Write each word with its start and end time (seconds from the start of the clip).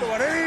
Mesa 0.00 0.37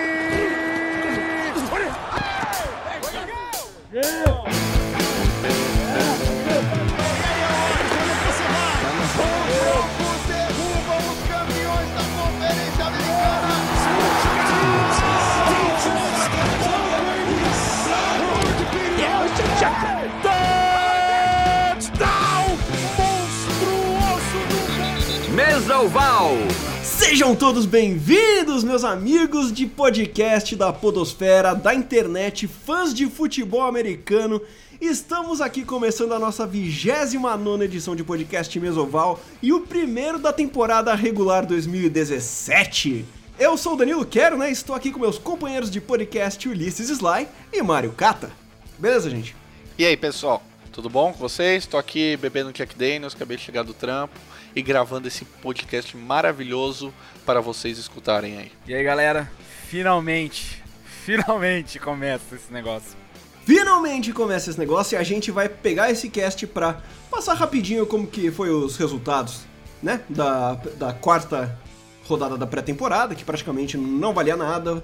Sejam 27.22 27.36
todos 27.36 27.68
bem-vindos, 27.68 28.64
meus 28.64 28.84
amigos 28.84 29.54
de 29.54 29.68
podcast 29.68 30.56
da 30.56 30.74
Podosfera, 30.74 31.54
da 31.54 31.72
internet, 31.72 32.48
fãs 32.48 32.96
de 32.96 33.06
futebol 33.06 33.62
americano. 33.62 34.42
Estamos 34.82 35.40
aqui 35.40 35.64
começando 35.64 36.14
a 36.14 36.20
nossa 36.20 36.48
29 36.48 37.64
edição 37.64 37.96
de 37.96 38.04
podcast 38.04 38.60
Mesoval 38.60 39.20
e 39.40 39.54
o 39.54 39.62
primeiro 39.62 40.18
da 40.18 40.34
temporada 40.34 40.96
regular 40.96 41.46
2017. 41.46 43.06
Eu 43.38 43.56
sou 43.56 43.76
o 43.76 43.78
Danilo 43.78 44.04
Quero, 44.04 44.36
né? 44.36 44.50
Estou 44.50 44.76
aqui 44.76 44.90
com 44.90 45.00
meus 45.00 45.20
companheiros 45.20 45.70
de 45.70 45.80
podcast 45.80 46.50
Ulisses 46.50 46.90
Sly 46.90 47.28
e 47.54 47.62
Mário 47.62 47.92
Cata. 47.92 48.32
Beleza, 48.80 49.12
gente? 49.12 49.36
E 49.78 49.86
aí, 49.86 49.96
pessoal? 49.96 50.42
Tudo 50.72 50.90
bom 50.90 51.14
com 51.14 51.20
vocês? 51.20 51.66
Estou 51.66 51.80
aqui 51.80 52.18
bebendo 52.18 52.52
Jack 52.52 52.76
Daniels, 52.76 53.14
acabei 53.14 53.38
de 53.38 53.44
chegar 53.44 53.62
do 53.62 53.76
trampo 53.76 54.31
e 54.56 54.62
gravando 54.62 55.08
esse 55.08 55.24
podcast 55.26 55.96
maravilhoso 55.98 56.94
para 57.26 57.40
vocês 57.42 57.78
escutarem 57.78 58.38
aí. 58.38 58.52
E 58.68 58.74
aí, 58.74 58.84
galera? 58.84 59.32
Finalmente, 59.68 60.62
finalmente 61.06 61.80
começa 61.80 62.36
esse 62.36 62.52
negócio. 62.52 62.98
Finalmente 63.46 64.14
começa 64.14 64.50
esse 64.50 64.60
negócio 64.60 64.96
e 64.96 64.98
a 64.98 65.04
gente 65.04 65.32
vai 65.32 65.50
pegar 65.50 65.90
esse 65.90 66.10
cast 66.10 66.46
pra 66.48 66.82
passar 67.10 67.34
rapidinho 67.34 67.86
como 67.86 68.06
que 68.06 68.30
foi 68.32 68.50
os 68.50 68.78
resultados, 68.78 69.42
né? 69.82 70.02
Da, 70.10 70.54
da 70.78 70.94
quarta 70.94 71.58
rodada 72.06 72.38
da 72.38 72.46
pré-temporada, 72.46 73.16
que 73.16 73.24
praticamente 73.26 73.78
não 73.78 74.14
valia 74.14 74.36
nada. 74.36 74.84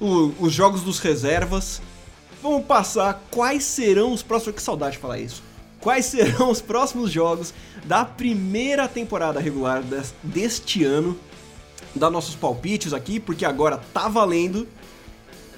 O- 0.00 0.32
os 0.38 0.52
jogos 0.52 0.82
dos 0.82 0.98
reservas. 1.00 1.82
Vamos 2.42 2.64
passar 2.66 3.24
quais 3.30 3.64
serão 3.64 4.12
os 4.12 4.22
próximos. 4.22 4.54
Que 4.56 4.62
saudade 4.62 4.92
de 4.92 4.98
falar 4.98 5.18
isso. 5.18 5.42
Quais 5.80 6.06
serão 6.06 6.50
os 6.50 6.60
próximos 6.60 7.10
jogos 7.10 7.54
da 7.84 8.04
primeira 8.04 8.88
temporada 8.88 9.38
regular 9.40 9.82
des- 9.82 10.14
deste 10.22 10.84
ano? 10.84 11.18
Dar 11.94 12.10
nossos 12.10 12.34
palpites 12.34 12.92
aqui, 12.92 13.18
porque 13.20 13.44
agora 13.44 13.80
tá 13.94 14.08
valendo. 14.08 14.66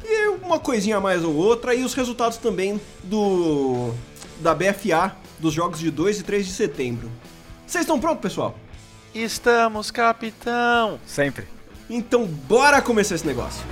E 0.04 0.28
uma 0.42 0.58
coisinha 0.58 0.96
a 0.96 1.00
mais 1.00 1.24
ou 1.24 1.34
outra, 1.34 1.74
e 1.74 1.84
os 1.84 1.94
resultados 1.94 2.36
também 2.38 2.80
do 3.04 3.92
da 4.40 4.54
BFA 4.54 5.14
dos 5.38 5.52
jogos 5.54 5.78
de 5.78 5.90
2 5.90 6.20
e 6.20 6.22
3 6.22 6.46
de 6.46 6.52
setembro. 6.52 7.10
Vocês 7.66 7.82
estão 7.82 8.00
prontos, 8.00 8.22
pessoal? 8.22 8.56
Estamos, 9.14 9.90
capitão! 9.90 10.98
Sempre. 11.06 11.46
Então 11.88 12.24
bora 12.26 12.80
começar 12.80 13.14
esse 13.16 13.26
negócio. 13.26 13.62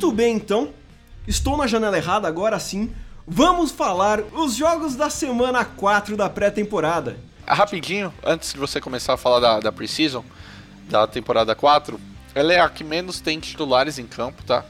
Muito 0.00 0.16
bem, 0.16 0.34
então. 0.34 0.70
Estou 1.28 1.58
na 1.58 1.66
janela 1.66 1.94
errada 1.94 2.26
agora 2.26 2.58
sim. 2.58 2.90
Vamos 3.26 3.70
falar 3.70 4.20
os 4.32 4.56
jogos 4.56 4.96
da 4.96 5.10
semana 5.10 5.62
4 5.62 6.16
da 6.16 6.26
pré-temporada. 6.26 7.18
Ah, 7.46 7.52
Rapidinho, 7.52 8.10
antes 8.24 8.54
de 8.54 8.58
você 8.58 8.80
começar 8.80 9.12
a 9.12 9.16
falar 9.18 9.40
da, 9.40 9.60
da 9.60 9.70
Precision, 9.70 10.22
da 10.88 11.06
temporada 11.06 11.54
4, 11.54 12.00
ela 12.34 12.50
é 12.50 12.58
a 12.58 12.70
que 12.70 12.82
menos 12.82 13.20
tem 13.20 13.38
titulares 13.38 13.98
em 13.98 14.06
campo, 14.06 14.42
tá? 14.42 14.64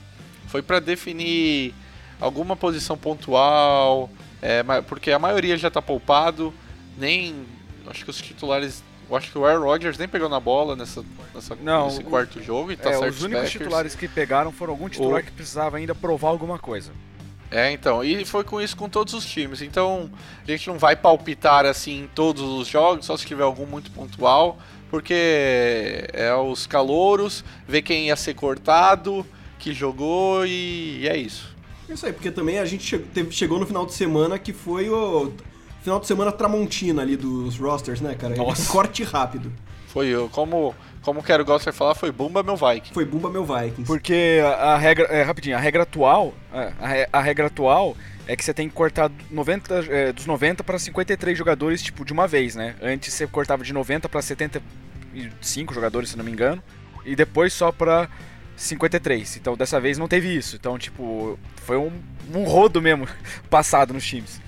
Foi 0.49 0.62
pra 0.62 0.81
definir 0.81 1.77
alguma 2.21 2.56
posição 2.56 2.99
pontual, 2.99 4.10
é, 4.43 4.65
porque 4.88 5.12
a 5.12 5.19
maioria 5.21 5.56
já 5.56 5.71
tá 5.71 5.81
poupado, 5.81 6.53
nem. 6.99 7.47
Acho 7.87 8.03
que 8.03 8.10
os 8.10 8.21
titulares. 8.21 8.83
Eu 9.10 9.16
acho 9.16 9.31
que 9.32 9.37
o 9.38 9.44
Aaron 9.44 9.65
Rodgers 9.65 9.98
nem 9.98 10.06
pegou 10.06 10.28
na 10.28 10.38
bola 10.38 10.76
nessa, 10.76 11.04
nessa- 11.34 11.56
Não, 11.56 11.87
nesse 11.87 12.00
o- 12.00 12.04
quarto 12.04 12.41
jogo 12.41 12.71
e 12.71 12.76
tá 12.76 12.91
é, 12.91 12.93
certo 12.98 13.12
os 13.15 13.22
únicos 13.22 13.43
Packers. 13.44 13.53
titulares 13.62 13.94
que 13.97 14.06
pegaram 14.06 14.53
foram 14.53 14.72
algum 14.72 14.88
titular 14.88 15.21
O- 15.21 15.25
que 15.25 15.32
precisava 15.32 15.76
ainda 15.78 15.94
provar 15.94 16.28
alguma 16.28 16.59
coisa. 16.59 16.93
É, 17.50 17.72
então, 17.72 18.04
e 18.04 18.25
foi 18.25 18.44
com 18.44 18.60
isso 18.60 18.76
com 18.76 18.88
todos 18.88 19.12
os 19.12 19.26
times. 19.26 19.60
Então, 19.60 20.09
a 20.47 20.50
gente 20.50 20.69
não 20.69 20.78
vai 20.78 20.94
palpitar 20.94 21.66
assim 21.66 22.03
em 22.04 22.06
todos 22.06 22.41
os 22.41 22.69
jogos, 22.69 23.04
só 23.06 23.16
se 23.16 23.26
tiver 23.26 23.43
algum 23.43 23.66
muito 23.66 23.91
pontual, 23.91 24.56
porque 24.88 26.04
é 26.12 26.32
os 26.32 26.65
calouros, 26.69 27.44
ver 27.66 27.82
quem 27.82 28.06
ia 28.06 28.15
ser 28.15 28.34
cortado, 28.34 29.27
que 29.59 29.72
jogou 29.75 30.47
e, 30.47 31.00
e 31.00 31.09
é 31.09 31.16
isso. 31.16 31.53
Isso 31.88 32.06
aí, 32.06 32.12
porque 32.12 32.31
também 32.31 32.60
a 32.60 32.65
gente 32.65 32.97
teve- 33.12 33.32
chegou 33.32 33.59
no 33.59 33.66
final 33.66 33.84
de 33.84 33.94
semana 33.94 34.38
que 34.38 34.53
foi 34.53 34.88
o 34.88 35.32
final 35.82 36.00
de 36.00 36.06
semana 36.06 36.32
tramontina 36.32 37.02
ali 37.02 37.16
dos 37.16 37.56
rosters, 37.58 38.00
né, 38.00 38.14
cara? 38.14 38.36
Nossa. 38.36 38.70
Corte 38.70 39.02
rápido. 39.02 39.52
Foi 39.88 40.06
eu, 40.06 40.28
como 40.28 40.74
como 41.02 41.22
Quero 41.22 41.44
Gosta 41.44 41.70
vai 41.70 41.76
falar, 41.76 41.94
foi 41.94 42.12
Bumba 42.12 42.42
meu 42.42 42.56
Viking. 42.56 42.92
Foi 42.92 43.04
Bumba 43.04 43.30
meu 43.30 43.44
Vikings. 43.44 43.86
Porque 43.86 44.41
a, 44.44 44.74
a 44.74 44.78
regra, 44.78 45.06
é, 45.06 45.22
rapidinho, 45.22 45.56
a 45.56 45.60
regra 45.60 45.82
atual, 45.82 46.34
é, 46.52 47.08
a, 47.12 47.18
a 47.18 47.20
regra 47.22 47.46
atual 47.46 47.96
é 48.26 48.36
que 48.36 48.44
você 48.44 48.52
tem 48.52 48.68
que 48.68 48.74
cortar 48.74 49.10
90, 49.30 49.86
é, 49.88 50.12
dos 50.12 50.26
90 50.26 50.62
para 50.62 50.78
53 50.78 51.36
jogadores, 51.36 51.82
tipo, 51.82 52.04
de 52.04 52.12
uma 52.12 52.28
vez, 52.28 52.54
né? 52.54 52.76
Antes 52.82 53.14
você 53.14 53.26
cortava 53.26 53.64
de 53.64 53.72
90 53.72 54.08
para 54.08 54.20
75 54.20 55.74
jogadores, 55.74 56.10
se 56.10 56.16
não 56.16 56.24
me 56.24 56.30
engano, 56.30 56.62
e 57.04 57.16
depois 57.16 57.52
só 57.52 57.72
pra 57.72 58.08
53. 58.54 59.38
Então 59.38 59.56
dessa 59.56 59.80
vez 59.80 59.97
não 59.97 60.06
teve 60.06 60.32
isso. 60.36 60.54
Então, 60.54 60.78
tipo, 60.78 61.38
foi 61.56 61.78
um, 61.78 61.91
um 62.34 62.44
rodo 62.44 62.80
mesmo 62.82 63.08
passado 63.48 63.94
nos 63.94 64.06
times. 64.06 64.41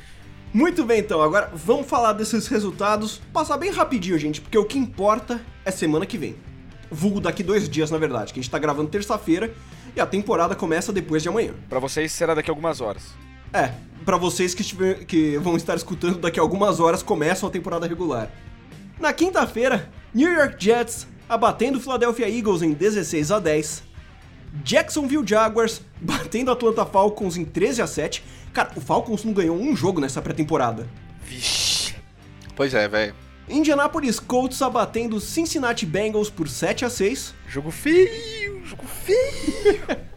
Muito 0.53 0.85
bem, 0.85 1.01
então, 1.01 1.23
agora 1.23 1.51
vamos 1.55 1.87
falar 1.87 2.13
desses 2.13 2.47
resultados. 2.47 3.21
Passar 3.33 3.57
bem 3.57 3.71
rapidinho, 3.71 4.19
gente, 4.19 4.41
porque 4.41 4.59
o 4.59 4.65
que 4.65 4.79
importa 4.79 5.41
é 5.65 5.71
semana 5.71 6.05
que 6.05 6.19
vem. 6.19 6.37
Vulgo 6.91 7.21
daqui 7.21 7.43
dois 7.43 7.69
dias, 7.69 7.91
na 7.91 7.97
verdade, 7.97 8.35
que 8.35 8.41
a 8.41 8.43
gente 8.43 8.51
tá 8.51 8.59
gravando 8.59 8.91
terça-feira 8.91 9.53
e 9.97 10.01
a 10.01 10.05
temporada 10.07 10.55
começa 10.55 10.93
depois 10.93 11.23
de 11.23 11.29
amanhã. 11.31 11.55
Pra 11.71 11.79
vocês 11.79 12.13
será 12.13 12.35
daqui 12.35 12.51
a 12.51 12.53
algumas 12.53 12.83
horas. 12.83 13.03
É, 13.51 13.73
pra 14.05 14.19
vocês 14.19 14.55
que, 14.55 14.61
estiver- 14.61 15.05
que 15.07 15.39
vão 15.39 15.57
estar 15.57 15.75
escutando 15.75 16.19
daqui 16.19 16.39
a 16.39 16.43
algumas 16.43 16.81
horas, 16.81 17.03
começam 17.03 17.49
a 17.49 17.53
temporada 17.53 17.87
regular. 17.87 18.31
Na 19.01 19.11
quinta-feira, 19.13 19.91
New 20.13 20.31
York 20.31 20.57
Jets 20.63 21.07
abatendo 21.29 21.79
o 21.79 21.81
Philadelphia 21.81 22.29
Eagles 22.29 22.61
em 22.61 22.73
16 22.73 23.31
a 23.33 23.39
10. 23.39 23.83
Jacksonville 24.65 25.27
Jaguars 25.27 25.81
batendo 26.01 26.51
Atlanta 26.51 26.85
Falcons 26.85 27.37
em 27.37 27.45
13 27.45 27.83
a 27.83 27.87
7. 27.87 28.25
Cara, 28.53 28.73
o 28.77 28.81
Falcons 28.81 29.25
não 29.25 29.33
ganhou 29.33 29.57
um 29.57 29.75
jogo 29.75 30.01
nessa 30.01 30.21
pré-temporada. 30.21 30.87
Vixe. 31.25 31.95
Pois 32.55 32.75
é, 32.75 32.87
velho. 32.87 33.15
Indianapolis 33.49 34.21
Colts 34.21 34.61
abatendo 34.63 35.21
Cincinnati 35.21 35.85
Bengals 35.85 36.31
por 36.31 36.49
7 36.49 36.85
a 36.85 36.91
6. 36.91 37.35
Jogo 37.49 37.71
feio, 37.71 38.65
jogo 38.65 38.85
feio. 38.87 39.81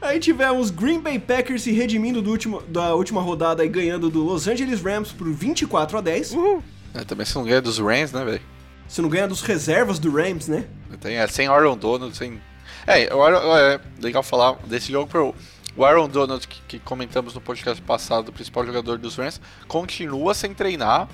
Aí 0.00 0.18
tivemos 0.18 0.70
Green 0.70 0.98
Bay 0.98 1.18
Packers 1.18 1.62
se 1.62 1.72
redimindo 1.72 2.22
do 2.22 2.30
último, 2.30 2.62
da 2.62 2.94
última 2.94 3.20
rodada 3.20 3.62
e 3.64 3.68
ganhando 3.68 4.08
do 4.08 4.24
Los 4.24 4.48
Angeles 4.48 4.80
Rams 4.80 5.12
por 5.12 5.30
24 5.30 5.98
a 5.98 6.00
10. 6.00 6.32
Uhul. 6.32 6.62
É, 6.94 7.04
também 7.04 7.26
você 7.26 7.36
não 7.36 7.44
ganha 7.44 7.60
dos 7.60 7.78
Rams, 7.78 8.12
né, 8.12 8.24
velho? 8.24 8.40
Se 8.88 9.02
não 9.02 9.08
ganha 9.08 9.28
dos 9.28 9.42
reservas 9.42 9.98
do 9.98 10.10
Rams, 10.10 10.48
né? 10.48 10.64
Tem, 11.00 11.16
é, 11.16 11.26
sem 11.26 11.46
Aaron 11.46 11.76
Donald, 11.76 12.16
sem. 12.16 12.40
É, 12.86 13.12
o 13.14 13.22
Aaron- 13.22 13.56
é 13.56 13.80
legal 14.00 14.22
falar 14.22 14.54
desse 14.66 14.90
jogo 14.92 15.06
pro. 15.08 15.34
O 15.76 15.84
Aaron 15.84 16.08
Donald, 16.08 16.46
que, 16.48 16.60
que 16.66 16.78
comentamos 16.80 17.32
no 17.34 17.40
podcast 17.40 17.80
passado, 17.82 18.28
o 18.28 18.32
principal 18.32 18.66
jogador 18.66 18.98
dos 18.98 19.16
Rams, 19.16 19.40
continua 19.68 20.34
sem 20.34 20.52
treinar 20.52 21.08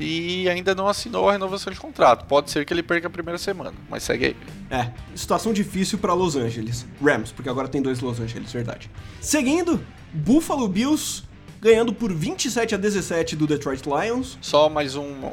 e 0.00 0.48
ainda 0.48 0.74
não 0.74 0.88
assinou 0.88 1.28
a 1.28 1.32
renovação 1.32 1.72
de 1.72 1.78
contrato. 1.78 2.24
Pode 2.24 2.50
ser 2.50 2.64
que 2.64 2.72
ele 2.72 2.82
perca 2.82 3.06
a 3.06 3.10
primeira 3.10 3.36
semana, 3.38 3.72
mas 3.88 4.02
segue 4.02 4.24
aí. 4.26 4.36
É, 4.70 4.90
situação 5.14 5.52
difícil 5.52 5.98
pra 5.98 6.14
Los 6.14 6.36
Angeles. 6.36 6.86
Rams, 7.02 7.32
porque 7.32 7.50
agora 7.50 7.68
tem 7.68 7.82
dois 7.82 8.00
Los 8.00 8.18
Angeles, 8.18 8.50
verdade. 8.52 8.90
Seguindo, 9.20 9.84
Buffalo 10.12 10.66
Bills 10.68 11.24
ganhando 11.60 11.92
por 11.92 12.12
27 12.12 12.74
a 12.76 12.78
17 12.78 13.36
do 13.36 13.46
Detroit 13.46 13.82
Lions. 13.84 14.38
Só 14.40 14.68
mais 14.70 14.96
um, 14.96 15.32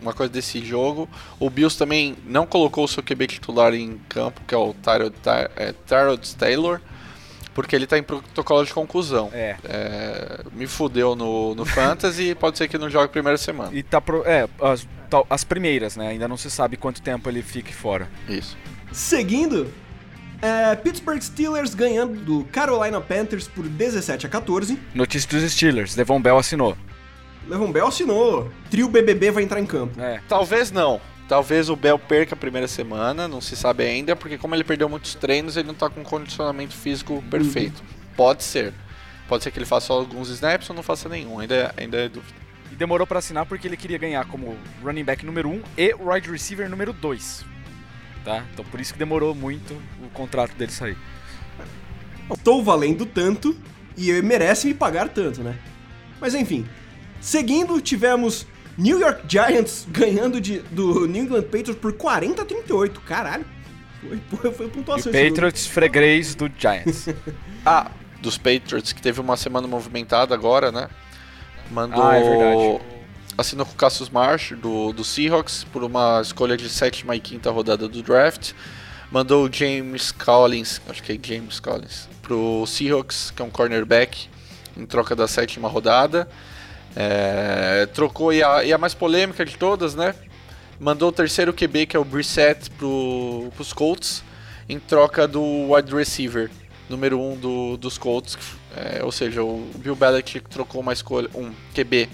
uma 0.00 0.12
coisa 0.12 0.32
desse 0.32 0.64
jogo. 0.64 1.08
O 1.38 1.48
Bills 1.50 1.76
também 1.78 2.16
não 2.26 2.46
colocou 2.46 2.84
o 2.84 2.88
seu 2.88 3.02
QB 3.02 3.26
titular 3.26 3.74
em 3.74 3.98
campo, 4.08 4.40
que 4.46 4.54
é 4.54 4.58
o 4.58 4.74
Tyrod, 4.74 5.10
Ty- 5.22 5.50
é, 5.56 5.72
Tyrod 5.86 6.36
Taylor, 6.36 6.80
porque 7.54 7.74
ele 7.74 7.86
tá 7.86 7.96
em 7.98 8.02
protocolo 8.02 8.64
de 8.64 8.72
conclusão. 8.74 9.30
É. 9.32 9.56
É, 9.64 10.40
me 10.52 10.66
fudeu 10.66 11.16
no, 11.16 11.54
no 11.54 11.64
Fantasy 11.66 12.30
e 12.30 12.34
pode 12.34 12.58
ser 12.58 12.68
que 12.68 12.76
não 12.78 12.90
jogue 12.90 13.06
a 13.06 13.08
primeira 13.08 13.38
semana. 13.38 13.70
E 13.72 13.82
tá 13.82 14.00
pro, 14.00 14.22
é, 14.26 14.48
as, 14.60 14.86
tal- 15.08 15.26
as 15.30 15.42
primeiras, 15.44 15.96
né? 15.96 16.08
Ainda 16.08 16.28
não 16.28 16.36
se 16.36 16.50
sabe 16.50 16.76
quanto 16.76 17.00
tempo 17.02 17.28
ele 17.28 17.42
fique 17.42 17.72
fora. 17.74 18.08
Isso. 18.28 18.56
Seguindo, 18.92 19.72
É, 20.42 20.74
Pittsburgh 20.76 21.18
Steelers 21.22 21.74
ganhando 21.74 22.20
do 22.20 22.44
Carolina 22.52 23.00
Panthers 23.00 23.48
por 23.48 23.66
17 23.66 24.26
a 24.26 24.28
14. 24.28 24.78
Notícia 24.94 25.28
dos 25.30 25.50
Steelers, 25.50 25.94
Devon 25.94 26.20
Bell 26.20 26.36
assinou. 26.36 26.76
Levon 27.46 27.70
Bell 27.70 27.86
assinou. 27.86 28.50
Trio 28.70 28.88
BBB 28.88 29.30
vai 29.30 29.42
entrar 29.42 29.60
em 29.60 29.66
campo. 29.66 30.00
É. 30.00 30.20
Talvez 30.28 30.70
não. 30.70 31.00
Talvez 31.28 31.68
o 31.68 31.74
Bell 31.74 31.98
perca 31.98 32.34
a 32.34 32.38
primeira 32.38 32.68
semana, 32.68 33.26
não 33.26 33.40
se 33.40 33.56
sabe 33.56 33.84
ainda, 33.84 34.14
porque 34.14 34.38
como 34.38 34.54
ele 34.54 34.62
perdeu 34.62 34.88
muitos 34.88 35.14
treinos, 35.16 35.56
ele 35.56 35.66
não 35.66 35.74
tá 35.74 35.90
com 35.90 36.04
condicionamento 36.04 36.72
físico 36.72 37.22
perfeito. 37.28 37.82
Pode 38.16 38.44
ser. 38.44 38.72
Pode 39.28 39.42
ser 39.42 39.50
que 39.50 39.58
ele 39.58 39.66
faça 39.66 39.88
só 39.88 39.94
alguns 39.94 40.28
snaps 40.28 40.70
ou 40.70 40.76
não 40.76 40.84
faça 40.84 41.08
nenhum, 41.08 41.40
ainda, 41.40 41.74
ainda 41.76 41.96
é 41.96 42.08
dúvida. 42.08 42.32
E 42.70 42.76
demorou 42.76 43.06
pra 43.06 43.18
assinar 43.18 43.44
porque 43.44 43.66
ele 43.66 43.76
queria 43.76 43.98
ganhar 43.98 44.24
como 44.26 44.56
running 44.84 45.02
back 45.02 45.26
número 45.26 45.48
1 45.48 45.62
e 45.76 45.94
wide 45.94 46.30
receiver 46.30 46.70
número 46.70 46.92
2. 46.92 47.44
Tá? 48.24 48.44
Então 48.52 48.64
por 48.64 48.80
isso 48.80 48.92
que 48.92 48.98
demorou 48.98 49.34
muito 49.34 49.74
o 50.00 50.08
contrato 50.10 50.54
dele 50.54 50.70
sair. 50.70 50.96
Estou 52.32 52.62
valendo 52.62 53.04
tanto 53.04 53.56
e 53.96 54.12
merece 54.22 54.68
me 54.68 54.74
pagar 54.74 55.08
tanto, 55.08 55.42
né? 55.42 55.58
Mas 56.20 56.34
enfim. 56.34 56.66
Seguindo, 57.20 57.80
tivemos 57.80 58.46
New 58.76 59.00
York 59.00 59.22
Giants 59.26 59.86
ganhando 59.90 60.40
de, 60.40 60.58
do 60.70 61.06
New 61.06 61.24
England 61.24 61.42
Patriots 61.42 61.76
por 61.76 61.92
40 61.92 62.42
a 62.42 62.44
38. 62.44 63.00
Caralho. 63.00 63.44
Foi, 64.30 64.52
foi 64.52 64.66
E 64.66 64.70
pontuação 64.70 65.12
jogo. 65.12 65.24
Patriots 65.24 65.66
freguês 65.66 66.34
do 66.34 66.50
Giants. 66.58 67.08
Ah, 67.68 67.90
dos 68.22 68.38
Patriots, 68.38 68.92
que 68.92 69.02
teve 69.02 69.20
uma 69.20 69.36
semana 69.36 69.66
movimentada 69.66 70.32
agora, 70.32 70.70
né? 70.70 70.88
Mandou. 71.68 72.00
Ah, 72.00 72.16
é 72.16 72.22
verdade. 72.22 72.80
Assinou 73.36 73.66
com 73.66 73.72
o 73.72 73.74
Cassius 73.74 74.08
Marsh, 74.08 74.52
do, 74.52 74.92
do 74.92 75.02
Seahawks, 75.02 75.64
por 75.64 75.82
uma 75.82 76.20
escolha 76.22 76.56
de 76.56 76.68
sétima 76.68 77.16
e 77.16 77.20
quinta 77.20 77.50
rodada 77.50 77.88
do 77.88 78.02
draft. 78.04 78.52
Mandou 79.10 79.46
o 79.48 79.52
James 79.52 80.12
Collins, 80.12 80.80
acho 80.88 81.02
que 81.02 81.12
é 81.12 81.18
James 81.20 81.58
Collins, 81.58 82.08
pro 82.22 82.64
Seahawks, 82.66 83.32
que 83.34 83.42
é 83.42 83.44
um 83.44 83.50
cornerback, 83.50 84.28
em 84.76 84.86
troca 84.86 85.16
da 85.16 85.26
sétima 85.26 85.68
rodada. 85.68 86.28
É, 86.98 87.86
trocou, 87.92 88.32
e 88.32 88.42
a, 88.42 88.64
e 88.64 88.72
a 88.72 88.78
mais 88.78 88.94
polêmica 88.94 89.44
de 89.44 89.56
todas, 89.56 89.94
né? 89.94 90.14
Mandou 90.80 91.10
o 91.10 91.12
terceiro 91.12 91.52
QB, 91.52 91.86
que 91.86 91.96
é 91.96 92.00
o 92.00 92.04
Brissett, 92.04 92.70
pro, 92.70 93.50
pros 93.54 93.72
Colts, 93.74 94.24
em 94.68 94.78
troca 94.78 95.28
do 95.28 95.42
wide 95.72 95.94
receiver, 95.94 96.50
número 96.88 97.20
1 97.20 97.32
um 97.32 97.36
do, 97.36 97.76
dos 97.76 97.98
Colts. 97.98 98.36
é, 98.74 99.02
ou 99.04 99.12
seja, 99.12 99.42
o 99.42 99.70
Bill 99.76 99.94
Belichick 99.94 100.48
trocou 100.48 100.80
uma 100.80 100.92
escolha, 100.94 101.28
um 101.34 101.52
QB 101.74 102.08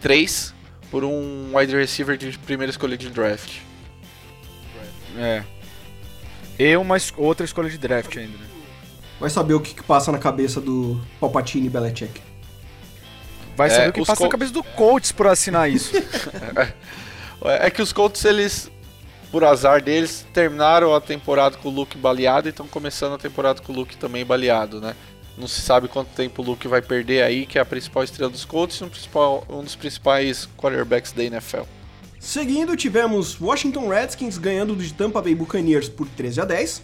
3 0.00 0.54
por 0.90 1.04
um 1.04 1.54
wide 1.54 1.76
receiver 1.76 2.16
de 2.16 2.38
primeira 2.38 2.70
escolha 2.70 2.96
de 2.96 3.10
draft. 3.10 3.58
é. 5.18 5.44
E 6.58 6.76
uma 6.76 6.96
es- 6.96 7.12
outra 7.16 7.44
escolha 7.44 7.68
de 7.70 7.78
draft 7.78 8.16
ainda, 8.16 8.36
né? 8.36 8.46
Vai 9.20 9.30
saber 9.30 9.54
o 9.54 9.60
que, 9.60 9.74
que 9.74 9.82
passa 9.82 10.10
na 10.12 10.18
cabeça 10.18 10.60
do 10.60 11.00
Palpatine 11.20 11.66
e 11.66 11.70
Belichick. 11.70 12.20
Vai 13.58 13.66
É, 13.66 13.70
saber 13.70 13.88
o 13.88 13.92
que 13.92 14.00
passa 14.00 14.12
na 14.12 14.16
Col- 14.16 14.28
cabeça 14.30 14.52
do 14.52 14.62
Colts 14.62 15.12
por 15.12 15.26
assinar 15.26 15.68
isso. 15.70 15.92
É 17.60 17.70
que 17.70 17.80
os 17.80 17.92
Colts, 17.92 18.24
eles, 18.24 18.68
por 19.30 19.44
azar 19.44 19.80
deles, 19.82 20.26
terminaram 20.32 20.92
a 20.94 21.00
temporada 21.00 21.56
com 21.56 21.68
o 21.68 21.72
Luke 21.72 21.96
baleado 21.96 22.48
e 22.48 22.50
estão 22.50 22.66
começando 22.66 23.14
a 23.14 23.18
temporada 23.18 23.60
com 23.62 23.72
o 23.72 23.76
Luke 23.76 23.96
também 23.96 24.24
baleado, 24.24 24.80
né? 24.80 24.94
Não 25.36 25.46
se 25.46 25.60
sabe 25.60 25.86
quanto 25.86 26.08
tempo 26.08 26.42
o 26.42 26.44
Luke 26.44 26.66
vai 26.66 26.82
perder 26.82 27.22
aí, 27.22 27.46
que 27.46 27.56
é 27.56 27.60
a 27.60 27.64
principal 27.64 28.02
estrela 28.02 28.28
dos 28.30 28.44
Colts 28.44 28.78
e 28.80 28.84
um, 28.84 28.88
principal- 28.88 29.44
um 29.48 29.62
dos 29.62 29.76
principais 29.76 30.48
quarterbacks 30.56 31.12
da 31.12 31.22
NFL. 31.22 31.62
Seguindo, 32.18 32.76
tivemos 32.76 33.40
Washington 33.40 33.88
Redskins 33.88 34.36
ganhando 34.36 34.74
de 34.74 34.92
Tampa 34.92 35.22
Bay 35.22 35.36
Buccaneers 35.36 35.88
por 35.88 36.08
13 36.08 36.40
a 36.40 36.44
10. 36.44 36.82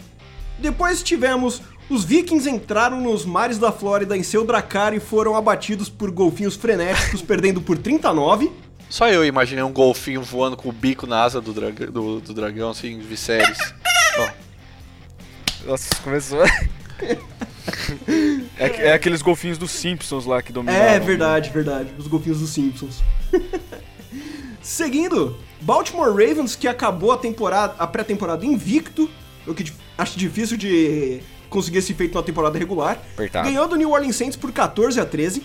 Depois 0.57 1.03
tivemos 1.03 1.61
os 1.89 2.03
Vikings 2.03 2.49
entraram 2.49 2.99
nos 3.01 3.25
mares 3.25 3.57
da 3.57 3.71
Flórida 3.71 4.17
em 4.17 4.23
seu 4.23 4.45
Dracar 4.45 4.93
e 4.93 4.99
foram 4.99 5.35
abatidos 5.35 5.89
por 5.89 6.09
golfinhos 6.11 6.55
frenéticos, 6.55 7.21
perdendo 7.23 7.61
por 7.61 7.77
39. 7.77 8.51
Só 8.89 9.07
eu 9.09 9.25
imaginei 9.25 9.63
um 9.63 9.71
golfinho 9.73 10.21
voando 10.21 10.55
com 10.55 10.69
o 10.69 10.71
bico 10.71 11.05
na 11.07 11.23
asa 11.23 11.41
do, 11.41 11.53
draga- 11.53 11.87
do, 11.87 12.19
do 12.21 12.33
dragão, 12.33 12.69
assim, 12.69 12.99
Viserys. 12.99 13.57
Ó, 14.19 14.29
Nossa, 15.65 15.95
começou. 16.03 16.43
é, 18.57 18.87
é 18.87 18.93
aqueles 18.93 19.21
golfinhos 19.21 19.57
dos 19.57 19.71
Simpsons 19.71 20.25
lá 20.25 20.41
que 20.41 20.53
dominaram. 20.53 20.83
É 20.85 20.99
verdade, 20.99 21.49
verdade. 21.49 21.89
Os 21.97 22.07
golfinhos 22.07 22.39
dos 22.39 22.51
Simpsons. 22.51 23.01
Seguindo, 24.61 25.37
Baltimore 25.61 26.09
Ravens, 26.09 26.55
que 26.55 26.67
acabou 26.67 27.11
a 27.11 27.17
temporada, 27.17 27.75
a 27.77 27.85
pré-temporada 27.87 28.45
invicto, 28.45 29.09
o 29.45 29.53
que 29.53 29.71
acho 29.97 30.17
difícil 30.17 30.57
de 30.57 31.21
conseguir 31.55 31.77
esse 31.77 31.93
feito 31.93 32.13
na 32.15 32.21
temporada 32.21 32.59
regular. 32.59 33.01
Apertado. 33.13 33.47
Ganhou 33.47 33.67
do 33.67 33.75
New 33.77 33.91
Orleans 33.91 34.15
Saints 34.17 34.35
por 34.35 34.51
14 34.51 34.99
a 34.99 35.05
13. 35.05 35.41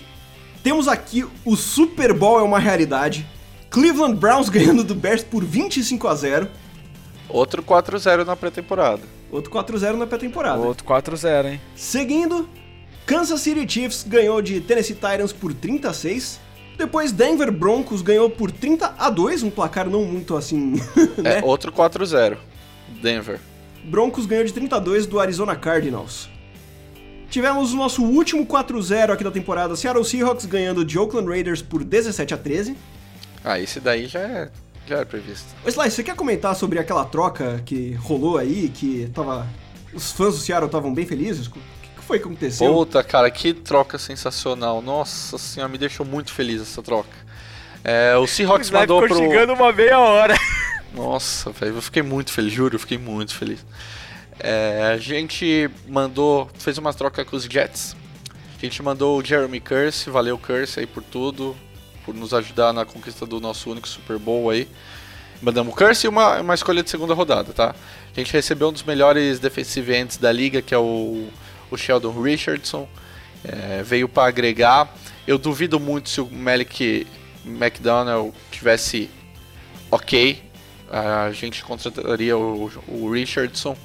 Temos 0.62 0.88
aqui 0.88 1.24
o 1.44 1.56
Super 1.56 2.12
Bowl 2.12 2.40
é 2.40 2.42
uma 2.42 2.58
realidade. 2.58 3.26
Cleveland 3.70 4.16
Browns 4.16 4.48
ganhando 4.50 4.82
do 4.82 4.94
Bears 4.94 5.22
por 5.22 5.44
25 5.44 6.08
a 6.08 6.14
0. 6.14 6.48
outro 7.28 7.62
4-0 7.62 8.24
na 8.26 8.34
pré-temporada. 8.34 9.02
Outro 9.30 9.52
4-0 9.52 9.94
na 9.96 10.06
pré-temporada. 10.06 10.58
Outro 10.58 10.84
4-0, 10.84 11.52
hein? 11.52 11.60
Seguindo, 11.76 12.48
Kansas 13.06 13.40
City 13.40 13.64
Chiefs 13.72 14.04
ganhou 14.06 14.42
de 14.42 14.60
Tennessee 14.60 14.94
Titans 14.94 15.32
por 15.32 15.54
30 15.54 15.88
a 15.88 15.92
6. 15.94 16.40
Depois 16.76 17.12
Denver 17.12 17.52
Broncos 17.52 18.02
ganhou 18.02 18.28
por 18.28 18.50
30 18.50 18.94
a 18.98 19.08
2, 19.08 19.44
um 19.44 19.50
placar 19.50 19.88
não 19.88 20.04
muito 20.04 20.36
assim, 20.36 20.74
né? 21.16 21.38
É, 21.38 21.44
outro 21.44 21.70
4-0. 21.70 22.36
Denver. 23.00 23.38
Broncos 23.84 24.26
ganhou 24.26 24.44
de 24.44 24.52
32 24.52 25.06
do 25.06 25.18
Arizona 25.18 25.56
Cardinals. 25.56 26.28
Tivemos 27.30 27.72
o 27.72 27.76
nosso 27.76 28.02
último 28.02 28.44
4-0 28.44 29.10
aqui 29.12 29.22
da 29.22 29.30
temporada, 29.30 29.76
Seattle 29.76 30.04
Seahawks 30.04 30.46
ganhando 30.46 30.84
de 30.84 30.98
Oakland 30.98 31.28
Raiders 31.28 31.62
por 31.62 31.84
17 31.84 32.34
a 32.34 32.36
13. 32.36 32.76
Ah, 33.44 33.58
esse 33.60 33.78
daí 33.78 34.06
já 34.06 34.18
é, 34.20 34.50
já 34.86 34.98
é 34.98 35.04
previsto. 35.04 35.46
Ô 35.64 35.68
Sly, 35.68 35.90
você 35.90 36.02
quer 36.02 36.16
comentar 36.16 36.54
sobre 36.56 36.78
aquela 36.78 37.04
troca 37.04 37.62
que 37.64 37.92
rolou 37.94 38.36
aí, 38.36 38.68
que 38.68 39.08
tava... 39.14 39.46
Os 39.94 40.12
fãs 40.12 40.34
do 40.34 40.40
Seattle 40.40 40.66
estavam 40.66 40.92
bem 40.92 41.06
felizes? 41.06 41.46
O 41.46 41.52
que 41.52 41.60
que 41.96 42.02
foi 42.02 42.18
que 42.18 42.24
aconteceu? 42.24 42.72
Puta, 42.72 43.02
cara, 43.02 43.30
que 43.30 43.52
troca 43.52 43.96
sensacional. 43.98 44.82
Nossa 44.82 45.38
senhora, 45.38 45.70
me 45.70 45.78
deixou 45.78 46.04
muito 46.04 46.32
feliz 46.32 46.60
essa 46.60 46.82
troca. 46.82 47.08
É, 47.82 48.16
o 48.16 48.26
Seahawks 48.26 48.66
Snipe 48.66 48.80
mandou 48.80 49.02
ficou 49.02 49.16
pro. 49.16 49.26
xingando 49.26 49.52
uma 49.54 49.72
meia 49.72 49.98
hora. 49.98 50.34
Nossa, 50.94 51.50
velho, 51.50 51.76
eu 51.76 51.82
fiquei 51.82 52.02
muito 52.02 52.32
feliz, 52.32 52.52
juro, 52.52 52.75
eu 52.75 52.81
fiquei 52.81 52.98
muito 52.98 53.34
feliz. 53.34 53.64
É, 54.38 54.90
a 54.94 54.96
gente 54.96 55.70
mandou, 55.87 56.50
fez 56.59 56.78
uma 56.78 56.92
troca 56.92 57.25
com 57.25 57.37
os 57.37 57.44
Jets. 57.44 57.94
A 58.56 58.61
gente 58.61 58.82
mandou 58.82 59.18
o 59.18 59.25
Jeremy 59.25 59.61
Curse, 59.61 60.11
valeu 60.11 60.37
Curse 60.37 60.80
aí 60.80 60.87
por 60.87 61.02
tudo, 61.02 61.56
por 62.04 62.14
nos 62.14 62.35
ajudar 62.35 62.73
na 62.73 62.85
conquista 62.85 63.25
do 63.25 63.40
nosso 63.40 63.70
único 63.70 63.88
Super 63.88 64.18
Bowl 64.18 64.50
aí. 64.50 64.68
Mandamos 65.40 65.73
o 65.73 65.76
Curse 65.76 66.06
e 66.06 66.09
uma, 66.09 66.40
uma 66.40 66.54
escolha 66.54 66.82
de 66.82 66.90
segunda 66.90 67.14
rodada, 67.14 67.52
tá? 67.52 67.75
A 68.14 68.18
gente 68.18 68.32
recebeu 68.32 68.68
um 68.68 68.73
dos 68.73 68.82
melhores 68.82 69.38
defensive 69.38 69.94
ends 69.94 70.16
da 70.16 70.30
liga, 70.30 70.61
que 70.61 70.75
é 70.75 70.78
o, 70.78 71.28
o 71.70 71.76
Sheldon 71.76 72.20
Richardson. 72.20 72.88
É, 73.44 73.82
veio 73.82 74.09
para 74.09 74.28
agregar. 74.28 74.92
Eu 75.26 75.38
duvido 75.38 75.80
muito 75.80 76.11
se 76.11 76.20
o 76.20 76.26
Malik 76.30 77.06
McDonald 77.47 78.35
tivesse 78.50 79.09
ok. 79.90 80.50
A 80.90 81.30
gente 81.30 81.62
contrataria 81.64 82.37
o, 82.37 82.70
o 82.88 83.11
Richardson. 83.11 83.76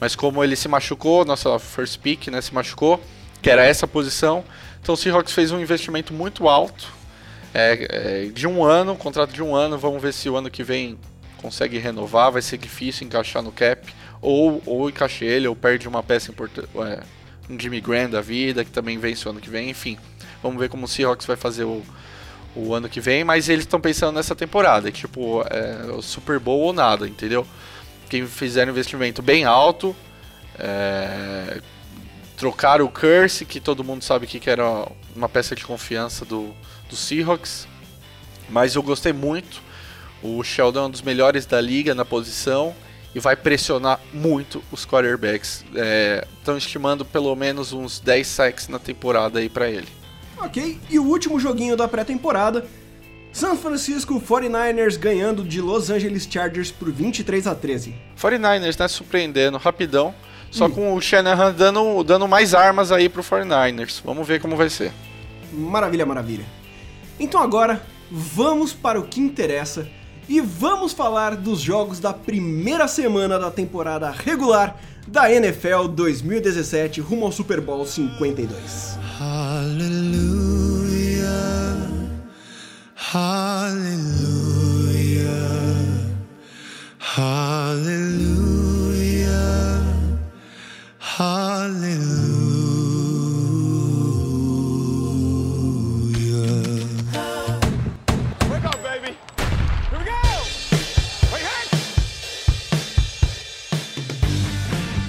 Mas 0.00 0.14
como 0.14 0.42
ele 0.44 0.56
se 0.56 0.68
machucou, 0.68 1.24
nossa 1.24 1.58
first 1.58 1.98
pick 1.98 2.28
né, 2.28 2.40
se 2.40 2.54
machucou, 2.54 3.02
que 3.42 3.50
era 3.50 3.64
essa 3.64 3.86
posição. 3.86 4.44
Então 4.80 4.94
o 4.94 4.98
Seahawks 4.98 5.32
fez 5.32 5.50
um 5.50 5.60
investimento 5.60 6.12
muito 6.12 6.48
alto. 6.48 6.92
é, 7.52 7.86
é, 7.90 8.24
de 8.26 8.46
um 8.46 8.64
ano, 8.64 8.92
um 8.92 8.96
contrato 8.96 9.32
de 9.32 9.42
um 9.42 9.54
ano. 9.54 9.78
Vamos 9.78 10.00
ver 10.00 10.12
se 10.12 10.28
o 10.28 10.36
ano 10.36 10.50
que 10.50 10.62
vem 10.62 10.98
consegue 11.38 11.78
renovar. 11.78 12.30
Vai 12.30 12.42
ser 12.42 12.58
difícil 12.58 13.06
encaixar 13.06 13.42
no 13.42 13.50
cap. 13.52 13.92
Ou, 14.20 14.62
ou 14.66 14.88
encaixa 14.88 15.24
ele, 15.24 15.46
ou 15.46 15.54
perde 15.54 15.88
uma 15.88 16.02
peça 16.02 16.30
importante. 16.30 16.68
É, 16.76 17.00
um 17.50 17.58
Jimmy 17.58 17.80
Graham 17.80 18.10
da 18.10 18.20
vida, 18.20 18.64
que 18.64 18.70
também 18.70 18.98
vence 18.98 19.26
o 19.26 19.30
ano 19.30 19.40
que 19.40 19.50
vem. 19.50 19.70
Enfim, 19.70 19.96
vamos 20.42 20.58
ver 20.58 20.68
como 20.68 20.84
o 20.84 20.88
Seahawks 20.88 21.26
vai 21.26 21.36
fazer 21.36 21.64
o, 21.64 21.82
o 22.54 22.74
ano 22.74 22.88
que 22.88 23.00
vem. 23.00 23.24
Mas 23.24 23.48
eles 23.48 23.64
estão 23.64 23.80
pensando 23.80 24.14
nessa 24.14 24.34
temporada. 24.34 24.90
Tipo, 24.90 25.42
é, 25.50 25.90
o 25.92 26.02
Super 26.02 26.38
Bowl 26.38 26.60
ou 26.60 26.72
nada, 26.72 27.06
entendeu? 27.06 27.46
Quem 28.08 28.26
fizeram 28.26 28.70
um 28.70 28.74
investimento 28.74 29.22
bem 29.22 29.44
alto. 29.44 29.94
É, 30.58 31.60
trocaram 32.36 32.84
o 32.84 32.88
Curse, 32.88 33.44
que 33.44 33.60
todo 33.60 33.84
mundo 33.84 34.02
sabe 34.02 34.26
que 34.26 34.48
era 34.48 34.88
uma 35.14 35.28
peça 35.28 35.54
de 35.54 35.64
confiança 35.64 36.24
do, 36.24 36.54
do 36.88 36.96
Seahawks. 36.96 37.66
Mas 38.48 38.74
eu 38.74 38.82
gostei 38.82 39.12
muito. 39.12 39.60
O 40.22 40.42
Sheldon 40.42 40.84
é 40.84 40.86
um 40.86 40.90
dos 40.90 41.02
melhores 41.02 41.46
da 41.46 41.60
liga 41.60 41.94
na 41.94 42.04
posição 42.04 42.74
e 43.14 43.20
vai 43.20 43.36
pressionar 43.36 44.00
muito 44.12 44.62
os 44.70 44.86
quarterbacks. 44.86 45.64
Estão 46.38 46.56
estimando 46.56 47.04
pelo 47.04 47.34
menos 47.34 47.72
uns 47.72 48.00
10 48.00 48.26
sacks 48.26 48.68
na 48.68 48.78
temporada 48.78 49.38
aí 49.38 49.48
para 49.48 49.68
ele. 49.68 49.97
Ok, 50.40 50.78
e 50.88 50.98
o 50.98 51.04
último 51.04 51.38
joguinho 51.40 51.76
da 51.76 51.88
pré-temporada, 51.88 52.64
San 53.32 53.56
Francisco 53.56 54.20
49ers 54.20 54.96
ganhando 54.98 55.42
de 55.44 55.60
Los 55.60 55.90
Angeles 55.90 56.26
Chargers 56.30 56.70
por 56.70 56.90
23 56.90 57.46
a 57.46 57.54
13. 57.54 57.94
49ers, 58.16 58.78
né, 58.78 58.88
surpreendendo 58.88 59.58
rapidão. 59.58 60.14
Só 60.50 60.66
Hum. 60.66 60.70
com 60.70 60.94
o 60.94 61.00
Shanahan 61.00 61.52
dando, 61.52 62.02
dando 62.02 62.26
mais 62.26 62.54
armas 62.54 62.90
aí 62.90 63.08
pro 63.08 63.22
49ers. 63.22 64.00
Vamos 64.02 64.26
ver 64.26 64.40
como 64.40 64.56
vai 64.56 64.70
ser. 64.70 64.92
Maravilha, 65.52 66.06
maravilha. 66.06 66.44
Então 67.20 67.42
agora, 67.42 67.82
vamos 68.10 68.72
para 68.72 68.98
o 68.98 69.04
que 69.04 69.20
interessa 69.20 69.86
e 70.26 70.40
vamos 70.40 70.92
falar 70.92 71.36
dos 71.36 71.60
jogos 71.60 72.00
da 72.00 72.14
primeira 72.14 72.88
semana 72.88 73.38
da 73.38 73.50
temporada 73.50 74.10
regular 74.10 74.78
da 75.06 75.30
NFL 75.32 75.88
2017 75.88 77.00
rumo 77.00 77.26
ao 77.26 77.32
Super 77.32 77.60
Bowl 77.60 77.84
52. 77.84 78.98
Hallelujah. 79.18 80.94
Hallelujah. 82.94 83.98
Hallelujah. 86.98 88.28
Hallelujah. 91.00 91.98
Wake 98.48 98.64
up, 98.64 98.78
baby. 98.84 99.18
Here 99.90 99.98
we 99.98 100.04
go. 100.04 100.14
Wait, 101.32 101.42
hey. 101.42 101.66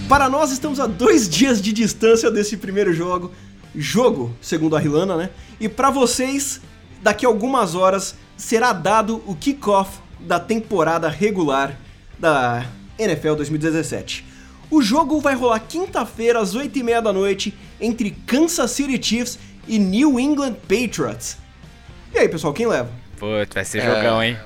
Para 0.07 0.27
nós, 0.29 0.51
estamos 0.51 0.79
a 0.79 0.87
dois 0.87 1.29
dias 1.29 1.61
de 1.61 1.71
distância 1.71 2.31
desse 2.31 2.57
primeiro 2.57 2.91
jogo. 2.91 3.31
Jogo, 3.75 4.35
segundo 4.41 4.75
a 4.75 4.79
Rilana, 4.79 5.15
né? 5.15 5.29
E 5.59 5.69
para 5.69 5.89
vocês, 5.89 6.61
daqui 7.01 7.25
a 7.25 7.29
algumas 7.29 7.75
horas, 7.75 8.15
será 8.35 8.73
dado 8.73 9.21
o 9.27 9.35
kickoff 9.35 9.99
da 10.19 10.39
temporada 10.39 11.07
regular 11.09 11.77
da 12.17 12.65
NFL 12.97 13.35
2017. 13.35 14.25
O 14.71 14.81
jogo 14.81 15.19
vai 15.19 15.35
rolar 15.35 15.59
quinta-feira, 15.59 16.39
às 16.39 16.55
8h30 16.55 17.01
da 17.01 17.13
noite, 17.13 17.57
entre 17.79 18.11
Kansas 18.11 18.71
City 18.71 19.01
Chiefs 19.01 19.39
e 19.67 19.79
New 19.79 20.19
England 20.19 20.55
Patriots. 20.67 21.37
E 22.13 22.17
aí, 22.19 22.27
pessoal, 22.29 22.53
quem 22.53 22.67
leva? 22.67 22.89
Putz, 23.17 23.53
vai 23.53 23.65
ser 23.65 23.79
É. 23.79 23.95
jogão, 23.95 24.21
hein? 24.23 24.37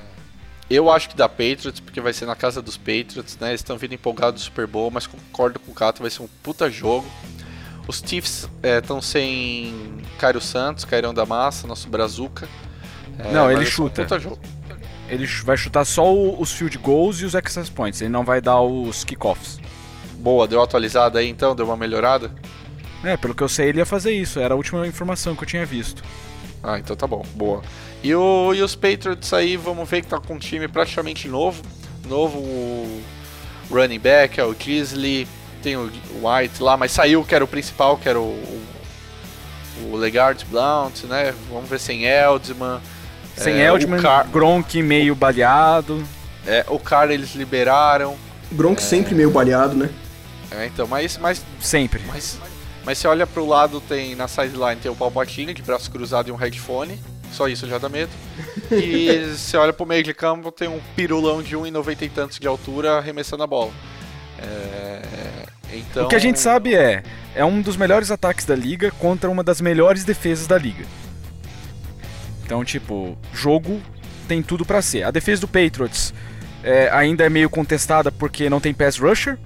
Eu 0.69 0.89
acho 0.89 1.09
que 1.09 1.15
dá 1.15 1.27
Patriots, 1.27 1.79
porque 1.79 1.99
vai 2.01 2.13
ser 2.13 2.25
na 2.25 2.35
casa 2.35 2.61
dos 2.61 2.77
Patriots, 2.77 3.37
né? 3.39 3.49
Eles 3.49 3.59
estão 3.59 3.77
vindo 3.77 3.93
empolgados 3.93 4.41
do 4.41 4.45
Super 4.45 4.65
Bowl, 4.65 4.89
mas 4.89 5.05
concordo 5.05 5.59
com 5.59 5.71
o 5.71 5.75
Cato, 5.75 6.01
vai 6.01 6.09
ser 6.09 6.23
um 6.23 6.27
puta 6.41 6.69
jogo. 6.69 7.05
Os 7.87 8.01
Chiefs 8.05 8.49
estão 8.61 9.01
sem 9.01 9.97
Cairo 10.17 10.39
Santos, 10.39 10.85
Cairão 10.85 11.13
da 11.13 11.25
Massa, 11.25 11.67
nosso 11.67 11.89
Brazuca. 11.89 12.47
É, 13.19 13.31
Não, 13.31 13.51
ele 13.51 13.61
um 13.61 13.65
chuta. 13.65 14.07
Ele 15.09 15.25
vai 15.43 15.57
chutar 15.57 15.85
só 15.85 16.11
os 16.13 16.51
field 16.51 16.77
goals 16.77 17.19
e 17.21 17.25
os 17.25 17.35
access 17.35 17.69
points. 17.69 18.01
Ele 18.01 18.09
não 18.09 18.23
vai 18.23 18.41
dar 18.41 18.61
os 18.61 19.03
kickoffs. 19.03 19.59
Boa, 20.17 20.47
deu 20.47 20.61
atualizada 20.61 21.19
aí 21.19 21.27
então, 21.27 21.55
deu 21.55 21.65
uma 21.65 21.75
melhorada? 21.75 22.31
É, 23.03 23.17
pelo 23.17 23.35
que 23.35 23.43
eu 23.43 23.49
sei, 23.49 23.69
ele 23.69 23.79
ia 23.79 23.85
fazer 23.85 24.13
isso. 24.13 24.39
Era 24.39 24.53
a 24.53 24.57
última 24.57 24.87
informação 24.87 25.35
que 25.35 25.43
eu 25.43 25.47
tinha 25.47 25.65
visto. 25.65 26.01
Ah, 26.63 26.79
então 26.79 26.95
tá 26.95 27.05
bom, 27.05 27.25
boa. 27.35 27.61
E, 28.01 28.15
o, 28.15 28.53
e 28.53 28.61
os 28.61 28.73
Patriots 28.73 29.33
aí, 29.33 29.57
vamos 29.57 29.87
ver 29.89 30.01
que 30.01 30.07
tá 30.07 30.19
com 30.19 30.35
um 30.35 30.39
time 30.39 30.67
praticamente 30.69 31.27
novo. 31.27 31.61
Novo 32.07 32.41
running 33.69 33.99
back, 33.99 34.39
é 34.39 34.45
o 34.45 34.55
Gisli, 34.57 35.27
tem 35.63 35.75
o 35.77 35.89
White 36.21 36.61
lá, 36.61 36.75
mas 36.77 36.91
saiu 36.91 37.23
que 37.23 37.33
era 37.33 37.43
o 37.43 37.47
principal, 37.47 37.97
que 37.97 38.07
era 38.09 38.19
o, 38.19 38.23
o, 39.81 39.91
o 39.91 39.95
Legard 39.95 40.43
Blount, 40.45 41.03
né? 41.05 41.33
Vamos 41.49 41.69
ver 41.69 41.79
sem 41.79 42.05
Eldman. 42.05 42.79
Sem 43.35 43.55
É, 43.61 43.65
Eldman, 43.65 43.99
o 43.99 44.01
Car- 44.01 44.27
Gronk 44.29 44.81
meio 44.83 45.15
baleado. 45.15 46.03
É, 46.45 46.65
o 46.67 46.77
cara 46.77 47.13
eles 47.13 47.33
liberaram. 47.35 48.15
Gronk 48.51 48.81
sempre 48.81 49.15
meio 49.15 49.31
baleado, 49.31 49.73
né? 49.75 49.89
É, 50.51 50.67
então, 50.67 50.85
mas, 50.85 51.17
mas, 51.17 51.43
Sempre. 51.59 52.03
mas, 52.07 52.37
mas 52.85 52.97
você 52.99 53.07
olha 53.07 53.25
pro 53.25 53.43
lado, 53.47 53.81
tem 53.81 54.13
na 54.13 54.27
sideline 54.27 54.79
tem 54.79 54.91
o 54.91 54.95
Palpatine 54.95 55.51
de 55.53 55.63
braço 55.63 55.89
cruzado 55.89 56.29
e 56.29 56.31
um 56.31 56.35
headphone. 56.35 57.01
Só 57.31 57.47
isso 57.47 57.65
já 57.67 57.77
dá 57.79 57.89
medo. 57.89 58.11
E 58.71 59.35
você 59.35 59.57
olha 59.57 59.73
pro 59.73 59.85
meio 59.85 60.03
de 60.03 60.13
campo, 60.13 60.51
tem 60.51 60.67
um 60.67 60.79
pirulão 60.95 61.41
de 61.41 61.55
1,90 61.57 62.01
e 62.03 62.09
tantos 62.09 62.39
de 62.39 62.47
altura 62.47 62.97
arremessando 62.99 63.41
a 63.43 63.47
bola. 63.47 63.71
É, 64.39 65.01
então, 65.77 66.05
O 66.05 66.07
que 66.09 66.15
a 66.15 66.19
gente 66.19 66.39
sabe 66.39 66.75
é, 66.75 67.03
é 67.35 67.43
um 67.43 67.61
dos 67.61 67.77
melhores 67.77 68.11
ataques 68.11 68.45
da 68.45 68.55
liga 68.55 68.91
contra 68.91 69.29
uma 69.29 69.43
das 69.43 69.61
melhores 69.61 70.03
defesas 70.03 70.47
da 70.47 70.57
liga. 70.57 70.85
Então, 72.45 72.63
tipo, 72.63 73.17
jogo 73.33 73.81
tem 74.27 74.41
tudo 74.41 74.65
pra 74.65 74.81
ser. 74.81 75.03
A 75.03 75.11
defesa 75.11 75.41
do 75.41 75.47
Patriots 75.47 76.13
é, 76.63 76.89
ainda 76.91 77.25
é 77.25 77.29
meio 77.29 77.49
contestada 77.49 78.11
porque 78.11 78.49
não 78.49 78.59
tem 78.59 78.73
pass 78.73 78.97
rusher. 78.97 79.37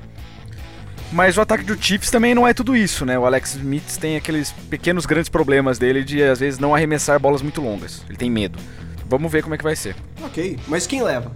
Mas 1.11 1.37
o 1.37 1.41
ataque 1.41 1.63
do 1.63 1.81
Chiefs 1.81 2.11
também 2.11 2.35
não 2.35 2.45
é 2.45 2.53
tudo 2.53 2.75
isso, 2.75 3.05
né? 3.05 3.17
O 3.17 3.25
Alex 3.25 3.55
Smith 3.55 3.97
tem 3.97 4.17
aqueles 4.17 4.51
pequenos 4.69 5.05
grandes 5.05 5.29
problemas 5.29 5.79
dele 5.79 6.03
de 6.03 6.21
às 6.21 6.39
vezes 6.39 6.59
não 6.59 6.75
arremessar 6.75 7.17
bolas 7.17 7.41
muito 7.41 7.61
longas. 7.61 8.03
Ele 8.09 8.17
tem 8.17 8.29
medo. 8.29 8.59
Vamos 9.07 9.31
ver 9.31 9.41
como 9.41 9.55
é 9.55 9.57
que 9.57 9.63
vai 9.63 9.75
ser. 9.75 9.95
Ok, 10.21 10.59
mas 10.67 10.85
quem 10.85 11.01
leva? 11.01 11.31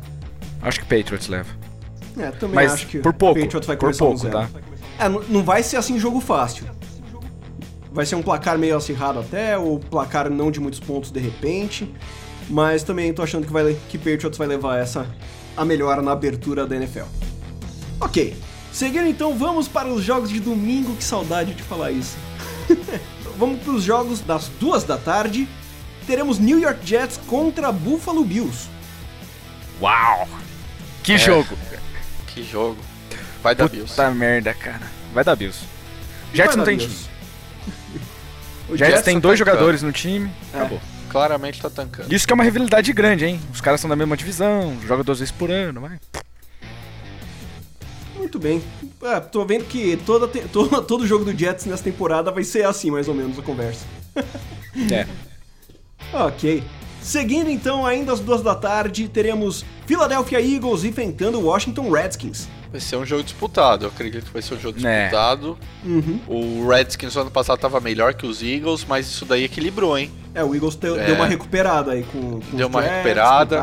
Acho 0.62 0.82
que 0.82 0.86
Patriots 0.86 1.30
leva. 1.30 1.50
É, 2.18 2.32
também 2.32 2.56
Mas 2.56 2.74
acho 2.74 2.88
que 2.88 3.00
por 3.00 3.12
o 3.12 3.14
pouco, 3.14 3.40
Patriots 3.40 3.66
vai 3.66 3.78
por 3.78 3.96
pouco, 3.96 4.18
zero. 4.18 4.34
tá? 4.34 4.50
É, 5.02 5.10
não- 5.10 5.44
vai 5.44 5.64
ser 5.64 5.78
assim 5.78 5.98
jogo 6.00 6.20
fácil. 6.22 6.66
Vai 7.92 8.06
ser 8.06 8.16
um 8.16 8.22
placar 8.22 8.58
meio 8.58 8.78
acirrado 8.78 9.20
até, 9.20 9.58
ou 9.58 9.80
placar 9.80 10.30
não 10.30 10.50
de 10.52 10.60
muitos 10.60 10.80
pontos 10.80 11.12
de 11.12 11.20
repente. 11.20 11.92
Mas 12.50 12.84
também 12.84 13.12
tô 13.14 13.22
achando 13.22 13.46
que, 13.46 13.52
vai, 13.54 13.76
que 13.90 13.98
Patriots 13.98 14.38
vai 14.38 14.48
levar 14.48 14.78
essa 14.78 15.06
a 15.58 15.66
melhora 15.66 16.02
na 16.02 16.12
abertura 16.12 16.66
da 16.66 16.76
NFL. 16.76 17.04
Ok, 18.00 18.36
seguindo 18.72 19.08
então, 19.08 19.38
vamos 19.38 19.68
para 19.68 19.88
os 19.88 20.04
jogos 20.04 20.30
de 20.30 20.40
domingo. 20.40 20.96
Que 20.96 21.04
saudade 21.04 21.54
de 21.54 21.64
falar 21.64 21.92
isso. 21.92 22.16
vamos 23.38 23.62
para 23.62 23.74
os 23.74 23.84
jogos 23.84 24.22
das 24.22 24.50
duas 24.60 24.84
da 24.84 24.98
tarde. 24.98 25.48
Teremos 26.08 26.40
New 26.40 26.60
York 26.60 26.80
Jets 26.86 27.20
contra 27.28 27.72
Buffalo 27.72 28.24
Bills. 28.24 28.70
Uau! 29.82 30.28
Que 31.04 31.14
É. 31.14 31.18
jogo! 31.18 31.56
Que 32.28 32.44
jogo. 32.44 32.78
Vai 33.42 33.56
dar 33.56 33.68
Bills. 33.70 33.90
Puta 33.90 34.12
merda, 34.12 34.54
cara. 34.54 34.82
Vai 35.14 35.24
dar 35.24 35.36
Bills. 35.36 35.60
Jets 36.34 36.48
Vai 36.48 36.56
não 36.58 36.64
tem 36.66 36.78
Bills. 36.78 36.96
time. 36.96 37.12
O 38.70 38.78
Jets 38.78 38.92
Jets 38.92 39.04
tem 39.04 39.16
tá 39.16 39.20
dois 39.22 39.38
tancando. 39.38 39.54
jogadores 39.56 39.82
no 39.82 39.92
time. 39.92 40.32
É. 40.54 40.58
Acabou. 40.58 40.80
Claramente 41.10 41.62
tá 41.62 41.70
tancando. 41.70 42.14
Isso 42.14 42.26
que 42.26 42.32
é 42.32 42.36
uma 42.36 42.44
rivalidade 42.44 42.94
grande, 42.94 43.26
hein? 43.26 43.42
Os 43.54 43.60
caras 43.60 43.82
são 43.82 43.90
da 43.90 43.98
mesma 43.98 44.16
divisão, 44.16 44.78
jogam 44.88 45.04
duas 45.04 45.20
vezes 45.20 45.32
por 45.34 45.52
ano, 45.52 45.82
vai. 45.82 46.00
Muito 48.16 48.40
bem. 48.40 48.64
É, 49.04 49.20
tô 49.20 49.44
vendo 49.46 49.66
que 49.66 49.98
toda 50.06 50.28
te- 50.28 50.48
todo, 50.54 50.82
todo 50.84 51.06
jogo 51.08 51.26
do 51.26 51.38
Jets 51.38 51.66
nessa 51.66 51.84
temporada 51.84 52.32
vai 52.32 52.44
ser 52.46 52.66
assim, 52.66 52.90
mais 52.92 53.08
ou 53.10 53.14
menos, 53.16 53.38
a 53.38 53.42
conversa. 53.42 53.86
É. 54.92 55.06
Ok. 56.14 56.62
Seguindo 57.02 57.50
então, 57.50 57.86
ainda 57.86 58.12
às 58.12 58.20
duas 58.20 58.42
da 58.42 58.54
tarde, 58.54 59.08
teremos 59.08 59.64
Philadelphia 59.88 60.42
Eagles 60.42 60.84
enfrentando 60.84 61.40
o 61.40 61.46
Washington 61.46 61.90
Redskins. 61.90 62.50
Vai 62.72 62.80
ser 62.80 62.96
um 62.96 63.06
jogo 63.06 63.22
disputado, 63.22 63.84
eu 63.86 63.90
acredito 63.90 64.26
que 64.28 64.32
vai 64.34 64.42
ser 64.42 64.54
um 64.54 64.60
jogo 64.60 64.80
É. 64.86 65.02
disputado. 65.04 65.58
Uhum. 65.84 66.20
O 66.26 66.68
Redskins 66.70 67.14
no 67.16 67.22
ano 67.24 67.32
passado 67.32 67.60
tava 67.60 67.82
melhor 67.82 68.14
que 68.14 68.26
os 68.26 68.42
Eagles, 68.42 68.86
mas 68.88 69.08
isso 69.08 69.26
daí 69.26 69.44
equilibrou, 69.44 69.98
hein? 69.98 70.10
É, 70.34 70.42
o 70.42 70.56
Eagles 70.56 70.76
deu, 70.78 70.98
É. 70.98 71.06
deu 71.06 71.16
uma 71.16 71.26
recuperada 71.28 71.92
aí 71.92 72.04
com, 72.04 72.40
com 72.40 72.56
Deu 72.58 72.68
os 72.68 72.74
uma 72.74 72.82
Jets, 72.82 72.94
recuperada. 72.96 73.58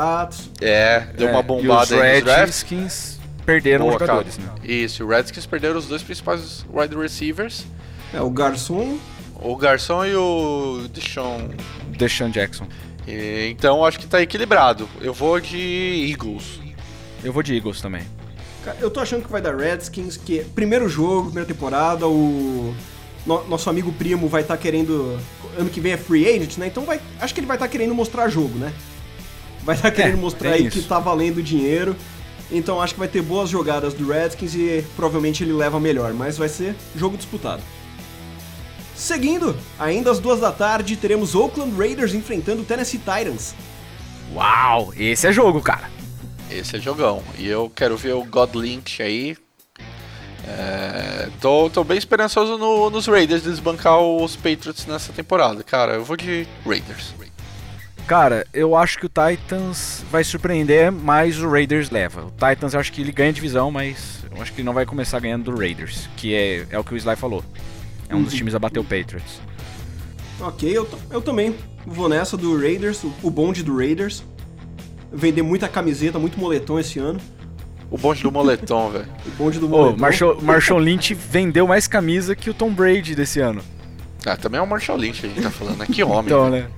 É, 0.61 1.00
deu 1.17 1.29
É, 1.29 1.31
uma 1.31 1.41
e 1.41 1.43
bombada 1.43 1.85
os 1.85 1.93
aí. 1.93 2.21
Redskins 2.21 3.19
perderam 3.47 3.87
Boa, 3.87 3.99
jogadores, 3.99 4.37
cara. 4.37 4.53
né? 4.53 4.59
Isso, 4.62 5.03
o 5.03 5.09
Redskins 5.09 5.47
perderam 5.47 5.79
os 5.79 5.87
dois 5.87 6.03
principais 6.03 6.67
wide 6.71 6.95
receivers, 6.95 7.65
É, 8.12 8.21
o 8.21 8.29
Garçom. 8.29 8.99
o 9.37 9.57
Garçom 9.57 10.05
e 10.05 10.15
o 10.15 10.87
Deshaun. 10.93 11.49
Deshaun 11.97 12.29
Jackson. 12.31 12.67
E, 13.07 13.49
então 13.50 13.83
acho 13.87 13.99
que 13.99 14.07
tá 14.07 14.21
equilibrado. 14.21 14.87
Eu 15.00 15.15
vou 15.15 15.41
de 15.41 16.11
Eagles. 16.12 16.61
Eu 17.25 17.33
vou 17.33 17.43
de 17.43 17.57
Eagles 17.57 17.81
também. 17.81 18.03
Eu 18.81 18.91
tô 18.91 19.01
achando 19.01 19.25
que 19.25 19.31
vai 19.31 19.41
dar 19.41 19.57
Redskins, 19.57 20.17
que 20.17 20.45
primeiro 20.55 20.89
jogo, 20.89 21.27
primeira 21.27 21.47
temporada, 21.47 22.07
o 22.07 22.75
no- 23.27 23.47
nosso 23.49 23.69
amigo 23.71 23.93
primo 23.93 24.29
vai 24.29 24.43
estar 24.43 24.57
querendo. 24.57 25.19
Ano 25.59 25.69
que 25.71 25.81
vem 25.81 25.93
é 25.93 25.97
free 25.97 26.27
agent, 26.29 26.57
né? 26.59 26.67
Então 26.69 26.85
vai, 26.85 27.01
acho 27.21 27.35
que 27.35 27.41
ele 27.41 27.47
vai 27.47 27.57
estar 27.57 27.69
querendo 27.69 27.95
mostrar 27.95 28.29
jogo, 28.29 28.57
né? 28.59 28.73
Vai 29.65 29.75
estar 29.77 29.91
querendo 29.91 30.19
mostrar 30.19 30.51
É, 30.51 30.53
aí 30.55 30.71
que 30.71 30.79
isso. 30.79 30.89
tá 30.89 30.99
valendo 30.99 31.43
dinheiro. 31.43 31.95
Então 32.51 32.81
acho 32.81 32.95
que 32.95 32.99
vai 33.01 33.09
ter 33.09 33.21
boas 33.21 33.51
jogadas 33.51 33.93
do 33.93 34.07
Redskins 34.09 34.55
e 34.55 34.85
provavelmente 34.97 35.43
ele 35.45 35.53
leva 35.53 35.79
melhor, 35.79 36.15
mas 36.15 36.39
vai 36.39 36.49
ser 36.49 36.75
jogo 36.97 37.17
disputado. 37.17 37.63
Seguindo, 38.95 39.55
ainda 39.79 40.11
às 40.11 40.19
duas 40.19 40.41
da 40.41 40.51
tarde, 40.51 40.97
teremos 40.97 41.35
Oakland 41.35 41.77
Raiders 41.77 42.15
enfrentando 42.15 42.63
o 42.63 42.65
Tennessee 42.65 42.99
Titans. 42.99 43.55
Uau! 44.35 44.93
Esse 44.97 45.27
é 45.29 45.33
jogo, 45.33 45.61
cara. 45.61 45.91
Esse 46.50 46.76
é 46.76 46.81
jogão. 46.81 47.23
E 47.38 47.47
eu 47.47 47.71
quero 47.75 47.97
ver 47.97 48.14
o 48.14 48.25
God 48.25 48.55
Lynch 48.55 49.02
aí. 49.02 49.37
É, 50.47 51.28
tô, 51.40 51.69
tô 51.69 51.85
bem 51.85 51.99
esperançoso 51.99 52.57
no- 52.57 52.88
nos 52.88 53.07
Raiders 53.07 53.43
desbancar 53.43 53.99
os 54.00 54.35
Patriots 54.35 54.87
nessa 54.87 55.12
temporada. 55.12 55.62
Cara, 55.62 55.95
eu 55.95 56.05
vou 56.05 56.17
de 56.17 56.47
Raiders. 56.67 57.14
Cara, 58.07 58.47
eu 58.55 58.75
acho 58.75 58.99
que 58.99 59.05
o 59.05 59.11
Titans 59.11 60.02
vai 60.11 60.25
surpreender, 60.25 60.90
mas 60.90 61.38
o 61.38 61.47
Raiders 61.50 61.90
leva. 61.90 62.25
O 62.25 62.31
Titans 62.31 62.73
eu 62.73 62.81
acho 62.81 62.90
que 62.90 63.02
ele 63.02 63.12
ganha 63.12 63.31
divisão, 63.31 63.71
mas 63.71 64.25
eu 64.35 64.40
acho 64.40 64.50
que 64.55 64.61
ele 64.62 64.67
não 64.67 64.73
vai 64.73 64.87
começar 64.87 65.21
ganhando 65.21 65.50
do 65.50 65.59
Raiders, 65.59 66.09
que 66.17 66.35
é, 66.35 66.67
é 66.71 66.78
o 66.78 66.85
que 66.85 66.95
o 66.95 66.97
Sly 66.97 67.17
falou. 67.17 67.45
É 68.09 68.14
um 68.17 68.23
dos 68.23 68.33
times 68.33 68.55
a 68.55 68.59
bater 68.59 68.78
o 68.81 68.85
Patriots. 68.85 69.43
Ok, 70.40 70.71
eu, 70.75 70.88
eu 71.11 71.21
também 71.21 71.55
vou 71.87 72.09
nessa 72.09 72.35
do 72.38 72.57
Raiders, 72.59 73.05
o, 73.05 73.12
o 73.23 73.31
bonde 73.31 73.62
do 73.62 73.76
Raiders. 73.76 74.23
Vender 75.12 75.43
muita 75.43 75.69
camiseta, 75.69 76.19
muito 76.19 76.38
moletom 76.38 76.79
esse 76.79 76.99
ano. 76.99 77.21
O 77.91 77.97
bonde 77.97 78.23
do 78.23 78.31
moletom, 78.31 78.91
velho. 78.91 79.07
O 79.27 79.31
bonde 79.31 79.59
do 79.59 79.69
moletom. 79.69 79.97
Marshall, 79.99 80.41
Marshall 80.43 80.79
Lynch 80.81 81.15
vendeu 81.15 81.67
mais 81.67 81.87
camisa 81.88 82.37
que 82.37 82.50
o 82.50 82.55
Tom 82.55 82.71
Brady 82.73 83.15
desse 83.15 83.41
ano. 83.41 83.62
Ah, 84.27 84.37
também 84.37 84.59
é 84.59 84.62
o 84.62 84.67
Marshall 84.67 84.99
Lynch 84.99 85.25
a 85.25 85.29
gente 85.29 85.43
tá 85.43 85.50
falando, 85.50 85.79
né? 85.79 85.87
Que 85.87 86.03
homem. 86.05 86.27
Então, 86.27 86.50
velho. 86.50 86.69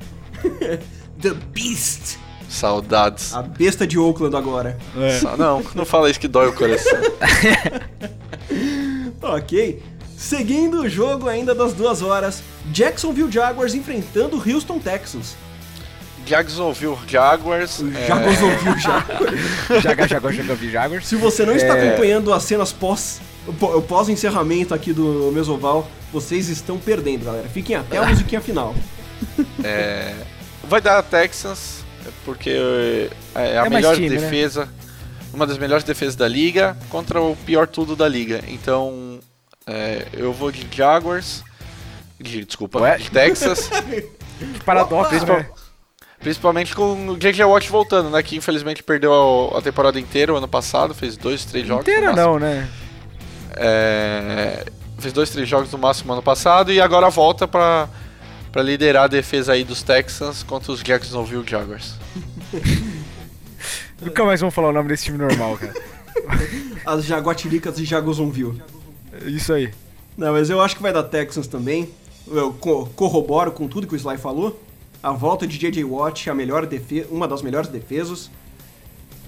né? 0.60 0.78
The 1.20 1.30
Beast. 1.52 2.16
Saudades. 2.48 3.34
A 3.34 3.42
besta 3.42 3.86
de 3.86 3.98
Oakland 3.98 4.36
agora. 4.36 4.78
É. 4.96 5.18
Só- 5.18 5.36
Não, 5.36 5.62
não 5.74 5.84
fala 5.84 6.08
isso 6.10 6.18
que 6.20 6.28
dói 6.28 6.48
o 6.48 6.52
coração. 6.52 6.98
Ok. 9.22 9.82
Seguindo 10.16 10.82
o 10.82 10.88
jogo 10.88 11.28
ainda 11.28 11.54
das 11.54 11.72
duas 11.72 12.02
horas, 12.02 12.42
Jacksonville 12.72 13.30
Jaguars 13.30 13.74
enfrentando 13.74 14.36
o 14.36 14.50
Houston 14.50 14.78
Texans. 14.78 15.34
Jacksonville 16.26 16.96
Jaguars. 17.06 17.78
O 17.80 17.88
é, 17.88 18.06
Jacksonville 18.06 18.80
Jaguars. 18.80 19.40
Jaguar, 19.82 20.08
Jaguar, 20.08 20.32
Jaguar, 20.32 20.56
Jaguars. 20.58 21.06
Se 21.06 21.16
você 21.16 21.44
não 21.46 21.54
está 21.54 21.76
É. 21.76 21.88
acompanhando 21.88 22.32
as 22.32 22.42
cenas 22.44 22.72
pós 22.72 23.20
o 23.46 23.52
pó- 23.52 23.74
o 23.76 23.82
pós-encerramento 23.82 24.74
aqui 24.74 24.92
do 24.92 25.30
Mesoval, 25.32 25.90
vocês 26.12 26.48
estão 26.48 26.78
perdendo, 26.78 27.24
galera. 27.24 27.48
Fiquem 27.48 27.74
até 27.76 27.96
a 27.98 28.04
musiquinha 28.06 28.40
final. 28.40 28.74
Vai 30.64 30.80
dar 30.80 31.02
Texans, 31.02 31.84
porque 32.24 33.08
é 33.34 33.58
a 33.58 33.66
É 33.66 33.70
melhor 33.70 33.94
time, 33.96 34.08
né? 34.10 34.16
defesa. 34.16 34.68
Uma 35.32 35.46
das 35.46 35.58
melhores 35.58 35.84
defesas 35.84 36.16
da 36.16 36.26
liga 36.28 36.76
contra 36.88 37.20
o 37.20 37.36
pior 37.36 37.66
tudo 37.66 37.94
da 37.96 38.08
liga. 38.08 38.42
Então, 38.48 39.20
é, 39.66 40.06
eu 40.12 40.32
vou 40.32 40.50
de 40.50 40.66
Jaguars. 40.70 41.42
De, 42.18 42.44
desculpa, 42.44 42.80
Ué? 42.80 42.98
de 42.98 43.10
Texas. 43.10 43.70
Que 44.40 44.58
paradoxo, 44.64 45.10
Principal- 45.10 45.36
né? 45.40 45.46
Principalmente 46.20 46.74
com 46.74 47.08
o 47.08 47.16
JJ 47.16 47.44
Watt 47.44 47.70
voltando, 47.70 48.10
né? 48.10 48.22
Que 48.22 48.36
infelizmente 48.36 48.82
perdeu 48.82 49.52
a, 49.56 49.62
temporada 49.62 49.98
inteira 49.98 50.32
o 50.32 50.36
ano 50.36 50.46
passado, 50.48 50.94
fez 50.94 51.16
dois, 51.16 51.44
três 51.46 51.66
jogos. 51.66 51.84
no 51.86 51.90
Inteira 51.90 52.08
máximo. 52.12 52.26
não, 52.32 52.38
né? 52.38 52.68
É, 53.56 54.64
fez 54.98 55.12
dois, 55.14 55.30
três 55.30 55.48
jogos 55.48 55.72
no 55.72 55.78
máximo 55.78 56.12
ano 56.12 56.22
passado 56.22 56.70
e 56.72 56.80
agora 56.80 57.08
volta 57.08 57.48
pra, 57.48 57.88
pra 58.52 58.62
liderar 58.62 59.04
a 59.04 59.08
defesa 59.08 59.52
aí 59.54 59.64
dos 59.64 59.82
Texans 59.82 60.42
contra 60.42 60.70
os 60.72 60.82
Jacksonville 60.82 61.44
Jaguars. 61.46 61.94
Nunca 64.00 64.24
mais 64.24 64.40
vamos 64.40 64.54
falar 64.54 64.68
o 64.68 64.72
nome 64.72 64.88
desse 64.88 65.04
time 65.04 65.18
normal, 65.18 65.56
cara. 65.58 65.74
As 66.86 67.04
Jaguatiricas 67.04 67.78
e 67.78 67.84
Jaguarsonville. 67.84 68.62
Isso 69.26 69.52
aí. 69.52 69.70
Não, 70.16 70.32
mas 70.32 70.48
eu 70.50 70.60
acho 70.60 70.76
que 70.76 70.82
vai 70.82 70.92
dar 70.92 71.02
Texans 71.04 71.46
também. 71.46 71.90
Eu 72.26 72.52
co- 72.54 72.86
corroboro 72.96 73.52
com 73.52 73.68
tudo 73.68 73.86
que 73.86 73.94
o 73.94 73.96
Sly 73.96 74.16
falou. 74.16 74.58
A 75.02 75.12
volta 75.12 75.46
de 75.46 75.56
J.J. 75.58 75.84
Watt, 75.84 76.28
a 76.28 76.34
melhor 76.34 76.66
defe 76.66 77.06
uma 77.10 77.26
das 77.26 77.42
melhores 77.42 77.68
defesas. 77.70 78.30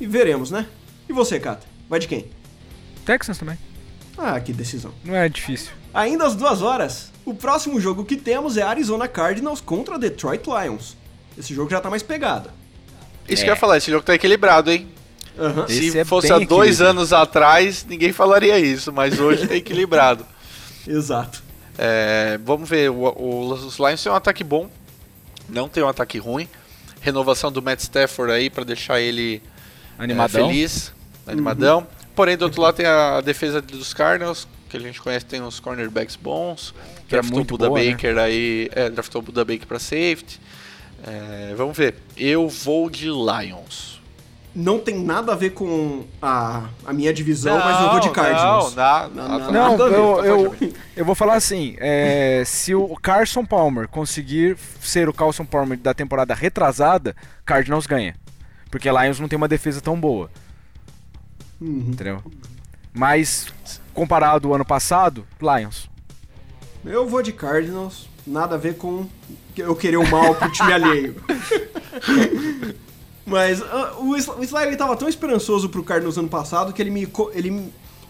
E 0.00 0.06
veremos, 0.06 0.50
né? 0.50 0.66
E 1.08 1.12
você, 1.12 1.38
Kata? 1.40 1.66
Vai 1.88 1.98
de 1.98 2.08
quem? 2.08 2.26
Texans 3.04 3.38
também. 3.38 3.58
Ah, 4.16 4.38
que 4.40 4.52
decisão. 4.52 4.92
Não 5.04 5.14
é 5.14 5.28
difícil. 5.28 5.72
Ainda 5.94 6.26
às 6.26 6.34
duas 6.34 6.60
horas, 6.62 7.10
o 7.24 7.34
próximo 7.34 7.80
jogo 7.80 8.04
que 8.04 8.16
temos 8.16 8.56
é 8.56 8.62
Arizona 8.62 9.08
Cardinals 9.08 9.60
contra 9.60 9.98
Detroit 9.98 10.42
Lions. 10.46 10.96
Esse 11.38 11.54
jogo 11.54 11.70
já 11.70 11.80
tá 11.80 11.88
mais 11.88 12.02
pegado. 12.02 12.50
Isso 13.28 13.42
que 13.42 13.48
eu 13.48 13.54
ia 13.54 13.58
falar, 13.60 13.78
esse 13.78 13.90
jogo 13.90 14.04
tá 14.04 14.14
equilibrado, 14.14 14.70
hein? 14.70 14.88
Aham. 15.38 15.64
Esse 15.68 15.92
Se 15.92 15.98
é 16.00 16.04
fosse 16.04 16.30
há 16.32 16.38
dois 16.38 16.82
anos 16.82 17.12
atrás, 17.12 17.86
ninguém 17.88 18.12
falaria 18.12 18.58
isso, 18.58 18.92
mas 18.92 19.18
hoje 19.18 19.46
tá 19.46 19.54
equilibrado. 19.56 20.26
Exato. 20.86 21.42
É, 21.78 22.38
vamos 22.44 22.68
ver, 22.68 22.90
o, 22.90 22.96
o- 23.04 23.48
os 23.52 23.78
Lions 23.78 24.02
têm 24.02 24.12
um 24.12 24.14
ataque 24.14 24.44
bom, 24.44 24.68
não 25.52 25.68
tem 25.68 25.82
um 25.82 25.88
ataque 25.88 26.18
ruim. 26.18 26.48
Renovação 27.00 27.50
do 27.52 27.60
Matt 27.60 27.80
Stafford 27.80 28.32
aí 28.32 28.48
pra 28.48 28.64
deixar 28.64 29.00
ele 29.00 29.42
é, 29.98 30.02
Animadão. 30.04 30.48
feliz, 30.48 30.92
animadão. 31.26 31.86
Porém, 32.14 32.36
do 32.36 32.44
outro 32.44 32.60
lado 32.60 32.76
tem 32.76 32.86
a 32.86 33.20
defesa 33.20 33.60
dos 33.60 33.92
Cardinals, 33.92 34.46
que 34.68 34.76
a 34.76 34.80
gente 34.80 35.00
conhece, 35.00 35.24
tem 35.26 35.40
uns 35.42 35.60
cornerbacks 35.60 36.16
bons. 36.16 36.74
Que 37.08 37.16
é 37.16 37.18
draftou 37.18 37.36
muito 37.36 37.50
o 37.50 37.58
Buda 37.58 37.68
boa, 37.68 37.80
né? 37.80 37.90
Baker 37.90 38.18
aí, 38.18 38.70
é, 38.72 38.88
draftou 38.88 39.20
o 39.20 39.24
Buda 39.24 39.44
Baker 39.44 39.66
pra 39.66 39.78
safety. 39.78 40.40
É, 41.04 41.54
vamos 41.56 41.76
ver. 41.76 41.96
Eu 42.16 42.48
vou 42.48 42.88
de 42.88 43.08
Lions. 43.08 43.91
Não 44.54 44.78
tem 44.78 44.98
nada 44.98 45.32
a 45.32 45.34
ver 45.34 45.50
com 45.50 46.04
a, 46.20 46.64
a 46.84 46.92
minha 46.92 47.12
divisão, 47.12 47.58
mas 47.58 47.80
eu 47.80 47.90
vou 47.90 48.00
de 48.00 48.10
Cardinals. 48.10 48.74
Não, 48.74 48.82
nada, 48.82 49.08
Não, 49.14 49.28
não, 49.38 49.50
Não, 49.50 49.72
eu, 49.86 50.16
tá 50.18 50.26
eu, 50.26 50.72
eu 50.96 51.04
vou 51.06 51.14
falar 51.14 51.34
assim: 51.34 51.74
é, 51.78 52.42
se 52.44 52.74
o 52.74 52.94
Carson 52.96 53.46
Palmer 53.46 53.88
conseguir 53.88 54.58
ser 54.80 55.08
o 55.08 55.12
Carson 55.14 55.46
Palmer 55.46 55.78
da 55.78 55.94
temporada 55.94 56.34
retrasada, 56.34 57.16
Cardinals 57.46 57.86
ganha. 57.86 58.14
Porque 58.70 58.90
Lions 58.90 59.18
não 59.18 59.28
tem 59.28 59.36
uma 59.38 59.48
defesa 59.48 59.80
tão 59.80 59.98
boa, 59.98 60.30
Uhum. 61.60 61.88
entendeu? 61.90 62.22
Mas, 62.92 63.46
comparado 63.94 64.48
ao 64.48 64.54
ano 64.54 64.64
passado, 64.66 65.26
Lions. 65.40 65.88
Eu 66.84 67.08
vou 67.08 67.22
de 67.22 67.32
Cardinals, 67.32 68.08
nada 68.26 68.56
a 68.56 68.58
ver 68.58 68.76
com 68.76 69.06
eu 69.56 69.74
querer 69.76 69.96
o 69.96 70.06
mal 70.10 70.34
pro 70.34 70.50
time 70.52 70.72
alheio. 70.72 71.16
Mas 73.24 73.62
ah, 73.62 73.94
o 73.98 74.16
Sly 74.16 74.34
o 74.38 74.42
Sly, 74.44 74.66
ele 74.66 74.76
tava 74.76 74.96
tão 74.96 75.08
esperançoso 75.08 75.68
pro 75.68 75.82
Cardinals 75.84 76.18
ano 76.18 76.28
passado 76.28 76.72
que 76.72 76.82
ele 76.82 76.90
me, 76.90 77.08
ele 77.34 77.50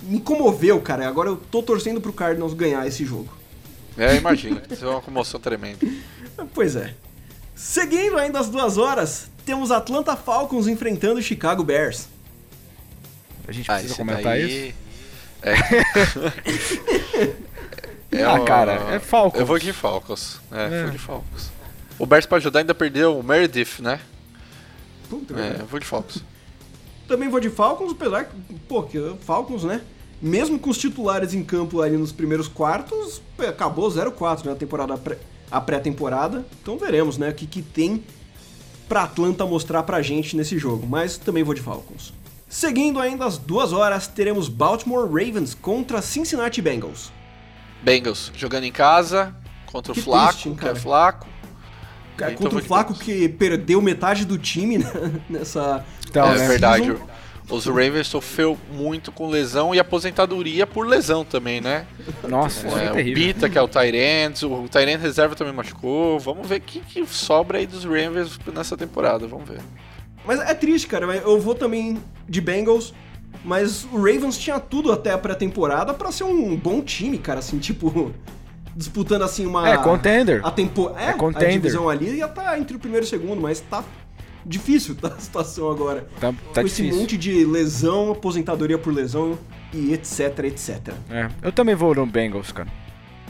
me- 0.02 0.20
comoveu, 0.20 0.80
cara. 0.80 1.06
Agora 1.06 1.28
eu 1.28 1.36
tô 1.36 1.62
torcendo 1.62 2.00
pro 2.00 2.12
Cardinals 2.12 2.54
ganhar 2.54 2.86
esse 2.86 3.04
jogo. 3.04 3.28
É, 3.98 4.16
imagina. 4.16 4.62
Isso 4.70 4.84
é 4.84 4.88
uma 4.88 5.02
comoção 5.02 5.38
tremenda. 5.38 5.86
Pois 6.54 6.74
é. 6.76 6.94
Seguindo 7.54 8.16
ainda 8.18 8.40
as 8.40 8.48
duas 8.48 8.78
horas, 8.78 9.30
temos 9.44 9.70
Atlanta 9.70 10.16
Falcons 10.16 10.66
enfrentando 10.66 11.20
o 11.20 11.22
Chicago 11.22 11.62
Bears. 11.62 12.08
A 13.46 13.52
gente 13.52 13.70
Ah, 13.70 13.74
precisa 13.74 13.92
esse 13.92 14.00
comentar 14.00 14.22
daí... 14.24 14.68
isso? 14.68 14.74
É. 15.42 15.54
É 18.10 18.24
Ah, 18.24 18.40
cara, 18.40 18.72
é 18.94 18.98
Falcons. 18.98 19.40
Eu 19.40 19.46
vou 19.46 19.58
de 19.58 19.72
Falcons. 19.72 20.38
É, 20.50 20.64
É. 20.80 20.82
vou 20.82 20.90
de 20.90 20.98
Falcons. 20.98 21.50
O 21.98 22.04
Bears 22.04 22.26
pra 22.26 22.36
ajudar 22.38 22.58
ainda 22.60 22.74
perdeu 22.74 23.18
o 23.18 23.22
Meredith, 23.22 23.80
né? 23.80 24.00
Puta, 25.12 25.38
É, 25.38 25.60
eu 25.60 25.66
vou 25.66 25.78
de 25.78 25.84
Falcons. 25.84 26.24
Também 27.06 27.28
vou 27.28 27.38
de 27.38 27.50
Falcons, 27.50 27.92
apesar 27.92 28.24
que, 28.24 28.54
pô, 28.66 28.82
que 28.82 28.98
Falcons, 29.20 29.62
né? 29.62 29.82
Mesmo 30.22 30.58
com 30.58 30.70
os 30.70 30.78
titulares 30.78 31.34
em 31.34 31.44
campo 31.44 31.82
ali 31.82 31.98
nos 31.98 32.12
primeiros 32.12 32.48
quartos, 32.48 33.20
acabou 33.46 33.90
0-4 33.90 34.46
né, 34.46 34.52
a 34.52 34.54
temporada 34.54 34.98
a 35.50 35.60
pré-temporada. 35.60 36.46
Então 36.62 36.78
veremos, 36.78 37.18
né, 37.18 37.28
o 37.28 37.34
que, 37.34 37.46
que 37.46 37.60
tem 37.60 38.02
pra 38.88 39.02
Atlanta 39.02 39.44
mostrar 39.44 39.82
pra 39.82 40.00
gente 40.00 40.34
nesse 40.34 40.56
jogo. 40.56 40.86
Mas 40.86 41.18
também 41.18 41.42
vou 41.42 41.54
de 41.54 41.60
Falcons. 41.60 42.14
Seguindo 42.48 42.98
ainda 42.98 43.26
às 43.26 43.36
duas 43.36 43.72
horas, 43.74 44.06
teremos 44.06 44.48
Baltimore 44.48 45.04
Ravens 45.04 45.54
contra 45.54 46.00
Cincinnati 46.00 46.62
Bengals. 46.62 47.12
Bengals 47.82 48.32
jogando 48.34 48.64
em 48.64 48.72
casa 48.72 49.34
contra 49.66 49.92
o 49.92 49.94
Que 49.94 50.00
Flaco, 50.00 50.32
triste, 50.32 50.58
que 50.58 50.68
é? 50.68 50.74
Flaco. 50.74 51.31
Cara, 52.22 52.32
Então 52.34 52.44
contra 52.44 52.58
o 52.58 52.62
Flaco 52.62 52.94
que 52.94 53.28
perdeu 53.28 53.82
metade 53.82 54.24
do 54.24 54.38
time 54.38 54.78
né, 54.78 54.92
nessa. 55.28 55.84
Então, 56.08 56.32
é 56.32 56.38
né? 56.38 56.48
verdade. 56.48 56.94
Os 57.50 57.66
Ravens 57.66 58.06
sofreu 58.06 58.56
muito 58.72 59.10
com 59.10 59.28
lesão 59.28 59.74
e 59.74 59.78
aposentadoria 59.80 60.64
por 60.64 60.86
lesão 60.86 61.24
também, 61.24 61.60
né? 61.60 61.84
Nossa, 62.26 62.66
isso 62.66 62.78
é, 62.78 62.86
É, 62.86 62.92
o. 62.92 62.94
Bita, 63.14 63.50
que 63.50 63.58
é 63.58 63.60
o 63.60 63.66
Tyrant, 63.66 64.42
o 64.44 64.68
Tyrant 64.68 65.00
reserva 65.00 65.34
também 65.34 65.52
machucou. 65.52 66.20
Vamos 66.20 66.46
ver 66.46 66.58
o 66.58 66.60
que, 66.60 66.80
que 66.80 67.04
sobra 67.06 67.58
aí 67.58 67.66
dos 67.66 67.84
Ravens 67.84 68.38
nessa 68.54 68.76
temporada, 68.76 69.26
vamos 69.26 69.48
ver. 69.48 69.58
Mas 70.24 70.40
é 70.40 70.54
triste, 70.54 70.86
cara. 70.86 71.04
Eu 71.16 71.40
vou 71.40 71.54
também 71.54 71.98
de 72.28 72.40
Bengals, 72.40 72.94
mas 73.44 73.84
o 73.84 73.96
Ravens 73.96 74.38
tinha 74.38 74.60
tudo 74.60 74.92
até 74.92 75.10
a 75.10 75.18
pré-temporada 75.18 75.92
pra 75.92 76.12
ser 76.12 76.24
um 76.24 76.56
bom 76.56 76.80
time, 76.80 77.18
cara, 77.18 77.40
assim, 77.40 77.58
tipo, 77.58 78.14
disputando 78.76 79.22
assim 79.22 79.46
uma 79.46 79.68
É, 79.68 79.76
contender. 79.76 80.40
a 80.44 80.50
tempo, 80.50 80.90
é, 80.96 81.10
É 81.10 81.12
contender. 81.12 81.48
a 81.48 81.52
divisão 81.52 81.88
ali 81.88 82.16
ia 82.16 82.28
tá 82.28 82.58
entre 82.58 82.76
o 82.76 82.80
primeiro 82.80 83.04
e 83.04 83.06
o 83.06 83.10
segundo, 83.10 83.40
mas 83.40 83.60
tá 83.60 83.84
difícil 84.44 84.94
tá, 85.00 85.08
a 85.08 85.18
situação 85.20 85.70
agora. 85.70 86.06
Tá, 86.20 86.32
tá 86.52 86.60
Com 86.62 86.66
esse 86.66 86.82
difícil. 86.82 87.00
monte 87.00 87.16
de 87.16 87.44
lesão, 87.44 88.12
aposentadoria 88.12 88.78
por 88.78 88.92
lesão 88.92 89.38
e 89.72 89.92
etc, 89.92 90.38
etc. 90.44 90.94
É, 91.10 91.28
eu 91.42 91.52
também 91.52 91.74
vou 91.74 91.94
no 91.94 92.06
Bengals, 92.06 92.52
cara. 92.52 92.68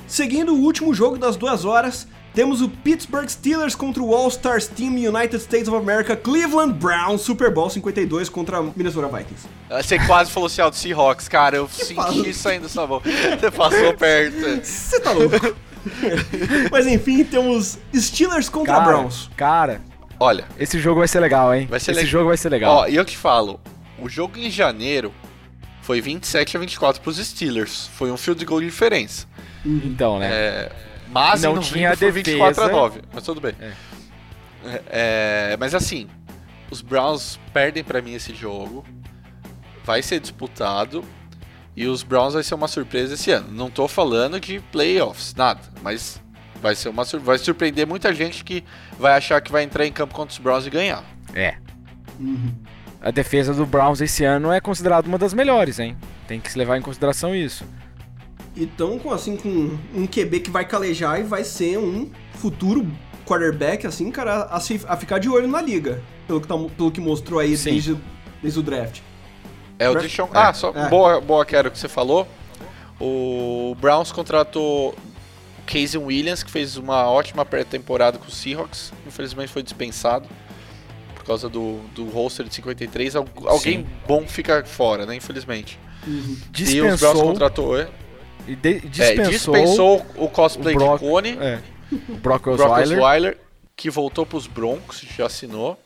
Seguindo 0.07 0.55
o 0.55 0.59
último 0.61 0.93
jogo 0.93 1.17
das 1.19 1.37
duas 1.37 1.65
horas, 1.65 2.07
temos 2.35 2.61
o 2.63 2.69
Pittsburgh 2.69 3.29
Steelers 3.29 3.75
contra 3.75 4.03
o 4.03 4.15
All-Stars 4.15 4.67
Team 4.69 4.95
United 4.97 5.39
States 5.41 5.69
of 5.69 5.77
America 5.77 6.17
Cleveland 6.17 6.73
Browns 6.75 7.21
Super 7.23 7.51
Bowl 7.53 7.69
52 7.69 8.29
contra 8.29 8.59
a 8.59 8.63
Minnesota 8.63 9.09
Vikings. 9.09 9.47
Você 9.71 9.99
quase 10.07 10.31
falou 10.31 10.47
assim, 10.47 10.63
ó, 10.63 10.71
do 10.71 10.77
Seahawks, 10.77 11.29
cara. 11.29 11.57
Eu 11.57 11.69
senti 11.69 11.95
fala? 11.95 12.27
isso 12.29 12.41
saindo 12.41 12.63
da 12.63 12.69
sua 12.69 12.87
boca. 12.87 13.09
Você 13.11 13.51
passou 13.51 13.95
perto. 13.95 14.65
Você 14.65 15.01
tá 15.01 15.13
louco? 15.13 15.37
Mas 16.71 16.87
enfim, 16.87 17.25
temos 17.25 17.79
Steelers 17.95 18.49
contra 18.49 18.75
Cara, 18.75 18.85
Browns. 18.87 19.31
cara, 19.37 19.81
Olha, 20.21 20.45
Esse 20.57 20.79
jogo 20.79 21.01
vai 21.01 21.09
ser 21.09 21.19
legal, 21.19 21.53
hein? 21.53 21.67
Vai 21.69 21.81
ser 21.81 21.91
Esse 21.91 22.03
le- 22.03 22.07
jogo 22.07 22.29
vai 22.29 22.37
ser 22.37 22.49
legal. 22.49 22.77
ó, 22.77 22.87
e 22.87 22.95
eu 22.95 23.05
te 23.05 23.17
falo, 23.17 23.59
o 23.99 24.09
jogo 24.09 24.39
em 24.39 24.49
janeiro 24.49 25.13
foi 25.81 26.01
27 26.01 26.57
a 26.57 26.61
24 26.61 27.03
pros 27.03 27.17
Steelers. 27.19 27.89
Foi 27.97 28.09
um 28.13 28.17
field 28.17 28.45
goal 28.45 28.61
de 28.61 28.67
diferença. 28.67 29.27
então, 29.67 30.21
né? 30.21 30.29
É, 30.31 30.73
mas 31.13 31.43
Não 31.43 31.59
tinha 31.61 31.95
foi 31.97 32.11
defesa. 32.13 32.37
24 32.39 32.65
a 32.65 32.69
9, 32.69 33.01
mas 33.13 33.23
tudo 33.25 33.41
bem. 33.41 33.55
É. 33.61 33.73
É, 34.87 35.57
mas 35.59 35.75
assim, 35.75 36.09
os 36.71 36.81
Browns 36.81 37.39
perdem 37.53 37.85
pra 37.85 38.01
mim 38.01 38.15
esse 38.15 38.35
jogo. 38.35 38.85
Vai 39.85 40.03
ser 40.03 40.21
disputado. 40.21 41.05
E 41.75 41.87
os 41.87 42.03
Browns 42.03 42.35
vai 42.35 42.43
ser 42.43 42.55
uma 42.55 42.69
surpresa 42.69 43.15
esse 43.15 43.31
ano. 43.31 43.49
Não 43.51 43.71
tô 43.71 43.89
falando 43.89 44.39
de 44.39 44.61
playoffs, 44.71 45.35
nada. 45.35 45.61
Mas 45.83 46.21
vai 46.61 46.75
ser 46.75 46.91
uma 46.91 47.05
sur- 47.05 47.19
vai 47.21 47.39
surpreender 47.39 47.87
muita 47.87 48.15
gente 48.15 48.45
que 48.45 48.63
vai 48.99 49.15
achar 49.17 49.41
que 49.41 49.51
vai 49.51 49.63
entrar 49.65 49.87
em 49.87 49.93
campo 49.93 50.15
contra 50.15 50.33
os 50.33 50.39
Browns 50.39 50.67
e 50.67 50.71
ganhar. 50.71 51.03
É. 51.35 51.55
A 53.01 53.11
defesa 53.11 53.53
do 53.55 53.65
Browns 53.67 54.01
esse 54.01 54.23
ano 54.23 54.53
é 54.53 54.61
considerada 54.61 55.09
uma 55.09 55.19
das 55.19 55.33
melhores, 55.35 55.79
hein? 55.81 55.97
Tem 56.29 56.39
que 56.41 56.53
se 56.53 56.59
levar 56.59 56.77
em 56.77 56.83
consideração 56.83 57.35
isso. 57.35 57.65
Então, 58.57 58.99
com 58.99 59.11
assim, 59.13 59.37
com 59.37 59.79
um 59.95 60.07
QB 60.07 60.41
que 60.41 60.51
vai 60.51 60.65
calejar 60.67 61.19
e 61.21 61.23
vai 61.23 61.43
ser 61.45 61.79
um 61.79 62.11
futuro 62.35 62.87
quarterback, 63.27 63.87
assim, 63.87 64.11
cara, 64.11 64.43
a, 64.45 64.61
se- 64.61 64.81
a 64.87 64.97
ficar 64.97 65.19
de 65.19 65.29
olho 65.29 65.49
na 65.49 65.61
liga. 65.63 66.03
Pelo 66.27 66.41
que, 66.41 66.47
tá- 66.47 66.57
pelo 66.77 66.91
que 66.91 67.01
mostrou 67.01 67.41
aí 67.41 67.57
Sim. 67.57 67.71
desde, 67.73 67.97
desde 68.43 68.59
o 68.61 68.63
draft. 68.63 69.01
É 69.79 69.89
o 69.89 69.95
Deshaun. 69.99 70.27
é. 70.27 70.31
Ah, 70.39 70.53
só 70.53 70.71
É. 70.71 70.89
boa, 70.89 71.21
boa 71.21 71.45
quero 71.47 71.71
que 71.71 71.79
você 71.79 71.89
falou. 71.89 72.29
O 73.01 73.75
Browns 73.81 74.13
contratou 74.13 74.91
o 74.91 75.63
Casey 75.67 75.99
Williams, 75.99 76.43
que 76.43 76.51
fez 76.51 76.77
uma 76.77 77.09
ótima 77.11 77.45
pré-temporada 77.45 78.19
com 78.19 78.27
o 78.29 78.31
Seahawks. 78.31 78.93
Infelizmente 79.07 79.49
foi 79.51 79.63
dispensado 79.63 80.29
por 81.15 81.25
causa 81.25 81.49
do, 81.49 81.81
do 81.95 82.05
roster 82.11 82.47
de 82.47 82.55
53. 82.55 83.17
Al- 83.17 83.27
Alguém 83.47 83.79
Sim. 83.81 83.87
bom 84.07 84.27
fica 84.27 84.63
fora, 84.65 85.07
né? 85.07 85.17
Infelizmente. 85.17 85.79
E 86.07 86.11
os 86.11 86.25
Browns 86.27 86.51
Dispensou, 86.53 87.23
contratou. 87.25 87.79
É, 87.79 87.89
e 88.47 88.55
de- 88.57 88.77
é, 88.77 88.81
dispensou, 88.81 89.55
dispensou 89.55 90.07
o 90.17 90.29
cosplay 90.29 90.75
o 90.75 90.79
Brock- 90.79 91.01
de 91.01 91.07
Cone, 91.09 91.39
é, 91.41 91.61
o 91.91 91.97
Brock 92.17 92.43
Brock 92.45 92.47
Osweiler. 92.49 92.99
Osweiler, 92.99 93.39
que 93.77 93.91
voltou 93.91 94.25
pros 94.27 94.47
Broncos, 94.47 95.01
já 95.17 95.27
assinou. 95.27 95.79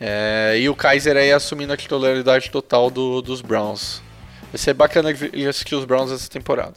É, 0.00 0.56
e 0.58 0.68
o 0.68 0.74
Kaiser 0.74 1.16
aí 1.16 1.30
assumindo 1.32 1.72
a 1.72 1.76
titularidade 1.76 2.50
total 2.50 2.90
do- 2.90 3.22
dos 3.22 3.40
Browns. 3.40 4.02
Vai 4.50 4.58
ser 4.58 4.74
bacana 4.74 5.14
de 5.14 5.46
assistir 5.46 5.74
os 5.76 5.84
Browns 5.84 6.10
essa 6.10 6.28
temporada. 6.28 6.74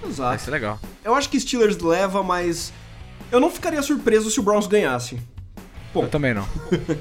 Vai 0.00 0.10
Exato. 0.10 0.42
ser 0.42 0.50
legal. 0.52 0.80
Eu 1.04 1.14
acho 1.14 1.28
que 1.28 1.38
Steelers 1.38 1.78
leva, 1.78 2.22
mas 2.22 2.72
eu 3.30 3.38
não 3.38 3.50
ficaria 3.50 3.82
surpreso 3.82 4.30
se 4.30 4.40
o 4.40 4.42
Browns 4.42 4.66
ganhasse. 4.66 5.18
Bom. 5.92 6.04
Eu 6.04 6.08
também 6.08 6.32
não. 6.34 6.48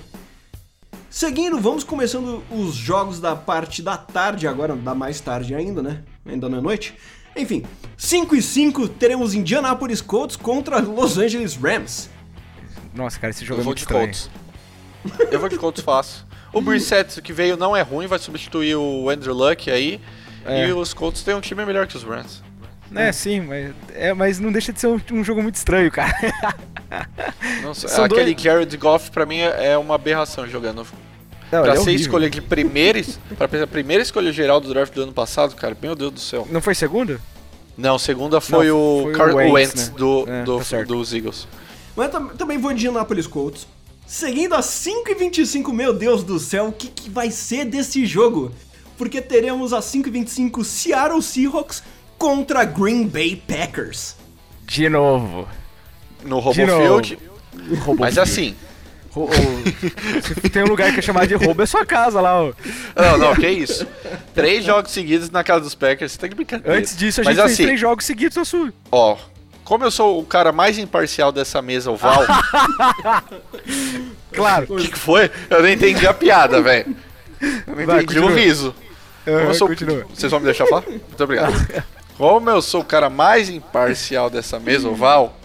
Seguindo, 1.09 1.59
vamos 1.59 1.83
começando 1.83 2.43
os 2.51 2.75
jogos 2.75 3.19
da 3.19 3.35
parte 3.35 3.81
da 3.81 3.97
tarde, 3.97 4.47
agora 4.47 4.75
da 4.75 4.93
mais 4.93 5.19
tarde 5.19 5.55
ainda, 5.55 5.81
né? 5.81 6.03
Ainda 6.25 6.49
não 6.49 6.57
é 6.57 6.61
noite. 6.61 6.93
Enfim, 7.37 7.63
5 7.95 8.35
e 8.35 8.41
5 8.41 8.87
teremos 8.89 9.33
Indianapolis 9.33 10.01
Colts 10.01 10.35
contra 10.35 10.79
Los 10.79 11.17
Angeles 11.17 11.55
Rams. 11.55 12.09
Nossa, 12.93 13.19
cara, 13.19 13.31
esse 13.31 13.45
jogo 13.45 13.59
Eu 13.59 13.61
é 13.61 13.63
vou 13.63 13.69
muito 13.71 13.77
de 13.77 13.83
estranho. 13.83 14.05
Colts. 14.05 14.29
Eu 15.31 15.39
vou 15.39 15.47
de 15.49 15.57
Colts 15.57 15.83
fácil. 15.83 16.25
O 16.53 16.61
Brissett 16.61 17.21
que 17.21 17.31
veio 17.31 17.55
não 17.55 17.75
é 17.75 17.81
ruim, 17.81 18.07
vai 18.07 18.17
substituir 18.19 18.75
o 18.75 19.09
Andrew 19.09 19.33
Luck 19.35 19.69
aí. 19.69 20.01
É. 20.45 20.67
E 20.67 20.73
os 20.73 20.93
Colts 20.93 21.21
têm 21.23 21.35
um 21.35 21.41
time 21.41 21.63
melhor 21.65 21.85
que 21.87 21.95
os 21.95 22.03
Rams. 22.03 22.41
É, 22.95 23.11
sim, 23.11 23.41
mas, 23.41 23.73
é, 23.93 24.13
mas 24.13 24.39
não 24.39 24.49
deixa 24.51 24.71
de 24.71 24.79
ser 24.79 24.87
um, 24.87 24.99
um 25.11 25.23
jogo 25.23 25.43
muito 25.43 25.55
estranho, 25.55 25.91
cara. 25.91 26.13
São 27.73 28.05
aquele 28.05 28.33
dois- 28.33 28.41
Jared 28.41 28.77
Goff 28.77 29.11
pra 29.11 29.25
mim 29.25 29.39
é 29.39 29.77
uma 29.77 29.95
aberração 29.95 30.47
jogando. 30.47 30.87
Não, 31.51 31.61
pra 31.61 31.71
ele 31.71 31.71
é 31.71 31.75
ser 31.75 31.81
horrível. 31.81 32.01
escolha 32.01 32.29
de 32.29 32.41
primeira, 32.41 33.01
pra 33.37 33.47
ser 33.47 33.63
a 33.63 33.67
primeira 33.67 34.03
escolha 34.03 34.31
geral 34.31 34.59
do 34.59 34.69
draft 34.69 34.93
do 34.93 35.03
ano 35.03 35.13
passado, 35.13 35.55
cara, 35.55 35.75
meu 35.81 35.95
Deus 35.95 36.11
do 36.13 36.19
céu. 36.19 36.47
Não 36.51 36.61
foi 36.61 36.75
segunda? 36.75 37.19
Não, 37.77 37.97
segunda 37.99 38.41
foi 38.41 38.67
Não, 38.67 38.75
o 38.75 39.01
foi 39.03 39.11
o 39.13 39.15
Car 39.15 39.35
Wentz, 39.35 39.53
Wentz, 39.53 39.89
né? 39.89 39.95
do, 39.97 40.25
É, 40.27 40.43
do- 40.43 40.59
tá 40.65 40.81
dos 40.83 41.13
Eagles. 41.13 41.47
Mas 41.95 42.11
tam- 42.11 42.27
também 42.29 42.57
vou 42.57 42.71
de 42.73 42.77
Indianapolis 42.87 43.27
Colts. 43.27 43.67
Seguindo 44.05 44.55
a 44.55 44.61
5 44.61 45.09
e 45.11 45.15
25, 45.15 45.71
meu 45.73 45.93
Deus 45.93 46.23
do 46.23 46.39
céu, 46.39 46.67
o 46.67 46.71
que, 46.71 46.87
que 46.87 47.09
vai 47.09 47.29
ser 47.29 47.65
desse 47.65 48.05
jogo? 48.05 48.51
Porque 48.97 49.21
teremos 49.21 49.73
a 49.73 49.81
5 49.81 50.07
e 50.07 50.11
25 50.11 50.63
Seattle 50.63 51.21
Seahawks 51.21 51.83
contra 52.17 52.63
Green 52.63 53.05
Bay 53.07 53.35
Packers. 53.35 54.15
De 54.65 54.89
novo. 54.89 55.47
No 56.23 56.39
Robofield. 56.39 57.19
Mas 57.99 58.17
assim, 58.17 58.55
Se 60.21 60.49
tem 60.49 60.63
um 60.63 60.67
lugar 60.67 60.91
que 60.93 60.99
é 60.99 61.01
chamado 61.01 61.27
de 61.27 61.35
roubo, 61.35 61.61
é 61.61 61.65
sua 61.65 61.85
casa 61.85 62.21
lá, 62.21 62.41
ó. 62.41 62.53
não, 62.95 63.17
não, 63.17 63.35
que 63.35 63.47
isso. 63.49 63.85
Três 64.33 64.63
jogos 64.63 64.91
seguidos 64.91 65.29
na 65.29 65.43
casa 65.43 65.61
dos 65.61 65.75
Packers, 65.75 66.11
você 66.11 66.17
tá 66.17 66.27
de 66.27 66.35
brincadeira. 66.35 66.77
Antes 66.77 66.95
disso, 66.95 67.21
a 67.21 67.23
Mas 67.23 67.35
gente 67.35 67.43
fez 67.43 67.53
assim, 67.53 67.63
três 67.65 67.79
jogos 67.79 68.05
seguidos 68.05 68.37
na 68.37 68.45
sua. 68.45 68.71
Ó, 68.91 69.17
como 69.63 69.83
eu 69.83 69.91
sou 69.91 70.19
o 70.19 70.25
cara 70.25 70.51
mais 70.51 70.77
imparcial 70.77 71.31
dessa 71.31 71.61
mesa 71.61 71.91
oval, 71.91 72.23
Claro. 74.31 74.67
o 74.69 74.75
que, 74.77 74.89
que 74.89 74.99
foi? 74.99 75.31
Eu 75.49 75.61
não 75.61 75.69
entendi 75.69 76.05
a 76.05 76.13
piada, 76.13 76.61
velho. 76.61 76.95
Eu 77.41 77.75
não 77.75 77.85
Vai, 77.85 78.03
entendi 78.03 78.19
o 78.19 78.23
continua. 78.23 78.39
riso. 78.39 78.75
Eu 79.25 79.53
sou... 79.53 79.67
Vocês 80.13 80.31
vão 80.31 80.39
me 80.39 80.45
deixar 80.45 80.65
falar? 80.67 80.83
Muito 80.87 81.23
obrigado. 81.23 81.53
Como 82.17 82.49
eu 82.49 82.61
sou 82.61 82.81
o 82.81 82.85
cara 82.85 83.09
mais 83.09 83.49
imparcial 83.49 84.29
dessa 84.29 84.59
mesa 84.59 84.87
oval, 84.89 85.37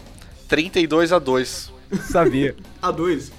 32 0.49 1.13
a 1.13 1.19
2. 1.19 1.73
Sabia. 2.11 2.55
A2. 2.83 3.31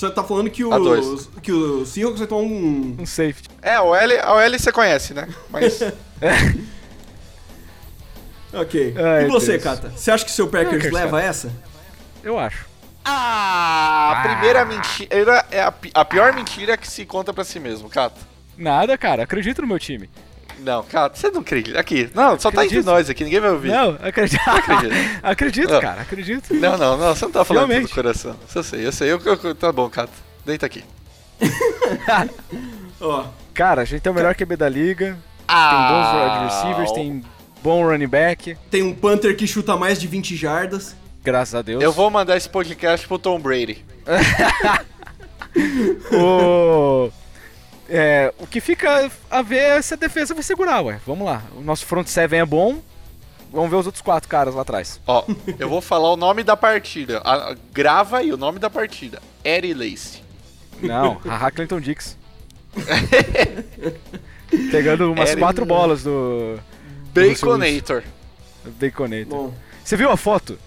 Você 0.00 0.10
tá 0.10 0.24
falando 0.24 0.48
que 0.48 0.64
os, 0.64 1.28
que 1.42 1.52
o 1.52 1.84
Seahawks 1.84 2.20
vai 2.20 2.26
tomar 2.26 2.40
um... 2.40 2.96
Um 3.00 3.04
safety. 3.04 3.50
É, 3.60 3.74
a 3.74 3.82
OL, 3.82 3.96
a 4.22 4.34
OL 4.34 4.58
você 4.58 4.72
conhece, 4.72 5.12
né? 5.12 5.28
Mas 5.50 5.78
Ok. 8.50 8.94
Ai, 8.96 9.24
e 9.24 9.28
você, 9.28 9.52
Deus. 9.52 9.62
Kata? 9.62 9.90
Você 9.90 10.10
acha 10.10 10.24
que 10.24 10.30
seu 10.30 10.48
Packers 10.48 10.90
leva 10.90 11.20
essa? 11.20 11.52
Eu 12.24 12.38
acho. 12.38 12.64
Ah, 13.04 14.12
a 14.12 14.22
primeira 14.22 14.64
mentira 14.64 15.44
é 15.50 15.60
a, 15.60 15.74
a 15.94 16.04
pior 16.04 16.32
mentira 16.32 16.78
que 16.78 16.88
se 16.88 17.04
conta 17.04 17.34
pra 17.34 17.44
si 17.44 17.60
mesmo, 17.60 17.90
Cato. 17.90 18.20
Nada, 18.56 18.96
cara. 18.96 19.24
Acredito 19.24 19.60
no 19.60 19.68
meu 19.68 19.78
time. 19.78 20.08
Não, 20.62 20.82
Cato, 20.82 21.18
você 21.18 21.30
não 21.30 21.40
acredita. 21.40 21.78
Aqui, 21.80 22.10
não, 22.14 22.38
só 22.38 22.50
tá 22.50 22.64
entre 22.64 22.78
Acredito. 22.78 22.86
nós 22.86 23.08
aqui, 23.10 23.24
ninguém 23.24 23.40
vai 23.40 23.50
ouvir. 23.50 23.68
Não, 23.68 23.96
acredito. 24.02 24.40
acredito. 24.46 24.94
acredito, 25.22 25.72
Não. 25.72 25.80
cara. 25.80 26.00
Acredito. 26.02 26.54
Não, 26.54 26.76
não, 26.76 26.96
não, 26.96 27.14
você 27.14 27.24
não 27.24 27.32
tá 27.32 27.44
falando 27.44 27.68
Realmente. 27.68 27.88
do 27.88 27.94
coração. 27.94 28.36
Eu 28.54 28.62
sei, 28.62 28.86
eu 28.86 28.92
sei. 28.92 29.12
Eu, 29.12 29.20
eu- 29.42 29.54
tá 29.54 29.72
bom, 29.72 29.88
Cato. 29.88 30.12
Deita 30.44 30.66
aqui. 30.66 30.84
Ó, 33.00 33.24
Cara, 33.54 33.82
a 33.82 33.84
gente 33.84 34.00
tem 34.02 34.12
o 34.12 34.14
melhor 34.14 34.34
QB 34.34 34.56
da 34.56 34.68
liga. 34.68 35.18
Ah, 35.48 35.70
Tem 35.70 35.88
bons 35.88 36.12
wide 36.14 36.44
receivers, 36.54 36.92
tem 36.92 37.24
bom 37.62 37.84
running 37.86 38.06
back. 38.06 38.56
tem 38.70 38.82
um 38.82 38.94
Panther 38.94 39.36
que 39.36 39.46
chuta 39.46 39.76
mais 39.76 40.00
de 40.00 40.06
20 40.06 40.36
jardas. 40.36 40.94
Graças 41.24 41.54
a 41.54 41.62
Deus. 41.62 41.82
Eu 41.82 41.92
vou 41.92 42.08
mandar 42.10 42.36
esse 42.36 42.48
podcast 42.48 43.06
pro 43.08 43.18
Tom 43.18 43.40
Brady. 43.40 43.84
O... 46.12 47.10
É, 47.92 48.32
o 48.38 48.46
que 48.46 48.60
fica 48.60 49.10
a 49.28 49.42
ver 49.42 49.58
é 49.58 49.82
se 49.82 49.94
a 49.94 49.96
defesa 49.96 50.32
vai 50.32 50.44
segurar, 50.44 50.80
ué. 50.82 51.00
Vamos 51.04 51.26
lá. 51.26 51.42
O 51.56 51.60
nosso 51.60 51.84
front 51.84 52.06
seven 52.06 52.38
é 52.40 52.44
bom. 52.46 52.80
Vamos 53.52 53.68
ver 53.68 53.76
os 53.76 53.86
outros 53.86 54.00
quatro 54.00 54.28
caras 54.28 54.54
lá 54.54 54.62
atrás. 54.62 55.00
Ó, 55.06 55.24
eu 55.58 55.68
vou 55.68 55.80
falar 55.80 56.12
o 56.12 56.16
nome 56.16 56.44
da 56.44 56.56
partida. 56.56 57.20
A- 57.24 57.56
grava 57.72 58.18
aí 58.18 58.32
o 58.32 58.36
nome 58.36 58.60
da 58.60 58.70
partida. 58.70 59.20
Eri 59.44 59.74
Lace. 59.74 60.22
Não, 60.80 61.20
a 61.28 61.50
Clinton 61.50 61.80
Dix. 61.80 62.16
Pegando 64.70 65.12
umas 65.12 65.30
Eric- 65.30 65.40
quatro 65.42 65.64
bolas 65.64 66.02
do 66.04 66.58
Baconator. 67.12 68.02
do 68.64 68.70
Baconator. 68.72 69.26
Bom, 69.26 69.54
Você 69.84 69.96
viu 69.96 70.10
a 70.10 70.16
foto 70.16 70.58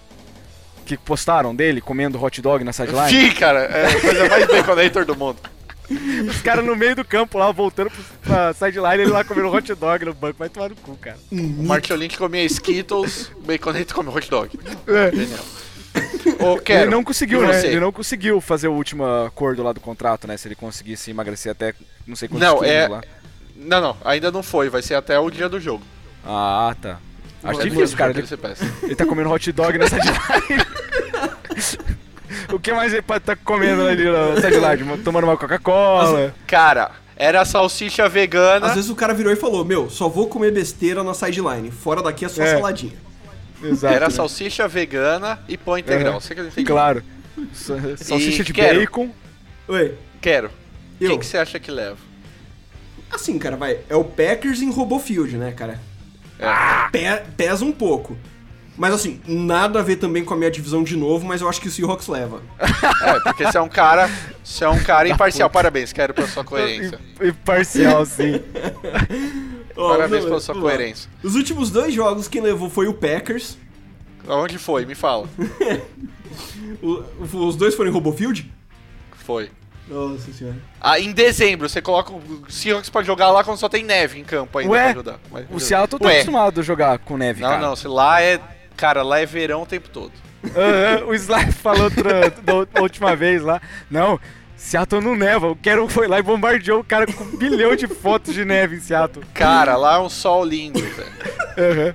que 0.86 0.96
postaram 0.98 1.54
dele 1.54 1.80
comendo 1.80 2.22
hot 2.22 2.40
dog 2.42 2.62
na 2.64 2.72
sideline? 2.72 3.10
Vi, 3.10 3.34
cara. 3.34 3.60
É 3.60 3.86
a 3.86 4.00
coisa 4.00 4.28
mais 4.28 4.46
Baconator 4.46 5.04
do 5.04 5.16
mundo. 5.16 5.38
Os 6.28 6.40
caras 6.42 6.64
no 6.64 6.74
meio 6.74 6.96
do 6.96 7.04
campo 7.04 7.38
lá, 7.38 7.50
voltando 7.52 7.90
pra 8.22 8.52
sideline, 8.54 9.02
ele 9.02 9.10
lá 9.10 9.24
comendo 9.24 9.50
hot 9.50 9.74
dog 9.74 10.04
no 10.04 10.14
banco. 10.14 10.38
Vai 10.38 10.48
tomar 10.48 10.70
no 10.70 10.76
cu, 10.76 10.96
cara. 10.96 11.18
O 11.30 11.62
Martin 11.64 11.94
Lynch 11.94 12.16
comia 12.16 12.44
Skittles, 12.44 13.30
o 13.36 13.42
Baconator 13.42 13.94
comia 13.94 14.12
hot 14.12 14.30
dog. 14.30 14.58
É. 14.86 15.10
Genial. 15.14 15.44
Ô, 16.40 16.60
ele 16.72 16.86
não 16.90 17.04
conseguiu, 17.04 17.42
né? 17.46 17.66
Ele 17.66 17.80
não 17.80 17.92
conseguiu 17.92 18.40
fazer 18.40 18.68
o 18.68 18.72
último 18.72 19.04
acordo 19.04 19.62
lá 19.62 19.72
do 19.72 19.80
contrato, 19.80 20.26
né? 20.26 20.36
Se 20.36 20.48
ele 20.48 20.54
conseguisse 20.54 21.10
emagrecer 21.10 21.52
até 21.52 21.74
não 22.06 22.16
sei 22.16 22.28
quantos 22.28 22.46
Não, 22.46 22.58
quilos 22.58 22.72
é- 22.74 22.88
lá. 22.88 23.02
Não, 23.56 23.80
não, 23.80 23.96
ainda 24.04 24.32
não 24.32 24.42
foi. 24.42 24.68
Vai 24.68 24.82
ser 24.82 24.94
até 24.94 25.18
o 25.18 25.30
dia 25.30 25.48
do 25.48 25.60
jogo. 25.60 25.84
Ah, 26.24 26.74
tá. 26.80 26.98
Acho 27.42 27.62
difícil, 27.62 27.96
cara. 27.96 28.10
Ele, 28.10 28.26
ele 28.82 28.96
tá 28.96 29.04
comendo 29.06 29.30
hot 29.30 29.52
dog 29.52 29.78
na 29.78 29.86
sideline. 29.86 30.64
o 32.54 32.60
que 32.60 32.72
mais 32.72 32.92
ele 32.92 33.02
pode 33.02 33.22
estar 33.22 33.36
comendo 33.36 33.86
ali 33.86 34.04
na 34.04 34.40
sideline? 34.40 34.98
Tomando 35.02 35.24
uma 35.24 35.36
Coca-Cola. 35.36 36.34
Cara, 36.46 36.90
era 37.16 37.44
salsicha 37.44 38.08
vegana. 38.08 38.66
às 38.66 38.74
vezes 38.74 38.90
o 38.90 38.94
cara 38.94 39.12
virou 39.14 39.32
e 39.32 39.36
falou, 39.36 39.64
meu, 39.64 39.88
só 39.90 40.08
vou 40.08 40.28
comer 40.28 40.52
besteira 40.52 41.02
na 41.02 41.14
sideline. 41.14 41.70
Fora 41.70 42.02
daqui 42.02 42.24
é 42.24 42.28
só 42.28 42.42
É. 42.42 42.54
saladinha. 42.56 42.94
Exato. 43.62 43.94
Era 43.94 44.06
né? 44.06 44.10
salsicha 44.10 44.68
vegana 44.68 45.38
e 45.48 45.56
pão 45.56 45.78
integral. 45.78 46.20
Você 46.20 46.34
que. 46.34 46.64
Claro. 46.64 47.02
Sa- 47.52 47.74
Salsicha 47.96 48.44
de 48.44 48.52
quero. 48.52 48.78
bacon. 48.80 49.10
Oi. 49.68 49.94
Quero. 50.20 50.50
Eu. 51.00 51.10
Quem 51.10 51.18
que 51.18 51.26
você 51.26 51.38
acha 51.38 51.58
que 51.58 51.70
leva? 51.70 51.96
Assim, 53.10 53.38
cara, 53.38 53.56
vai. 53.56 53.78
É 53.88 53.96
o 53.96 54.04
Packers 54.04 54.60
em 54.60 54.70
Robofield, 54.70 55.36
né, 55.36 55.52
cara? 55.52 55.80
É. 56.38 56.46
Pe- 56.90 57.22
pesa 57.36 57.64
um 57.64 57.72
pouco. 57.72 58.16
Mas 58.76 58.92
assim, 58.92 59.20
nada 59.26 59.78
a 59.78 59.82
ver 59.82 59.96
também 59.96 60.24
com 60.24 60.34
a 60.34 60.36
minha 60.36 60.50
divisão 60.50 60.82
de 60.82 60.96
novo, 60.96 61.24
mas 61.26 61.40
eu 61.40 61.48
acho 61.48 61.60
que 61.60 61.68
o 61.68 61.70
Seahawks 61.70 62.08
leva. 62.08 62.42
É, 62.58 63.20
porque 63.20 63.44
você 63.46 63.56
é 63.56 63.60
um 63.60 63.68
cara. 63.68 64.10
Você 64.42 64.64
é 64.64 64.68
um 64.68 64.82
cara 64.82 65.08
imparcial. 65.08 65.48
Parabéns, 65.48 65.92
quero 65.92 66.12
pela 66.12 66.26
sua 66.26 66.42
coerência. 66.44 66.98
E, 67.20 67.28
e 67.28 67.32
parcial, 67.32 68.04
sim. 68.04 68.40
Ó, 69.76 69.88
Parabéns 69.90 70.22
não, 70.22 70.28
pela 70.30 70.40
sua 70.40 70.54
coerência. 70.54 71.08
Os 71.22 71.34
últimos 71.36 71.70
dois 71.70 71.94
jogos 71.94 72.26
quem 72.28 72.40
levou 72.40 72.68
foi 72.68 72.86
o 72.88 72.94
Packers. 72.94 73.56
Aonde 74.26 74.58
foi? 74.58 74.84
Me 74.86 74.94
fala. 74.94 75.28
O- 76.82 77.04
os 77.46 77.56
dois 77.56 77.74
foram 77.74 77.90
em 77.90 77.92
Robofield? 77.92 78.50
Foi. 79.24 79.50
Nossa 79.88 80.32
senhora. 80.32 80.56
Ah, 80.80 80.98
em 80.98 81.12
dezembro, 81.12 81.68
você 81.68 81.80
coloca 81.80 82.12
o 82.12 82.22
Seahawks 82.48 82.88
pra 82.90 83.02
jogar 83.02 83.30
lá 83.30 83.44
quando 83.44 83.58
só 83.58 83.68
tem 83.68 83.84
neve 83.84 84.18
em 84.18 84.24
campo 84.24 84.58
ainda 84.58 84.72
Ué, 84.72 84.82
pra 84.82 84.90
ajudar. 84.90 85.20
Mas- 85.30 85.46
O 85.50 85.60
Seattle 85.60 86.00
tá 86.00 86.06
Ué. 86.08 86.14
acostumado 86.14 86.60
a 86.60 86.62
jogar 86.64 86.98
com 86.98 87.16
neve, 87.16 87.40
Não, 87.40 87.48
cara. 87.50 87.60
não, 87.62 87.76
se 87.76 87.86
lá 87.86 88.20
é. 88.20 88.40
Cara, 88.76 89.02
lá 89.02 89.20
é 89.20 89.26
verão 89.26 89.62
o 89.62 89.66
tempo 89.66 89.88
todo. 89.88 90.12
Aham, 90.44 91.06
o 91.06 91.14
Sly 91.14 91.52
falou 91.52 91.84
outra, 91.84 92.30
da 92.72 92.80
última 92.80 93.16
vez 93.16 93.42
lá. 93.42 93.60
Não, 93.90 94.20
Seattle 94.56 95.00
não 95.00 95.14
neva. 95.16 95.48
O 95.48 95.56
Quero 95.56 95.88
foi 95.88 96.08
lá 96.08 96.18
e 96.18 96.22
bombardeou 96.22 96.80
o 96.80 96.84
cara 96.84 97.06
com 97.06 97.24
um 97.24 97.36
bilhão 97.36 97.74
de 97.76 97.86
fotos 97.86 98.34
de 98.34 98.44
neve 98.44 98.76
em 98.76 98.80
Seattle. 98.80 99.24
Cara, 99.32 99.76
lá 99.76 99.96
é 99.96 99.98
um 99.98 100.08
sol 100.08 100.44
lindo, 100.44 100.80
velho. 100.80 101.94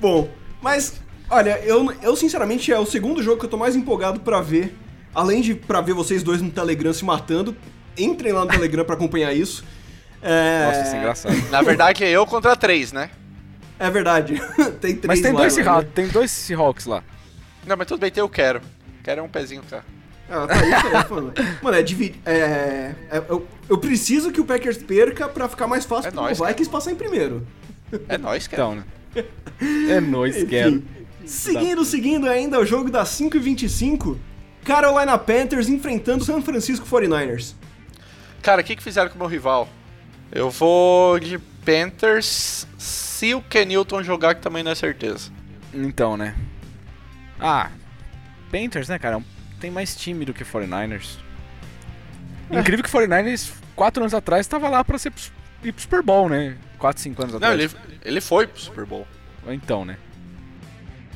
Bom, 0.00 0.28
mas, 0.60 1.00
olha, 1.30 1.60
eu, 1.64 1.92
eu 2.02 2.16
sinceramente 2.16 2.72
é 2.72 2.78
o 2.78 2.86
segundo 2.86 3.22
jogo 3.22 3.38
que 3.38 3.46
eu 3.46 3.50
tô 3.50 3.56
mais 3.56 3.76
empolgado 3.76 4.20
pra 4.20 4.40
ver. 4.40 4.76
Além 5.14 5.40
de 5.40 5.54
pra 5.54 5.80
ver 5.80 5.92
vocês 5.92 6.22
dois 6.22 6.40
no 6.40 6.50
Telegram 6.50 6.92
se 6.92 7.04
matando. 7.04 7.56
Entrem 7.96 8.32
lá 8.32 8.44
no 8.44 8.50
Telegram 8.50 8.84
pra 8.84 8.94
acompanhar 8.94 9.32
isso. 9.32 9.64
É, 10.22 10.66
Nossa, 10.66 10.82
isso 10.82 10.94
é 10.94 10.98
engraçado. 10.98 11.50
Na 11.50 11.62
verdade 11.62 12.04
é 12.04 12.10
eu 12.10 12.24
contra 12.24 12.56
três, 12.56 12.92
né? 12.92 13.10
É 13.82 13.90
verdade. 13.90 14.40
tem 14.80 14.94
três 14.94 15.06
Mas 15.06 15.20
tem 15.20 15.32
lá, 15.32 15.40
dois, 15.40 15.56
né? 15.56 15.64
Seahawks, 15.64 15.90
tem 15.92 16.06
dois 16.06 16.30
Seahawks 16.30 16.86
lá. 16.86 17.02
Não, 17.66 17.76
mas 17.76 17.88
tudo 17.88 17.98
bem, 17.98 18.12
tem 18.12 18.20
eu 18.20 18.28
quero. 18.28 18.60
Quero 19.02 19.20
é 19.20 19.24
um 19.24 19.28
pezinho, 19.28 19.60
cara. 19.68 19.84
Ah, 20.30 20.46
tá 20.46 20.54
aí, 20.54 20.70
tá 20.70 21.00
aí, 21.00 21.10
mano. 21.10 21.34
Mano, 21.60 21.76
é 21.76 21.82
dividir. 21.82 22.20
É, 22.24 22.94
é- 23.10 23.24
eu, 23.28 23.44
eu 23.68 23.78
preciso 23.78 24.30
que 24.30 24.40
o 24.40 24.44
Packers 24.44 24.76
perca 24.76 25.28
pra 25.28 25.48
ficar 25.48 25.66
mais 25.66 25.84
fácil 25.84 26.08
É 26.08 26.10
pro 26.12 26.20
nóis, 26.20 26.38
Vikings 26.38 26.70
passar 26.70 26.92
em 26.92 26.94
primeiro. 26.94 27.44
É 28.08 28.16
nóis, 28.16 28.46
cara. 28.46 28.62
Então, 28.62 28.74
né? 28.76 28.84
É 29.90 30.00
nóis, 30.00 30.44
quero. 30.44 30.80
Seguindo, 31.26 31.84
seguindo 31.84 32.28
ainda 32.28 32.60
o 32.60 32.64
jogo 32.64 32.88
das 32.88 33.08
5 33.08 33.36
e 33.36 33.40
25 33.40 34.16
Carolina 34.64 35.18
Panthers 35.18 35.68
enfrentando 35.68 36.24
San 36.24 36.40
Francisco 36.40 36.86
49ers. 36.86 37.54
Cara, 38.42 38.60
o 38.60 38.64
que, 38.64 38.76
que 38.76 38.82
fizeram 38.82 39.08
com 39.08 39.16
o 39.16 39.18
meu 39.18 39.26
rival? 39.26 39.68
Eu 40.30 40.50
vou 40.50 41.18
de 41.18 41.38
Panthers 41.64 42.66
se 43.22 43.36
o 43.36 43.40
Kenilton 43.40 44.02
jogar, 44.02 44.34
que 44.34 44.40
também 44.40 44.64
não 44.64 44.72
é 44.72 44.74
certeza. 44.74 45.30
Então, 45.72 46.16
né? 46.16 46.34
Ah, 47.38 47.70
Panthers, 48.50 48.88
né, 48.88 48.98
cara? 48.98 49.22
Tem 49.60 49.70
mais 49.70 49.94
time 49.94 50.24
do 50.24 50.34
que 50.34 50.44
49ers. 50.44 51.18
Incrível 52.50 52.82
que 52.82 52.90
49ers, 52.90 53.52
4 53.76 54.02
anos 54.02 54.12
atrás, 54.12 54.48
tava 54.48 54.68
lá 54.68 54.82
pra 54.82 54.98
ser 54.98 55.12
ir 55.62 55.72
pro 55.72 55.82
Super 55.82 56.02
Bowl, 56.02 56.28
né? 56.28 56.56
4, 56.78 57.00
5 57.00 57.22
anos 57.22 57.34
Não, 57.34 57.48
atrás. 57.48 57.60
ele, 57.60 58.00
ele 58.04 58.20
foi 58.20 58.48
pro 58.48 58.60
Super 58.60 58.84
Bowl. 58.84 59.06
Então, 59.46 59.84
né? 59.84 59.98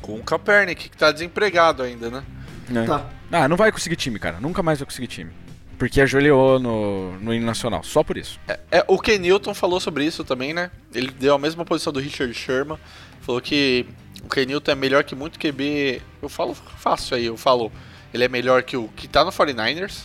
Com 0.01 0.15
o 0.15 0.23
Kaepernick, 0.23 0.87
que 0.87 0.95
tá 0.95 1.11
desempregado 1.11 1.83
ainda, 1.83 2.09
né? 2.09 2.23
Né? 2.69 2.85
Tá. 2.85 3.05
Ah, 3.33 3.49
não 3.49 3.57
vai 3.57 3.69
conseguir 3.69 3.97
time, 3.97 4.17
cara. 4.17 4.39
Nunca 4.39 4.63
mais 4.63 4.79
vai 4.79 4.85
conseguir 4.85 5.07
time. 5.07 5.31
Porque 5.77 6.01
ajoelhou 6.01 6.59
no, 6.59 7.19
no 7.19 7.33
hino 7.33 7.45
nacional. 7.45 7.83
Só 7.83 8.03
por 8.03 8.17
isso. 8.17 8.39
É, 8.71 8.83
o 8.87 8.99
Kenilton 8.99 9.53
falou 9.53 9.79
sobre 9.79 10.05
isso 10.05 10.23
também, 10.23 10.53
né? 10.53 10.71
Ele 10.93 11.11
deu 11.11 11.35
a 11.35 11.39
mesma 11.39 11.63
posição 11.63 11.93
do 11.93 11.99
Richard 11.99 12.33
Sherman. 12.33 12.79
Falou 13.21 13.39
que 13.39 13.85
o 14.23 14.27
Kenilton 14.27 14.71
é 14.71 14.75
melhor 14.75 15.03
que 15.03 15.13
muito 15.13 15.39
QB. 15.39 16.01
Eu 16.21 16.29
falo 16.29 16.55
fácil 16.55 17.15
aí, 17.15 17.25
eu 17.25 17.37
falo. 17.37 17.71
Ele 18.13 18.23
é 18.23 18.27
melhor 18.27 18.63
que 18.63 18.75
o 18.75 18.87
que 18.89 19.07
tá 19.07 19.23
no 19.23 19.31
49ers, 19.31 20.03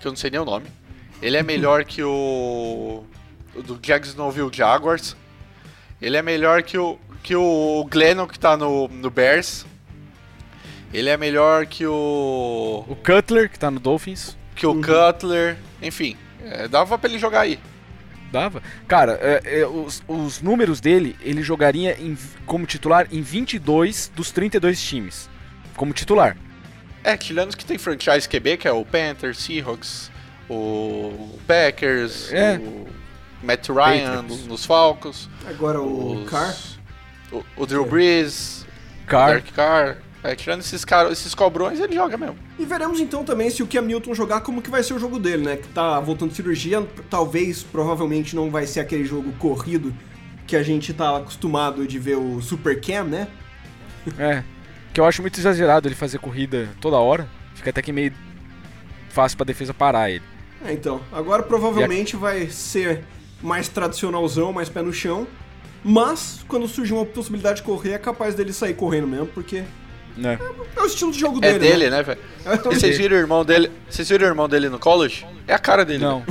que 0.00 0.06
eu 0.06 0.12
não 0.12 0.16
sei 0.16 0.30
nem 0.30 0.40
o 0.40 0.44
nome. 0.44 0.66
Ele 1.20 1.36
é 1.36 1.42
melhor 1.42 1.84
que 1.84 2.02
o. 2.02 3.04
o 3.54 3.62
do 3.62 3.78
Jacksonville 3.80 4.50
Jaguars. 4.52 5.16
Ele 6.00 6.16
é 6.16 6.22
melhor 6.22 6.62
que 6.62 6.78
o. 6.78 6.98
que 7.22 7.34
o 7.34 7.84
Glennon 7.90 8.28
que 8.28 8.38
tá 8.38 8.56
no, 8.56 8.86
no 8.88 9.10
Bears. 9.10 9.66
Ele 10.92 11.08
é 11.08 11.16
melhor 11.16 11.66
que 11.66 11.84
o. 11.84 12.84
O 12.86 12.94
Cutler, 12.94 13.50
que 13.50 13.58
tá 13.58 13.70
no 13.70 13.80
Dolphins, 13.80 14.36
que 14.54 14.66
o 14.66 14.74
Cutler. 14.80 15.56
Enfim, 15.82 16.16
é, 16.44 16.66
dava 16.68 16.96
pra 16.98 17.08
ele 17.10 17.18
jogar 17.18 17.40
aí. 17.42 17.58
dava. 18.32 18.62
Cara, 18.88 19.18
é, 19.22 19.60
é, 19.60 19.66
os, 19.66 20.02
os 20.08 20.40
números 20.42 20.80
dele, 20.80 21.16
ele 21.20 21.40
jogaria 21.42 21.96
em- 22.00 22.18
como 22.46 22.66
titular 22.66 23.06
em 23.12 23.22
22 23.22 24.10
dos 24.14 24.30
32 24.32 24.82
times. 24.82 25.28
Como 25.76 25.92
titular. 25.92 26.36
É, 27.04 27.16
tirando 27.16 27.50
os 27.50 27.54
que 27.54 27.64
tem 27.64 27.78
franchise 27.78 28.28
QB, 28.28 28.56
que 28.56 28.66
é 28.66 28.72
o 28.72 28.84
Panthers, 28.84 29.38
Seahawks, 29.38 30.10
o 30.48 31.38
Packers, 31.46 32.32
É. 32.32 32.56
o 32.58 32.86
Matt 33.42 33.68
Ryan 33.68 34.22
nos, 34.22 34.46
nos 34.46 34.64
Falcons, 34.64 35.28
Agora 35.46 35.80
o 35.80 36.22
os- 36.22 36.30
Carr. 36.30 36.56
o, 37.30 37.44
o 37.56 37.66
Drew 37.66 37.84
Brees, 37.84 38.64
o 39.02 39.06
Carr. 39.06 39.28
Derek 39.28 39.52
Carr. 39.52 39.98
É, 40.24 40.34
tirando 40.34 40.60
esses, 40.60 40.86
caras, 40.86 41.12
esses 41.12 41.34
cobrões, 41.34 41.78
ele 41.78 41.94
joga 41.94 42.16
mesmo. 42.16 42.36
E 42.58 42.64
veremos 42.64 42.98
então 42.98 43.22
também 43.22 43.50
se 43.50 43.62
o 43.62 43.66
Cam 43.66 43.82
Newton 43.82 44.14
jogar, 44.14 44.40
como 44.40 44.62
que 44.62 44.70
vai 44.70 44.82
ser 44.82 44.94
o 44.94 44.98
jogo 44.98 45.18
dele, 45.18 45.44
né? 45.44 45.56
Que 45.56 45.68
tá 45.68 46.00
voltando 46.00 46.30
de 46.30 46.36
cirurgia, 46.36 46.82
talvez, 47.10 47.62
provavelmente 47.62 48.34
não 48.34 48.50
vai 48.50 48.66
ser 48.66 48.80
aquele 48.80 49.04
jogo 49.04 49.30
corrido 49.34 49.94
que 50.46 50.56
a 50.56 50.62
gente 50.62 50.94
tá 50.94 51.18
acostumado 51.18 51.86
de 51.86 51.98
ver 51.98 52.16
o 52.16 52.40
Super 52.40 52.80
Cam, 52.80 53.04
né? 53.04 53.28
É. 54.18 54.42
Que 54.94 55.00
eu 55.00 55.04
acho 55.04 55.20
muito 55.20 55.38
exagerado 55.38 55.88
ele 55.88 55.94
fazer 55.94 56.18
corrida 56.18 56.70
toda 56.80 56.96
hora. 56.96 57.28
Fica 57.54 57.68
até 57.68 57.82
que 57.82 57.92
meio 57.92 58.12
fácil 59.10 59.36
pra 59.36 59.44
defesa 59.44 59.74
parar 59.74 60.10
ele. 60.10 60.24
É, 60.64 60.72
então, 60.72 61.02
agora 61.12 61.42
provavelmente 61.42 62.16
vai 62.16 62.48
ser 62.48 63.04
mais 63.42 63.68
tradicionalzão, 63.68 64.54
mais 64.54 64.70
pé 64.70 64.80
no 64.80 64.92
chão. 64.92 65.26
Mas, 65.84 66.42
quando 66.48 66.66
surgir 66.66 66.94
uma 66.94 67.04
possibilidade 67.04 67.56
de 67.56 67.62
correr, 67.62 67.92
é 67.92 67.98
capaz 67.98 68.34
dele 68.34 68.54
sair 68.54 68.72
correndo 68.72 69.06
mesmo, 69.06 69.26
porque 69.26 69.64
Né? 70.16 70.38
é 70.76 70.80
o 70.80 70.86
estilo 70.86 71.10
de 71.10 71.18
jogo 71.18 71.38
É 71.42 71.52
dele. 71.52 71.58
dele, 71.58 71.90
né, 71.90 72.02
velho? 72.02 72.20
É 72.46 72.54
E 72.54 72.58
vocês 72.58 72.80
dele. 72.82 72.96
viram 72.98 73.16
o 73.16 73.20
irmão 73.20 73.44
dele? 73.44 73.70
Vocês 73.90 74.08
viram 74.08 74.26
o 74.26 74.30
irmão 74.30 74.48
dele 74.48 74.68
no 74.68 74.78
college? 74.78 75.26
É 75.48 75.54
a 75.54 75.58
cara 75.58 75.84
dele. 75.84 76.04
Não. 76.04 76.22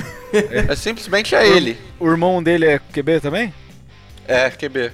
É 0.70 0.76
simplesmente 0.76 1.36
é 1.36 1.48
ele. 1.48 1.78
O 2.00 2.08
irmão 2.10 2.42
dele 2.42 2.66
é 2.66 2.80
QB 2.80 3.20
também? 3.20 3.54
É, 4.28 4.50
QB. 4.50 4.92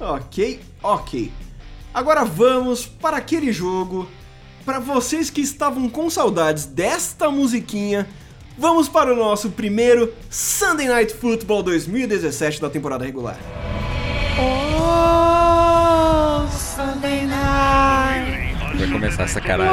Ok, 0.00 0.60
ok. 0.82 1.32
Agora 1.94 2.24
vamos 2.24 2.84
para 2.84 3.16
aquele 3.18 3.52
jogo. 3.52 4.08
Para 4.64 4.78
vocês 4.80 5.30
que 5.30 5.40
estavam 5.40 5.88
com 5.88 6.10
saudades 6.10 6.64
desta 6.66 7.30
musiquinha, 7.30 8.06
vamos 8.58 8.88
para 8.88 9.12
o 9.12 9.16
nosso 9.16 9.50
primeiro 9.50 10.12
Sunday 10.28 10.88
Night 10.88 11.14
Football 11.14 11.62
2017 11.62 12.60
da 12.60 12.68
temporada 12.68 13.04
regular. 13.04 13.38
Vai 18.84 18.92
começar 18.92 19.22
essa 19.22 19.40
caralho. 19.40 19.70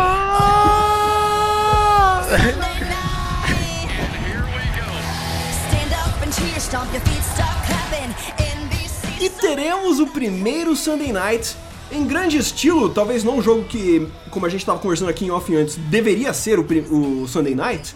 E 9.20 9.30
teremos 9.30 10.00
o 10.00 10.08
primeiro 10.08 10.76
Sunday 10.78 11.12
Night 11.12 11.58
em 11.92 12.08
grande 12.08 12.38
estilo, 12.38 12.88
talvez 12.88 13.26
não 13.26 13.40
um 13.40 13.42
jogo 13.42 13.66
que, 13.66 14.08
como 14.30 14.46
a 14.46 14.50
gente 14.50 14.62
estava 14.62 14.80
conversando 14.80 15.10
aqui 15.10 15.26
em 15.26 15.30
off 15.32 15.54
antes, 15.54 15.76
deveria 15.76 16.32
ser 16.32 16.58
o, 16.58 16.64
o 16.64 17.28
Sunday 17.28 17.54
Night, 17.54 17.94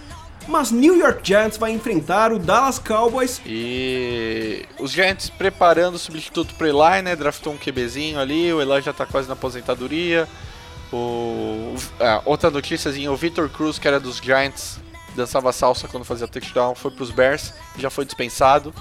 mas 0.49 0.69
New 0.69 0.97
York 0.97 1.21
Giants 1.23 1.57
vai 1.57 1.71
enfrentar 1.71 2.33
o 2.33 2.37
Dallas 2.37 2.77
Cowboys 2.77 3.41
E 3.45 4.65
os 4.77 4.91
Giants 4.91 5.29
preparando 5.29 5.95
o 5.95 5.99
substituto 5.99 6.53
pro 6.55 6.67
Eli, 6.67 7.01
né? 7.01 7.15
Draftou 7.15 7.53
um 7.53 7.57
QBzinho 7.57 8.19
ali, 8.19 8.51
o 8.51 8.61
Eli 8.61 8.81
já 8.81 8.91
tá 8.91 9.05
quase 9.05 9.29
na 9.29 9.33
aposentadoria. 9.33 10.27
O... 10.95 11.75
ah, 11.99 12.21
outra 12.25 12.49
notíciazinha, 12.49 13.11
o 13.11 13.15
Victor 13.17 13.49
Cruz, 13.49 13.77
que 13.77 13.87
era 13.87 13.99
dos 13.99 14.17
Giants, 14.17 14.79
dançava 15.15 15.51
salsa 15.51 15.87
quando 15.87 16.05
fazia 16.05 16.27
touchdown, 16.27 16.73
foi 16.75 16.91
pros 16.91 17.11
Bears, 17.11 17.53
já 17.77 17.89
foi 17.89 18.05
dispensado. 18.05 18.73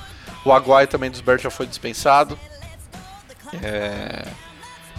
O 0.44 0.52
Aguai 0.52 0.86
também 0.86 1.10
dos 1.10 1.20
Bears 1.20 1.42
já 1.42 1.50
foi 1.50 1.66
dispensado. 1.66 2.38
É... 3.62 4.26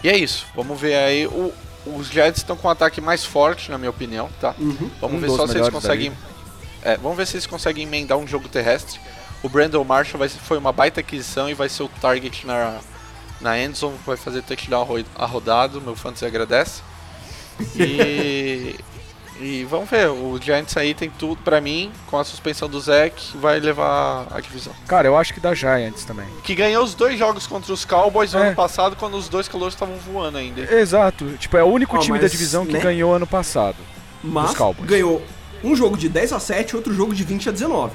E 0.04 0.10
é 0.10 0.18
isso, 0.18 0.46
vamos 0.56 0.80
ver 0.80 0.96
aí. 0.96 1.28
O- 1.28 1.54
Os 1.86 2.08
Giants 2.08 2.38
estão 2.40 2.58
com 2.58 2.68
um 2.68 2.72
ataque 2.72 3.00
mais 3.00 3.24
forte, 3.24 3.70
na 3.70 3.78
minha 3.78 3.92
opinião, 3.92 4.28
tá? 4.42 4.56
Vamos 5.00 5.18
Um 5.18 5.20
ver 5.20 5.28
só 5.38 5.46
se 5.48 5.54
eles 5.58 5.70
conseguem 5.82 6.12
é, 6.82 6.98
vamos 6.98 7.18
ver 7.18 7.26
se 7.28 7.36
eles 7.36 7.46
conseguem 7.48 7.84
emendar 7.84 8.18
um 8.18 8.28
jogo 8.28 8.48
terrestre. 8.50 9.00
O 9.44 9.50
Brandon 9.50 9.84
Marshall 9.84 10.18
vai, 10.20 10.30
foi 10.30 10.58
uma 10.58 10.72
baita 10.72 11.00
aquisição 11.00 11.48
e 11.50 11.54
vai 11.54 11.70
ser 11.70 11.84
o 11.84 11.88
target 12.02 12.46
na, 12.48 12.80
na 13.42 13.60
endzone, 13.60 13.98
vai 14.06 14.18
fazer 14.18 14.42
touchdown 14.44 14.82
arro- 14.82 15.06
arrodado, 15.16 15.80
meu 15.82 15.96
fantasy 15.96 16.26
agradece. 16.26 16.82
E, 17.76 18.76
E 19.42 19.66
vamos 19.66 19.90
ver, 19.90 20.08
o 20.08 20.40
Giants 20.42 20.78
aí 20.78 20.94
tem 20.94 21.10
tudo, 21.10 21.42
pra 21.44 21.60
mim, 21.60 21.92
com 22.08 22.18
a 22.18 22.24
suspensão 22.24 22.70
do 22.70 22.80
Zach, 22.80 23.36
vai 23.38 23.60
levar 23.60 24.26
a 24.32 24.40
divisão. 24.40 24.72
Cara, 24.88 25.08
eu 25.10 25.18
acho 25.18 25.34
que 25.34 25.42
dá 25.42 25.54
Giants 25.54 26.06
também. 26.06 26.26
Que 26.42 26.56
ganhou 26.56 26.82
os 26.82 26.94
dois 26.96 27.20
jogos 27.20 27.46
contra 27.46 27.74
os 27.74 27.84
Cowboys 27.84 28.32
no 28.32 28.40
É. 28.40 28.48
ano 28.48 28.56
passado, 28.56 28.96
quando 28.96 29.16
os 29.18 29.28
dois 29.28 29.50
calores 29.50 29.74
estavam 29.74 29.98
voando 29.98 30.38
ainda. 30.38 30.62
Exato. 30.74 31.26
Tipo, 31.38 31.58
é 31.58 31.64
o 31.64 31.68
único 31.68 31.98
Ó, 31.98 32.00
time 32.00 32.14
mas, 32.18 32.22
da 32.22 32.28
divisão 32.30 32.66
que 32.66 32.72
né? 32.72 32.80
ganhou 32.80 33.14
ano 33.14 33.28
passado. 33.28 33.76
Mas 34.24 34.56
ganhou 34.86 35.22
um 35.62 35.76
jogo 35.76 35.98
de 35.98 36.08
10 36.08 36.32
a 36.32 36.40
7 36.40 36.74
outro 36.78 36.94
jogo 36.94 37.14
de 37.14 37.26
20 37.26 37.50
a 37.50 37.52
19. 37.52 37.94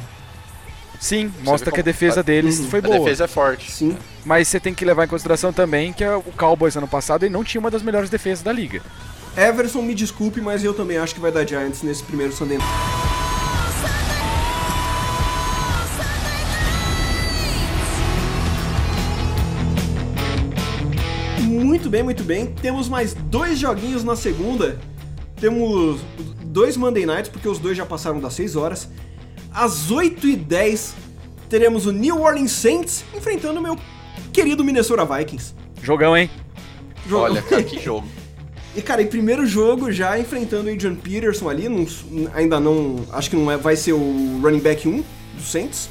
Sim, 1.01 1.33
mostra 1.43 1.71
vê 1.71 1.77
que 1.77 1.81
a 1.81 1.85
defesa 1.85 2.23
deles 2.23 2.59
Uhum. 2.59 2.69
foi 2.69 2.79
A 2.81 2.83
boa. 2.83 2.99
defesa 2.99 3.25
é 3.25 3.29
forte. 3.29 3.73
Sim. 3.73 3.97
Mas 4.27 4.47
você 4.47 4.61
tem 4.61 4.75
que 4.75 4.85
levar 4.85 5.05
em 5.07 5.09
consideração 5.09 5.55
também 5.55 5.91
que 5.95 6.05
o 6.05 6.21
Cowboys 6.37 6.77
ano 6.77 6.87
passado 6.87 7.23
ele 7.25 7.33
não 7.33 7.43
tinha 7.43 7.59
uma 7.61 7.71
das 7.71 7.83
melhores 7.83 8.11
defesas 8.11 8.43
da 8.45 8.53
liga. 8.53 8.83
Everson, 9.37 9.83
me 9.83 9.95
desculpe, 9.95 10.41
mas 10.41 10.65
eu 10.65 10.75
também 10.75 10.99
acho 10.99 11.15
que 11.15 11.21
vai 11.21 11.31
dar 11.33 11.47
Giants 11.47 11.83
nesse 11.83 12.03
primeiro 12.03 12.33
Sunday 12.33 12.59
Night. 12.59 12.71
Muito 21.49 21.89
bem, 21.89 22.03
muito 22.03 22.23
bem. 22.23 22.47
Temos 22.47 22.89
mais 22.89 23.15
dois 23.15 23.59
joguinhos 23.59 24.05
na 24.05 24.15
segunda. 24.17 24.79
Temos 25.37 26.01
dois 26.45 26.77
Monday 26.77 27.07
Nights, 27.07 27.29
porque 27.31 27.49
os 27.49 27.59
dois 27.59 27.77
já 27.77 27.87
passaram 27.87 28.21
das 28.21 28.35
6 28.35 28.57
horas. 28.57 28.89
Às 29.53 29.91
8h10, 29.91 30.93
teremos 31.49 31.87
o 31.87 31.93
New 31.93 32.21
Orleans 32.21 32.53
Saints 32.53 33.05
enfrentando 33.17 33.59
o 33.59 33.63
meu 33.63 33.77
querido 34.33 34.63
Minnesota 34.63 35.05
Vikings. 35.05 35.55
Jogão, 35.83 36.17
hein? 36.17 36.31
Jogo- 37.09 37.25
Olha, 37.25 37.43
cara, 37.43 37.63
que 37.63 37.81
jogo. 37.83 38.07
E 38.77 38.81
cara, 38.83 39.03
em 39.03 39.07
primeiro 39.07 39.45
jogo 39.47 39.91
já 39.91 40.19
enfrentando 40.19 40.69
o 40.69 40.73
Adrian 40.73 40.95
Peterson 40.95 41.49
ali, 41.49 41.69
não- 41.69 41.87
ainda 42.35 42.61
não. 42.61 43.05
Acho 43.13 43.29
que 43.31 43.37
não 43.37 43.51
é, 43.51 43.57
vai 43.57 43.75
ser 43.77 43.93
o 43.93 44.41
running 44.43 44.61
back 44.61 44.87
1 44.87 45.03
do 45.37 45.43
Saints. 45.43 45.89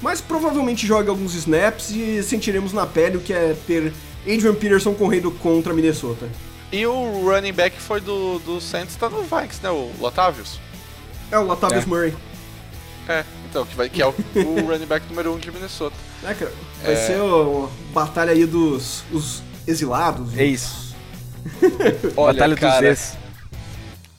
Mas 0.00 0.20
provavelmente 0.20 0.86
joga 0.86 1.10
alguns 1.10 1.34
snaps 1.34 1.90
e 1.90 2.22
sentiremos 2.22 2.72
na 2.72 2.86
pele 2.86 3.16
o 3.16 3.20
que 3.20 3.32
é 3.32 3.56
ter 3.66 3.92
Adrian 4.22 4.54
Peterson 4.54 4.94
correndo 4.94 5.30
contra 5.30 5.72
Minnesota. 5.72 6.28
E 6.70 6.86
o 6.86 7.24
running 7.24 7.52
back 7.52 7.80
foi 7.80 8.00
do, 8.00 8.38
do 8.40 8.60
Saints, 8.60 8.94
tá 8.96 9.08
no 9.08 9.22
Vikings, 9.22 9.60
né? 9.62 9.70
O 9.70 9.90
Latavius. 10.00 10.60
É 11.30 11.38
o 11.38 11.46
Latavius 11.46 11.84
É. 11.84 11.86
Murray. 11.86 12.14
É, 13.08 13.24
então, 13.48 13.64
que, 13.64 13.74
vai, 13.76 13.88
que 13.88 14.02
é 14.02 14.06
o, 14.06 14.10
o 14.10 14.66
running 14.66 14.86
back 14.86 15.06
número 15.08 15.32
1 15.32 15.34
um 15.34 15.38
de 15.38 15.50
Minnesota. 15.50 15.96
Né, 16.22 16.34
cara? 16.38 16.52
Vai 16.82 16.92
É. 16.92 16.96
ser 16.96 17.16
a 17.20 17.68
batalha 17.94 18.32
aí 18.32 18.44
dos 18.44 19.02
os 19.12 19.42
exilados. 19.66 20.36
É 20.36 20.44
isso. 20.44 20.85
Olha, 22.16 22.32
Batalha 22.34 22.56
cara, 22.56 22.74
dos 22.74 22.82
ex. 22.82 23.18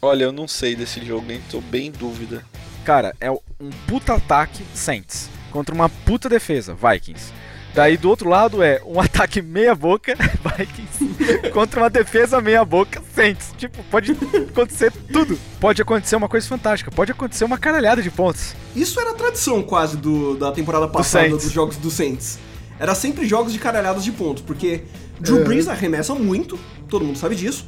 Olha, 0.02 0.24
eu 0.26 0.32
não 0.32 0.48
sei 0.48 0.76
desse 0.76 1.04
jogo, 1.06 1.32
hein? 1.32 1.42
Tô 1.50 1.60
bem 1.60 1.88
em 1.88 1.92
dúvida. 1.92 2.46
Cara, 2.86 3.16
é 3.20 3.30
um 3.32 3.40
puta 3.88 4.14
ataque 4.14 4.64
Saints 4.74 5.30
contra 5.52 5.74
uma 5.74 5.90
puta 5.90 6.30
defesa 6.30 6.76
Vikings. 6.76 7.34
Daí 7.74 7.96
do 7.96 8.10
outro 8.10 8.30
lado 8.30 8.64
é 8.64 8.82
um 8.86 9.00
ataque 9.02 9.42
meia 9.42 9.76
boca 9.76 10.16
Vikings 10.58 11.50
contra 11.52 11.82
uma 11.82 11.90
defesa 11.90 12.40
meia 12.42 12.64
boca 12.64 13.02
Saints. 13.14 13.54
Tipo, 13.58 13.84
pode 13.86 14.14
acontecer 14.50 14.92
tudo. 15.12 15.38
Pode 15.60 15.82
acontecer 15.82 16.16
uma 16.16 16.30
coisa 16.30 16.48
fantástica. 16.48 16.90
Pode 16.90 17.12
acontecer 17.12 17.44
uma 17.44 17.58
caralhada 17.58 18.02
de 18.02 18.10
pontos. 18.10 18.56
Isso 18.76 19.00
era 19.00 19.12
a 19.12 19.14
tradição 19.14 19.62
quase 19.62 19.98
do, 19.98 20.36
da 20.38 20.52
temporada 20.52 20.88
passada 20.88 21.28
Saints. 21.28 21.44
dos 21.44 21.54
jogos 21.54 21.78
do 21.78 21.92
Saints. 21.92 22.40
Era 22.80 22.94
sempre 22.94 23.28
jogos 23.28 23.52
de 23.52 23.60
caralhadas 23.60 24.04
de 24.04 24.12
pontos, 24.12 24.44
porque 24.44 24.84
Drew 25.20 25.44
Brees 25.44 25.68
arremessa 25.68 26.14
muito, 26.14 26.60
todo 26.90 27.06
mundo 27.06 27.18
sabe 27.18 27.36
disso. 27.36 27.66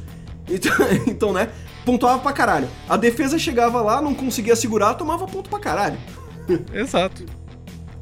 Então, 0.48 0.72
então, 1.06 1.32
né, 1.32 1.48
pontuava 1.84 2.20
pra 2.20 2.32
caralho. 2.32 2.68
A 2.88 2.96
defesa 2.96 3.38
chegava 3.38 3.80
lá, 3.80 4.00
não 4.00 4.14
conseguia 4.14 4.56
segurar, 4.56 4.94
tomava 4.94 5.26
ponto 5.26 5.48
pra 5.48 5.58
caralho. 5.58 5.98
Exato. 6.72 7.24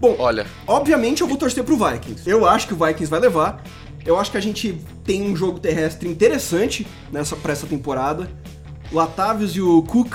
Bom, 0.01 0.15
Olha, 0.19 0.47
obviamente 0.67 1.23
eu 1.23 1.27
vou 1.27 1.37
torcer 1.37 1.65
pro 1.65 1.77
Vikings. 1.77 2.29
Eu 2.29 2.47
acho 2.47 2.69
que 2.69 2.75
o 2.75 2.77
Vikings 2.77 3.11
vai 3.11 3.21
levar. 3.21 3.63
Eu 4.07 4.19
acho 4.19 4.31
que 4.31 4.37
a 4.37 4.41
gente 4.41 4.81
tem 5.05 5.23
um 5.23 5.35
jogo 5.35 5.59
terrestre 5.59 6.09
interessante 6.09 6.87
nessa 7.13 7.35
pra 7.35 7.53
essa 7.53 7.67
temporada. 7.67 8.31
O 8.93 8.97
Latavius 8.97 9.57
e 9.57 9.61
o 9.61 9.83
Cook, 9.83 10.15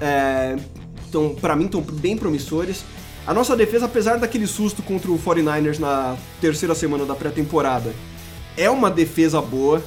é, 0.00 0.56
tão, 1.10 1.34
pra 1.34 1.54
mim, 1.54 1.66
estão 1.66 1.80
bem 1.80 2.16
promissores. 2.16 2.84
A 3.26 3.32
nossa 3.32 3.56
defesa, 3.56 3.86
apesar 3.86 4.18
daquele 4.18 4.46
susto 4.46 4.82
contra 4.82 5.10
o 5.10 5.18
49ers 5.18 5.78
na 5.78 6.16
terceira 6.40 6.74
semana 6.74 7.06
da 7.06 7.14
pré-temporada, 7.14 7.92
é 8.56 8.68
uma 8.70 8.90
defesa 8.90 9.40
boa. 9.40 9.82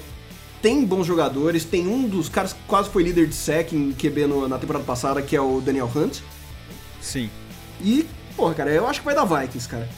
Tem 0.62 0.86
bons 0.86 1.06
jogadores. 1.06 1.66
Tem 1.66 1.88
um 1.88 2.08
dos 2.08 2.30
caras 2.30 2.54
que 2.54 2.60
quase 2.68 2.90
foi 2.90 3.04
líder 3.04 3.28
de 3.28 3.36
sec 3.36 3.74
em 3.74 3.92
QB 3.92 4.28
no- 4.28 4.48
na 4.48 4.58
temporada 4.58 4.86
passada, 4.86 5.22
que 5.22 5.36
é 5.36 5.42
o 5.42 5.60
Daniel 5.62 5.92
Hunt. 5.94 6.20
Sim. 7.02 7.30
E, 7.82 8.08
porra, 8.36 8.54
cara, 8.54 8.72
eu 8.72 8.88
acho 8.88 9.00
que 9.02 9.06
vai 9.06 9.14
dar 9.16 9.26
Vikings, 9.26 9.68
cara. 9.68 9.90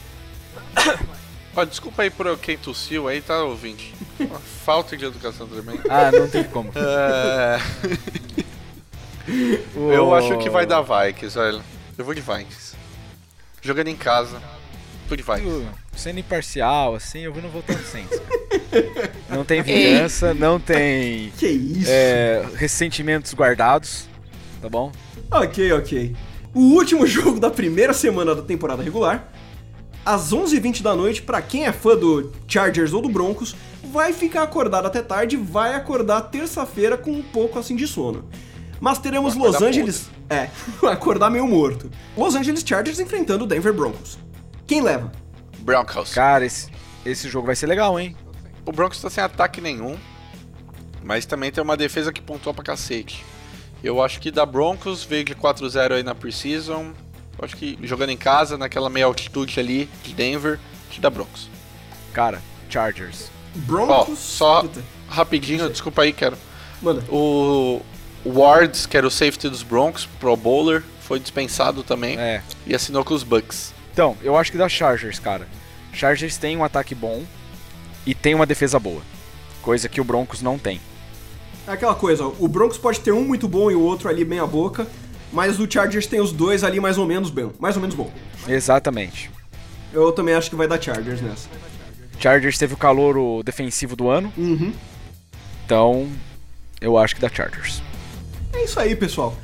ó, 1.54 1.64
desculpa 1.64 2.02
aí 2.02 2.10
por 2.10 2.36
quem 2.38 2.58
tossiu 2.58 3.06
aí, 3.06 3.20
tá, 3.20 3.44
ouvinte? 3.44 3.94
Uma 4.18 4.40
falta 4.40 4.96
de 4.96 5.04
educação 5.04 5.46
tremenda. 5.46 5.82
Ah, 5.88 6.10
não 6.10 6.28
tem 6.28 6.42
como. 6.44 6.72
É, 9.28 9.96
eu 9.96 10.14
acho 10.14 10.38
que 10.38 10.48
vai 10.48 10.64
dar 10.66 10.82
Vikings, 10.82 11.36
velho. 11.36 11.62
Eu 11.98 12.04
vou 12.04 12.14
de 12.14 12.20
Vikings. 12.20 12.76
Jogando 13.60 13.88
em 13.88 13.96
casa, 13.96 14.40
vou 15.08 15.16
de 15.16 15.22
Vikings. 15.24 15.66
Sendo 15.96 16.20
imparcial, 16.20 16.94
assim, 16.94 17.20
eu 17.20 17.32
vou 17.32 17.42
no 17.42 17.48
votar 17.48 17.76
no 17.76 17.84
Saints. 17.84 18.20
cara. 18.20 18.35
Não 19.28 19.44
tem 19.44 19.62
vingança, 19.62 20.34
não 20.34 20.58
tem 20.60 21.32
Que 21.38 21.46
isso? 21.48 21.90
é, 21.90 22.46
ressentimentos 22.54 23.32
guardados, 23.34 24.08
tá 24.60 24.68
bom? 24.68 24.92
Ok, 25.30 25.72
ok. 25.72 26.16
O 26.54 26.60
último 26.74 27.04
jogo 27.08 27.38
da 27.40 27.50
primeira 27.50 27.92
semana 27.92 28.34
da 28.34 28.42
temporada 28.42 28.82
regular, 28.82 29.30
às 30.04 30.32
11h20 30.32 30.82
da 30.82 30.94
noite, 30.94 31.22
pra 31.22 31.42
quem 31.42 31.66
é 31.66 31.72
fã 31.72 31.96
do 31.96 32.32
Chargers 32.46 32.92
ou 32.92 33.02
do 33.02 33.08
Broncos, 33.08 33.56
vai 33.92 34.12
ficar 34.12 34.42
acordado 34.42 34.86
até 34.86 35.02
tarde, 35.02 35.36
vai 35.36 35.74
acordar 35.74 36.20
terça-feira 36.22 36.96
com 36.96 37.10
um 37.10 37.22
pouco 37.22 37.58
assim 37.58 37.74
de 37.74 37.86
sono. 37.86 38.24
Mas 38.78 38.98
teremos 38.98 39.34
Los 39.34 39.60
Angeles. 39.62 40.08
É, 40.28 40.48
vai 40.80 40.92
acordar 40.92 41.30
meio 41.30 41.46
morto. 41.46 41.90
Los 42.16 42.34
Angeles 42.34 42.62
Chargers 42.64 43.00
enfrentando 43.00 43.44
o 43.44 43.46
Denver 43.46 43.72
Broncos. 43.72 44.18
Quem 44.66 44.82
leva? 44.82 45.10
Broncos. 45.60 46.12
Cara, 46.12 46.44
esse, 46.44 46.68
esse 47.04 47.28
jogo 47.28 47.46
vai 47.46 47.56
ser 47.56 47.66
legal, 47.66 47.98
hein? 47.98 48.14
O 48.66 48.72
Broncos 48.72 49.00
tá 49.00 49.08
sem 49.08 49.22
ataque 49.22 49.60
nenhum, 49.60 49.96
mas 51.02 51.24
também 51.24 51.50
tem 51.52 51.62
uma 51.62 51.76
defesa 51.76 52.12
que 52.12 52.20
pontua 52.20 52.52
pra 52.52 52.64
cacete. 52.64 53.24
Eu 53.82 54.02
acho 54.02 54.18
que 54.20 54.30
da 54.30 54.44
Broncos 54.44 55.04
veio 55.04 55.24
de 55.24 55.34
4-0 55.34 55.92
aí 55.92 56.02
na 56.02 56.14
Preseason. 56.14 56.92
Eu 57.38 57.44
acho 57.44 57.56
que 57.56 57.78
jogando 57.82 58.10
em 58.10 58.16
casa, 58.16 58.58
naquela 58.58 58.90
meia 58.90 59.06
altitude 59.06 59.60
ali 59.60 59.88
de 60.02 60.12
Denver, 60.12 60.58
que 60.90 61.00
dá 61.00 61.08
Broncos. 61.08 61.48
Cara, 62.12 62.42
Chargers. 62.68 63.30
Ó, 63.54 63.58
Broncos. 63.60 64.18
só 64.18 64.62
Puta, 64.62 64.82
rapidinho, 65.08 65.68
desculpa 65.70 66.02
aí, 66.02 66.12
quero. 66.12 66.36
Manda. 66.82 67.04
O 67.10 67.80
Wards, 68.24 68.86
que 68.86 68.96
era 68.96 69.06
o 69.06 69.10
safety 69.10 69.48
dos 69.48 69.62
Broncos, 69.62 70.06
Pro 70.18 70.36
Bowler, 70.36 70.82
foi 71.02 71.20
dispensado 71.20 71.84
também 71.84 72.18
É. 72.18 72.42
e 72.66 72.74
assinou 72.74 73.04
com 73.04 73.14
os 73.14 73.22
Bucks. 73.22 73.72
Então, 73.92 74.16
eu 74.22 74.36
acho 74.36 74.50
que 74.50 74.58
dá 74.58 74.68
Chargers, 74.68 75.18
cara. 75.20 75.46
Chargers 75.92 76.36
tem 76.36 76.56
um 76.56 76.64
ataque 76.64 76.94
bom 76.94 77.22
e 78.06 78.14
tem 78.14 78.34
uma 78.34 78.46
defesa 78.46 78.78
boa. 78.78 79.02
Coisa 79.62 79.88
que 79.88 80.00
o 80.00 80.04
Broncos 80.04 80.40
não 80.42 80.58
tem. 80.58 80.80
É 81.66 81.72
aquela 81.72 81.94
coisa, 81.94 82.24
ó, 82.24 82.32
o 82.38 82.46
Broncos 82.46 82.78
pode 82.78 83.00
ter 83.00 83.12
um 83.12 83.24
muito 83.24 83.48
bom 83.48 83.70
e 83.70 83.74
o 83.74 83.80
outro 83.80 84.08
ali 84.08 84.24
bem 84.24 84.38
a 84.38 84.46
boca, 84.46 84.86
mas 85.32 85.58
o 85.58 85.68
Chargers 85.70 86.06
tem 86.06 86.20
os 86.20 86.30
dois 86.30 86.62
ali 86.62 86.78
mais 86.78 86.96
ou 86.96 87.06
menos 87.06 87.28
bem, 87.30 87.50
mais 87.58 87.74
ou 87.74 87.80
menos 87.82 87.96
bom. 87.96 88.10
Exatamente. 88.46 89.30
Eu 89.92 90.12
também 90.12 90.34
acho 90.34 90.48
que 90.48 90.54
vai 90.56 90.68
dar 90.68 90.80
Chargers 90.80 91.20
nessa. 91.20 91.48
Chargers 92.20 92.56
teve 92.56 92.74
o 92.74 92.76
calor 92.76 93.42
defensivo 93.42 93.96
do 93.96 94.08
ano, 94.08 94.32
Uhum. 94.38 94.72
então 95.64 96.08
eu 96.80 96.96
acho 96.96 97.14
que 97.16 97.20
dá 97.20 97.28
Chargers. 97.28 97.82
É 98.52 98.64
isso 98.64 98.78
aí, 98.78 98.94
pessoal. 98.94 99.34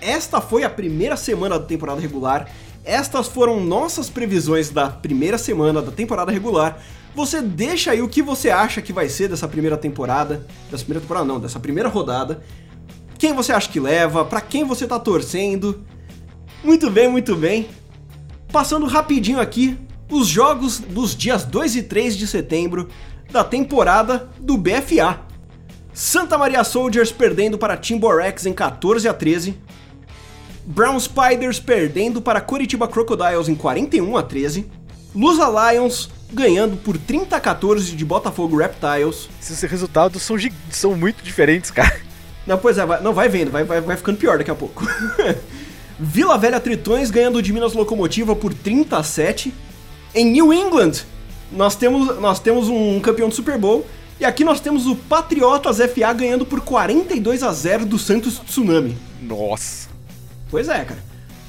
Esta 0.00 0.40
foi 0.40 0.64
a 0.64 0.70
primeira 0.70 1.16
semana 1.16 1.58
da 1.58 1.64
temporada 1.66 2.00
regular. 2.00 2.48
Estas 2.84 3.28
foram 3.28 3.60
nossas 3.60 4.10
previsões 4.10 4.70
da 4.70 4.88
primeira 4.88 5.38
semana 5.38 5.80
da 5.80 5.92
temporada 5.92 6.32
regular. 6.32 6.82
Você 7.14 7.40
deixa 7.40 7.92
aí 7.92 8.02
o 8.02 8.08
que 8.08 8.22
você 8.22 8.50
acha 8.50 8.82
que 8.82 8.92
vai 8.92 9.08
ser 9.08 9.28
dessa 9.28 9.46
primeira 9.46 9.76
temporada. 9.76 10.46
Dessa 10.70 10.84
primeira 10.84 11.00
temporada 11.00 11.26
não, 11.26 11.38
dessa 11.38 11.60
primeira 11.60 11.88
rodada. 11.88 12.42
Quem 13.18 13.32
você 13.34 13.52
acha 13.52 13.68
que 13.68 13.78
leva, 13.78 14.24
pra 14.24 14.40
quem 14.40 14.64
você 14.64 14.86
tá 14.86 14.98
torcendo. 14.98 15.84
Muito 16.64 16.90
bem, 16.90 17.08
muito 17.08 17.36
bem. 17.36 17.68
Passando 18.50 18.86
rapidinho 18.86 19.40
aqui, 19.40 19.78
os 20.10 20.26
jogos 20.26 20.80
dos 20.80 21.14
dias 21.14 21.44
2 21.44 21.76
e 21.76 21.82
3 21.84 22.16
de 22.16 22.26
setembro 22.26 22.88
da 23.30 23.44
temporada 23.44 24.28
do 24.40 24.58
BFA. 24.58 25.20
Santa 25.92 26.36
Maria 26.36 26.64
Soldiers 26.64 27.12
perdendo 27.12 27.56
para 27.56 27.76
Timberrex 27.76 28.44
em 28.44 28.52
14 28.52 29.08
a 29.08 29.14
13. 29.14 29.56
Brown 30.64 30.98
Spiders 30.98 31.58
perdendo 31.58 32.20
para 32.20 32.40
Curitiba 32.40 32.86
Crocodiles 32.86 33.48
em 33.48 33.54
41 33.54 34.16
a 34.16 34.22
13. 34.22 34.66
Lusa 35.14 35.46
Lions 35.46 36.08
ganhando 36.32 36.76
por 36.76 36.96
30 36.96 37.36
a 37.36 37.40
14 37.40 37.94
de 37.94 38.04
Botafogo 38.04 38.56
Reptiles. 38.56 39.28
Esses 39.40 39.60
resultados 39.62 40.22
são, 40.22 40.36
são 40.70 40.96
muito 40.96 41.22
diferentes, 41.22 41.70
cara. 41.70 42.00
Não, 42.46 42.58
pois 42.58 42.78
é, 42.78 42.86
vai, 42.86 43.00
não, 43.00 43.12
vai 43.12 43.28
vendo, 43.28 43.50
vai, 43.50 43.64
vai, 43.64 43.80
vai 43.80 43.96
ficando 43.96 44.18
pior 44.18 44.38
daqui 44.38 44.50
a 44.50 44.54
pouco. 44.54 44.84
Vila 45.98 46.36
Velha 46.36 46.58
Tritões 46.58 47.10
ganhando 47.10 47.40
de 47.40 47.52
Minas 47.52 47.74
Locomotiva 47.74 48.34
por 48.34 48.52
37. 48.52 49.52
Em 50.14 50.30
New 50.30 50.52
England, 50.52 51.04
nós 51.52 51.76
temos, 51.76 52.18
nós 52.18 52.40
temos 52.40 52.68
um 52.68 52.98
campeão 53.00 53.28
do 53.28 53.34
Super 53.34 53.58
Bowl. 53.58 53.86
E 54.18 54.24
aqui 54.24 54.44
nós 54.44 54.60
temos 54.60 54.86
o 54.86 54.96
Patriotas 54.96 55.78
FA 55.78 56.12
ganhando 56.12 56.46
por 56.46 56.60
42 56.60 57.42
a 57.42 57.52
0 57.52 57.86
do 57.86 57.98
Santos 57.98 58.38
Tsunami. 58.38 58.96
Nossa. 59.20 59.91
Pois 60.52 60.68
é, 60.68 60.84
cara. 60.84 61.02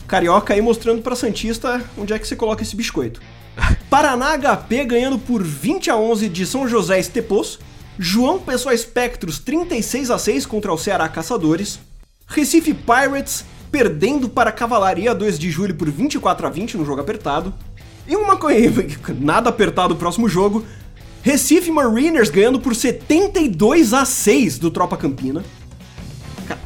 Carioca 0.08 0.54
aí 0.54 0.62
mostrando 0.62 1.02
pra 1.02 1.14
Santista 1.14 1.84
onde 1.98 2.14
é 2.14 2.20
que 2.20 2.26
você 2.26 2.38
coloca 2.38 2.64
esse 2.64 2.74
biscoito. 2.74 3.22
Paraná 3.92 4.38
HP 4.38 4.86
ganhando 4.86 5.20
por 5.20 5.44
20 5.44 5.92
a 5.92 5.98
11 5.98 6.30
de 6.30 6.46
São 6.46 6.66
José 6.70 7.00
Estepos. 7.00 7.60
João 8.00 8.40
Pessoa 8.40 8.74
Espectros 8.74 9.40
36 9.40 10.10
a 10.10 10.18
6 10.18 10.46
contra 10.46 10.72
o 10.72 10.78
Ceará 10.78 11.10
Caçadores. 11.10 11.80
Recife 12.26 12.74
Pirates 12.74 13.44
perdendo 13.70 14.30
para 14.30 14.54
Cavalaria 14.54 15.14
2 15.14 15.38
de 15.38 15.52
julho 15.52 15.76
por 15.76 15.90
24 15.92 16.48
a 16.48 16.50
20 16.50 16.78
no 16.78 16.86
jogo 16.86 17.02
apertado. 17.02 17.54
E 18.08 18.16
uma 18.16 18.38
coisa, 18.38 18.86
nada 19.20 19.50
apertado 19.50 19.96
o 19.96 19.98
próximo 19.98 20.30
jogo. 20.30 20.64
Recife 21.22 21.70
Mariners 21.72 22.30
ganhando 22.30 22.60
por 22.60 22.74
72 22.74 23.94
a 23.94 24.06
6 24.06 24.60
do 24.60 24.72
Tropa 24.72 24.96
Campina. 24.96 25.44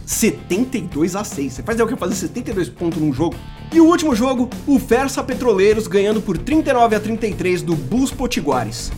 Cara, 0.08 0.18
72 0.18 1.16
a 1.16 1.24
6. 1.24 1.54
Você 1.54 1.64
faz 1.64 1.80
o 1.80 1.86
que 1.86 1.96
fazer 1.98 2.16
72 2.16 2.70
pontos 2.70 3.00
num 3.00 3.14
jogo? 3.14 3.36
E 3.72 3.82
o 3.82 3.86
último 3.86 4.16
jogo, 4.16 4.50
o 4.66 4.80
Fersa 4.80 5.22
Petroleiros 5.22 5.88
ganhando 5.88 6.22
por 6.22 6.38
39 6.38 6.96
a 6.96 7.00
33 7.00 7.62
do 7.62 7.76
Bulls 7.76 8.12
Potiguares. 8.12 8.92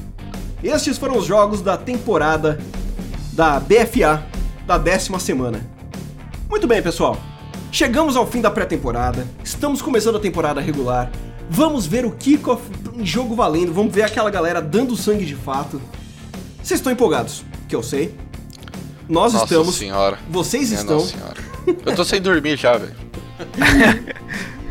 Estes 0.63 0.97
foram 0.97 1.17
os 1.17 1.25
jogos 1.25 1.61
da 1.61 1.75
temporada 1.75 2.59
da 3.33 3.59
BFA 3.59 4.23
da 4.67 4.77
décima 4.77 5.19
semana. 5.19 5.65
Muito 6.47 6.67
bem, 6.67 6.81
pessoal. 6.81 7.17
Chegamos 7.71 8.15
ao 8.15 8.27
fim 8.27 8.41
da 8.41 8.51
pré-temporada, 8.51 9.27
estamos 9.43 9.81
começando 9.81 10.17
a 10.17 10.19
temporada 10.19 10.59
regular. 10.61 11.11
Vamos 11.49 11.85
ver 11.85 12.05
o 12.05 12.11
kickoff 12.11 12.61
em 12.95 13.05
jogo 13.05 13.35
valendo, 13.35 13.73
vamos 13.73 13.93
ver 13.93 14.03
aquela 14.03 14.29
galera 14.29 14.61
dando 14.61 14.95
sangue 14.95 15.25
de 15.25 15.35
fato. 15.35 15.81
Vocês 16.61 16.79
estão 16.79 16.91
empolgados? 16.91 17.43
Que 17.67 17.75
eu 17.75 17.81
sei. 17.81 18.15
Nós 19.09 19.33
Nossa 19.33 19.45
estamos. 19.45 19.75
senhora. 19.75 20.19
Vocês 20.29 20.69
Minha 20.69 20.81
estão. 20.81 20.97
Nossa 20.97 21.17
senhora. 21.17 21.37
Eu 21.85 21.95
tô 21.95 22.05
sem 22.05 22.21
dormir 22.21 22.55
já, 22.57 22.77
velho. 22.77 22.95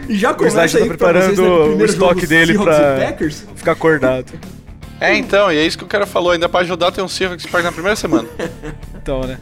E 0.08 0.14
já 0.16 0.30
O 0.32 0.46
Slash 0.46 0.74
começa 0.74 0.78
tá 0.78 0.84
aí 0.84 0.96
pra 0.96 1.22
vocês, 1.22 1.34
preparando 1.34 1.42
né, 1.42 1.48
o 1.48 1.66
primeiro 1.68 1.92
estoque 1.92 2.14
jogo, 2.20 2.26
dele 2.28 2.52
Seahawks 2.52 2.76
pra- 2.78 3.04
Packers. 3.06 3.44
Ficar 3.54 3.72
acordado. 3.72 4.32
É, 5.00 5.16
então, 5.16 5.52
e 5.52 5.56
é 5.56 5.64
isso 5.64 5.78
que 5.78 5.84
o 5.84 5.86
cara 5.86 6.06
falou. 6.06 6.32
Ainda 6.32 6.48
pra 6.48 6.58
ajudar 6.58 6.90
tem 6.90 7.04
um 7.04 7.06
Seahawks 7.06 7.46
Park 7.46 7.62
na 7.62 7.70
primeira 7.70 7.94
semana. 7.94 8.28
Então, 9.00 9.20
né? 9.20 9.38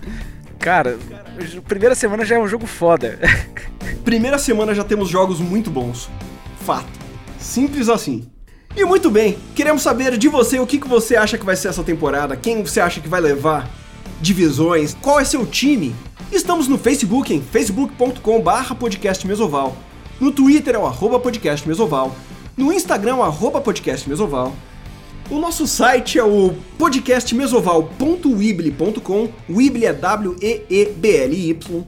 Cara, 0.59 0.99
primeira 1.67 1.95
semana 1.95 2.27
já 2.27 2.35
é 2.37 2.39
um 2.39 2.47
jogo 2.47 2.67
foda. 2.67 3.19
Primeira 4.05 4.37
semana 4.39 4.75
já 4.75 4.85
temos 4.85 5.09
jogos 5.09 5.41
muito 5.41 5.71
bons. 5.71 6.11
Fato. 6.61 6.87
Simples 7.39 7.89
assim. 7.89 8.29
E 8.77 8.85
muito 8.85 9.11
bem, 9.11 9.39
queremos 9.55 9.81
saber 9.83 10.19
de 10.19 10.29
você 10.29 10.61
o 10.61 10.67
que, 10.67 10.79
que 10.79 10.87
você 10.87 11.17
acha 11.17 11.39
que 11.39 11.45
vai 11.47 11.57
ser 11.57 11.69
essa 11.69 11.83
temporada, 11.83 12.37
quem 12.37 12.63
você 12.63 12.79
acha 12.79 13.01
que 13.01 13.09
vai 13.09 13.23
levar 13.23 13.67
divisões, 14.21 14.95
qual 15.01 15.19
é 15.21 15.25
seu 15.25 15.47
time. 15.47 15.95
Estamos 16.33 16.67
no 16.69 16.79
Facebook 16.79 17.33
em 17.33 17.41
facebook.com.br 17.41 18.75
podcast 18.79 19.27
mesoval. 19.27 19.77
No 20.21 20.31
Twitter 20.33 20.75
é 20.75 20.79
o 20.79 20.87
arroba 20.87 21.19
podcast 21.21 21.69
mesoval. 21.69 22.15
No 22.57 22.73
Instagram 22.73 23.13
é 23.13 23.17
o 23.17 23.23
arroba 23.23 23.61
podcast 23.61 24.09
mesoval. 24.09 24.55
O 25.31 25.39
nosso 25.39 25.67
site 25.67 26.19
é 26.19 26.25
o 26.25 26.55
podcastmesoval.weebly.com. 26.79 29.29
Weebly 29.51 29.87
é 29.87 29.93
W-E-E-B-L-Y. 29.93 31.85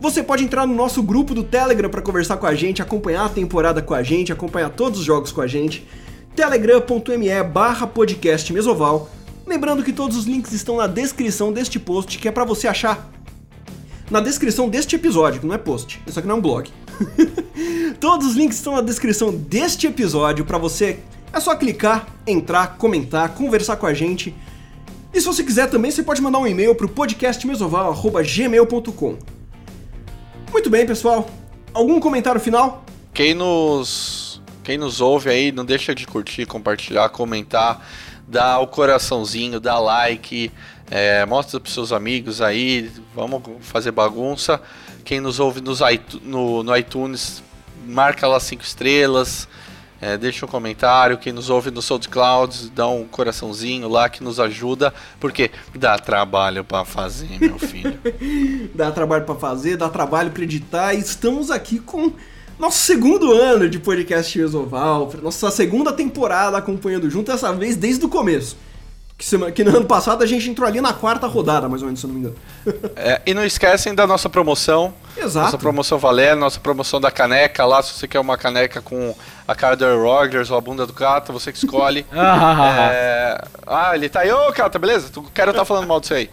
Você 0.00 0.22
pode 0.22 0.44
entrar 0.44 0.66
no 0.66 0.74
nosso 0.74 1.02
grupo 1.02 1.34
do 1.34 1.42
Telegram 1.42 1.90
para 1.90 2.00
conversar 2.00 2.36
com 2.36 2.46
a 2.46 2.54
gente, 2.54 2.80
acompanhar 2.80 3.26
a 3.26 3.28
temporada 3.28 3.82
com 3.82 3.94
a 3.94 4.02
gente, 4.02 4.32
acompanhar 4.32 4.70
todos 4.70 5.00
os 5.00 5.04
jogos 5.04 5.32
com 5.32 5.40
a 5.40 5.46
gente. 5.46 5.86
telegram.me 6.34 7.42
barra 7.42 7.86
podcast 7.86 8.52
mesoval. 8.52 9.10
Lembrando 9.48 9.82
que 9.82 9.92
todos 9.94 10.14
os 10.14 10.26
links 10.26 10.52
estão 10.52 10.76
na 10.76 10.86
descrição 10.86 11.50
deste 11.50 11.80
post, 11.80 12.18
que 12.18 12.28
é 12.28 12.30
para 12.30 12.44
você 12.44 12.68
achar 12.68 13.10
na 14.10 14.20
descrição 14.20 14.68
deste 14.68 14.94
episódio, 14.94 15.40
que 15.40 15.46
não 15.46 15.54
é 15.54 15.58
post, 15.58 16.02
isso 16.06 16.18
aqui 16.18 16.28
não 16.28 16.34
é 16.34 16.38
um 16.38 16.42
blog. 16.42 16.70
Todos 17.98 18.26
os 18.26 18.36
links 18.36 18.58
estão 18.58 18.76
na 18.76 18.82
descrição 18.82 19.34
deste 19.34 19.86
episódio 19.86 20.44
para 20.44 20.58
você. 20.58 20.98
É 21.32 21.40
só 21.40 21.56
clicar, 21.56 22.08
entrar, 22.26 22.76
comentar, 22.76 23.30
conversar 23.30 23.76
com 23.76 23.86
a 23.86 23.94
gente. 23.94 24.34
E 25.14 25.20
se 25.20 25.26
você 25.26 25.42
quiser 25.42 25.70
também, 25.70 25.90
você 25.90 26.02
pode 26.02 26.20
mandar 26.20 26.40
um 26.40 26.46
e-mail 26.46 26.74
pro 26.74 26.86
podcastmesoval@gmail.com. 26.86 29.16
Muito 30.52 30.68
bem, 30.68 30.84
pessoal. 30.86 31.26
Algum 31.72 31.98
comentário 31.98 32.38
final? 32.38 32.84
Quem 33.14 33.32
nos, 33.32 34.42
quem 34.62 34.76
nos 34.76 35.00
ouve 35.00 35.30
aí, 35.30 35.50
não 35.50 35.64
deixa 35.64 35.94
de 35.94 36.06
curtir, 36.06 36.44
compartilhar, 36.44 37.08
comentar, 37.08 37.82
dar 38.28 38.60
o 38.60 38.66
coraçãozinho, 38.66 39.58
dar 39.58 39.78
like, 39.78 40.52
é, 40.90 41.24
mostra 41.26 41.58
pros 41.58 41.74
seus 41.74 41.92
amigos 41.92 42.40
aí, 42.40 42.90
vamos 43.14 43.42
fazer 43.60 43.90
bagunça. 43.90 44.60
Quem 45.04 45.20
nos 45.20 45.40
ouve 45.40 45.60
nos 45.60 45.80
no, 46.22 46.62
no 46.62 46.76
iTunes, 46.76 47.42
marca 47.86 48.26
lá 48.26 48.38
cinco 48.38 48.62
estrelas, 48.62 49.48
é, 50.00 50.16
deixa 50.16 50.44
um 50.44 50.48
comentário. 50.48 51.18
Quem 51.18 51.32
nos 51.32 51.50
ouve 51.50 51.70
no 51.70 51.82
SoundCloud, 51.82 52.70
dá 52.70 52.86
um 52.86 53.06
coraçãozinho 53.06 53.88
lá 53.88 54.08
que 54.08 54.22
nos 54.22 54.38
ajuda, 54.38 54.92
porque 55.18 55.50
dá 55.74 55.98
trabalho 55.98 56.62
pra 56.62 56.84
fazer, 56.84 57.38
meu 57.40 57.58
filho. 57.58 57.98
Dá 58.74 58.92
trabalho 58.92 59.24
pra 59.24 59.34
fazer, 59.34 59.76
dá 59.76 59.88
trabalho 59.88 60.30
pra 60.30 60.42
editar. 60.42 60.94
E 60.94 61.00
estamos 61.00 61.50
aqui 61.50 61.80
com 61.80 62.12
nosso 62.58 62.78
segundo 62.78 63.32
ano 63.32 63.68
de 63.68 63.78
podcast 63.78 64.36
Mesoval, 64.38 65.10
nossa 65.22 65.50
segunda 65.50 65.92
temporada 65.92 66.56
acompanhando 66.58 67.08
junto, 67.08 67.30
dessa 67.30 67.52
vez 67.52 67.76
desde 67.76 68.04
o 68.04 68.08
começo. 68.08 68.56
Que, 69.16 69.24
semana, 69.24 69.50
que 69.50 69.64
no 69.64 69.76
ano 69.76 69.84
passado 69.84 70.22
a 70.22 70.26
gente 70.26 70.48
entrou 70.48 70.66
ali 70.66 70.80
na 70.80 70.92
quarta 70.92 71.26
rodada, 71.26 71.68
mais 71.68 71.82
ou 71.82 71.86
menos, 71.86 71.98
se 71.98 72.06
eu 72.06 72.08
não 72.08 72.14
me 72.14 72.20
engano. 72.20 72.36
É, 72.94 73.20
e 73.26 73.34
não 73.34 73.44
esquecem 73.44 73.92
da 73.92 74.06
nossa 74.06 74.28
promoção. 74.28 74.94
Exato. 75.16 75.46
Nossa 75.46 75.58
promoção 75.58 75.98
valendo, 75.98 76.38
nossa 76.38 76.60
promoção 76.60 77.00
da 77.00 77.10
caneca 77.10 77.64
lá. 77.66 77.82
Se 77.82 77.94
você 77.94 78.06
quer 78.06 78.20
uma 78.20 78.38
caneca 78.38 78.80
com 78.80 79.12
a 79.46 79.56
cara 79.56 79.74
do 79.74 79.84
Aaron 79.84 80.02
Rodgers 80.04 80.52
ou 80.52 80.56
a 80.56 80.60
bunda 80.60 80.86
do 80.86 80.92
Cata, 80.92 81.32
você 81.32 81.50
que 81.50 81.58
escolhe. 81.58 82.06
É, 82.14 83.44
Ah, 83.66 83.90
ele 83.96 84.08
tá 84.08 84.20
aí, 84.20 84.30
ô 84.30 84.52
Cata, 84.52 84.78
beleza? 84.78 85.10
Tu 85.12 85.20
quero 85.34 85.50
estar 85.50 85.64
falando 85.64 85.88
mal 85.88 85.98
disso 85.98 86.14
aí. 86.14 86.30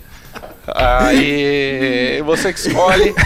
Aí 0.68 2.22
você 2.22 2.54
que 2.54 2.60
escolhe. 2.60 3.16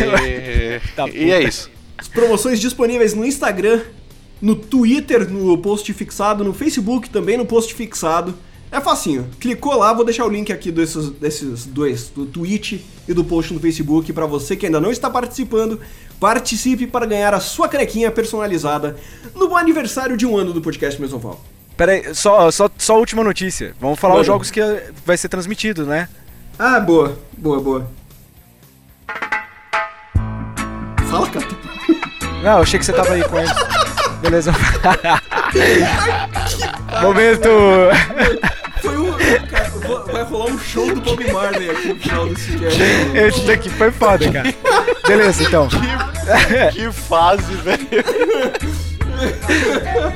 E, 0.00 0.80
Tá 0.96 1.06
e 1.08 1.30
é 1.30 1.42
isso. 1.42 1.70
As 1.98 2.06
promoções 2.06 2.60
disponíveis 2.60 3.12
no 3.12 3.24
Instagram, 3.26 3.82
no 4.40 4.54
Twitter, 4.54 5.28
no 5.28 5.58
post 5.58 5.92
fixado, 5.92 6.44
no 6.44 6.54
Facebook 6.54 7.10
também 7.10 7.36
no 7.36 7.44
post 7.44 7.74
fixado. 7.74 8.34
É 8.70 8.80
facinho. 8.80 9.28
Clicou 9.40 9.76
lá, 9.76 9.92
vou 9.92 10.04
deixar 10.04 10.24
o 10.26 10.28
link 10.28 10.52
aqui 10.52 10.70
desses, 10.70 11.10
desses 11.10 11.64
dois, 11.66 12.08
do 12.08 12.24
tweet 12.24 12.84
e 13.08 13.14
do 13.14 13.24
post 13.24 13.52
no 13.52 13.58
Facebook, 13.58 14.12
para 14.12 14.26
você 14.26 14.54
que 14.54 14.66
ainda 14.66 14.78
não 14.80 14.90
está 14.90 15.08
participando, 15.08 15.80
participe 16.20 16.86
para 16.86 17.06
ganhar 17.06 17.32
a 17.32 17.40
sua 17.40 17.66
canequinha 17.66 18.10
personalizada 18.10 18.96
no 19.34 19.56
aniversário 19.56 20.16
de 20.16 20.26
um 20.26 20.36
ano 20.36 20.52
do 20.52 20.60
podcast 20.60 21.00
Mesoval. 21.00 21.42
Pera 21.78 21.92
aí, 21.92 22.14
só, 22.14 22.50
só, 22.50 22.68
só 22.76 22.98
última 22.98 23.24
notícia. 23.24 23.74
Vamos 23.80 23.98
falar 23.98 24.20
os 24.20 24.26
jogos 24.26 24.50
que 24.50 24.60
vai 25.04 25.16
ser 25.16 25.28
transmitido, 25.28 25.86
né? 25.86 26.08
Ah, 26.58 26.78
boa, 26.78 27.18
boa, 27.38 27.60
boa. 27.60 27.90
Fala, 31.08 31.30
cara. 31.30 31.67
Não, 32.42 32.56
eu 32.56 32.62
achei 32.62 32.78
que 32.78 32.84
você 32.84 32.92
tava 32.92 33.12
aí 33.12 33.22
com 33.24 33.38
eles. 33.38 33.52
Beleza. 34.20 34.52
Momento. 37.02 37.48
Foi 38.80 38.96
um. 38.96 39.12
cara, 39.50 39.70
vai 40.12 40.22
rolar 40.24 40.46
um 40.46 40.58
show 40.58 40.94
do 40.94 41.00
Bob 41.00 41.32
Marley 41.32 41.70
aqui 41.70 41.88
no 41.88 41.96
final 41.96 42.28
desse 42.28 42.58
cast. 42.58 42.82
Esse 43.16 43.40
daqui 43.46 43.70
foi 43.70 43.90
foda, 43.90 44.30
cara. 44.30 44.54
Beleza, 45.06 45.42
então. 45.42 45.68
Que 46.72 46.92
fase, 46.92 47.54
velho. 47.56 47.88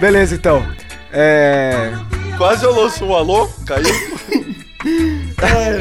Beleza, 0.01 0.35
então. 0.35 0.67
É. 1.13 1.93
Quase 2.37 2.65
eu 2.65 2.75
lanço 2.75 3.05
um 3.05 3.15
alô, 3.15 3.49
caiu. 3.67 3.87
É, 5.43 5.79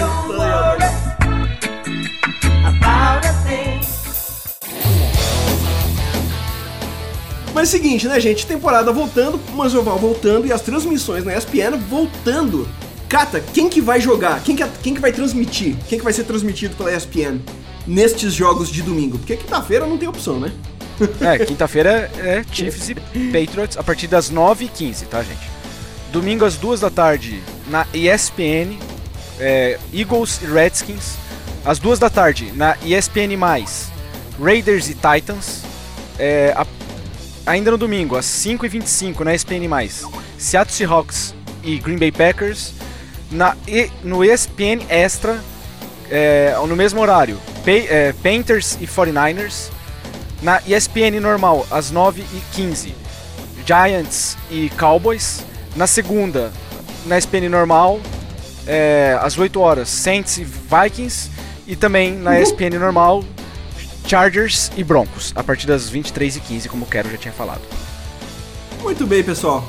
Mas 7.54 7.74
é 7.74 7.78
o 7.78 7.82
seguinte, 7.82 8.08
né, 8.08 8.20
gente? 8.20 8.46
Temporada 8.46 8.92
voltando, 8.92 9.40
Manzoval 9.54 9.98
voltando 10.00 10.48
e 10.48 10.54
as 10.54 10.62
transmissões 10.62 11.24
na 11.26 11.36
ESPN 11.36 11.78
voltando. 11.90 12.68
Cata, 13.10 13.42
quem 13.54 13.70
que 13.70 13.82
vai 13.82 14.00
jogar? 14.00 14.42
Quem 14.42 14.56
que, 14.56 14.66
quem 14.82 14.94
que 14.94 15.02
vai 15.02 15.12
transmitir? 15.12 15.76
Quem 15.90 15.98
que 15.98 16.04
vai 16.04 16.14
ser 16.14 16.24
transmitido 16.24 16.76
pela 16.76 16.94
ESPN 16.96 17.40
nestes 17.86 18.34
jogos 18.34 18.70
de 18.70 18.82
domingo? 18.82 19.18
Porque 19.18 19.36
quinta-feira 19.36 19.86
não 19.86 19.98
tem 19.98 20.08
opção, 20.08 20.40
né? 20.40 20.52
É, 21.20 21.44
quinta-feira 21.44 22.12
é 22.20 22.44
Chiefs 22.52 22.90
e 22.90 22.96
Patriots 22.96 23.76
a 23.76 23.82
partir 23.84 24.06
das 24.08 24.32
9h15, 24.32 25.08
tá, 25.10 25.24
gente? 25.24 25.50
Domingo 26.14 26.46
às 26.46 26.56
2 26.58 26.80
da 26.80 26.92
tarde 26.92 27.42
na 27.68 27.88
ESPN, 27.94 28.78
é, 29.40 29.80
Eagles 29.92 30.40
e 30.44 30.46
Redskins. 30.46 31.16
às 31.66 31.80
duas 31.80 31.98
da 31.98 32.08
tarde, 32.10 32.52
na 32.56 32.78
ESPN+, 32.86 33.36
Raiders 34.40 34.90
e 34.90 34.94
Titans. 34.96 35.62
É, 36.20 36.54
a- 36.56 36.68
ainda 37.46 37.72
no 37.72 37.78
domingo, 37.78 38.16
às 38.16 38.26
5h25, 38.26 39.20
na 39.22 39.34
ESPN+, 39.34 39.68
Seattle 40.38 40.74
Seahawks 40.76 41.34
e 41.64 41.78
Green 41.80 41.98
Bay 41.98 42.12
Packers. 42.12 42.74
Na, 43.32 43.56
e, 43.68 43.90
no 44.04 44.24
ESPN 44.26 44.82
Extra, 44.90 45.40
é, 46.10 46.54
no 46.68 46.76
mesmo 46.76 47.00
horário, 47.00 47.38
Pa- 47.64 47.72
é, 47.72 48.14
Panthers 48.22 48.78
e 48.82 48.86
49ers. 48.88 49.70
Na 50.42 50.60
ESPN 50.68 51.20
normal, 51.22 51.66
às 51.70 51.92
9h15, 51.92 52.94
Giants 53.66 54.36
e 54.50 54.70
Cowboys. 54.72 55.44
Na 55.76 55.86
segunda, 55.88 56.52
na 57.06 57.18
ESPN 57.18 57.48
normal, 57.48 58.00
é, 58.68 59.18
às 59.22 59.38
8 59.38 59.60
horas, 59.62 59.88
Saints 59.88 60.38
e 60.40 60.44
Vikings. 60.44 61.30
E 61.68 61.76
também 61.76 62.14
na 62.16 62.40
ESPN 62.42 62.78
normal, 62.80 63.24
Chargers 64.06 64.72
e 64.76 64.84
Broncos, 64.84 65.32
a 65.36 65.44
partir 65.44 65.68
das 65.68 65.92
23h15, 65.92 66.68
como 66.68 66.86
o 66.86 66.88
Quero 66.88 67.10
já 67.10 67.18
tinha 67.18 67.34
falado. 67.34 67.62
Muito 68.82 69.06
bem, 69.06 69.24
pessoal. 69.24 69.68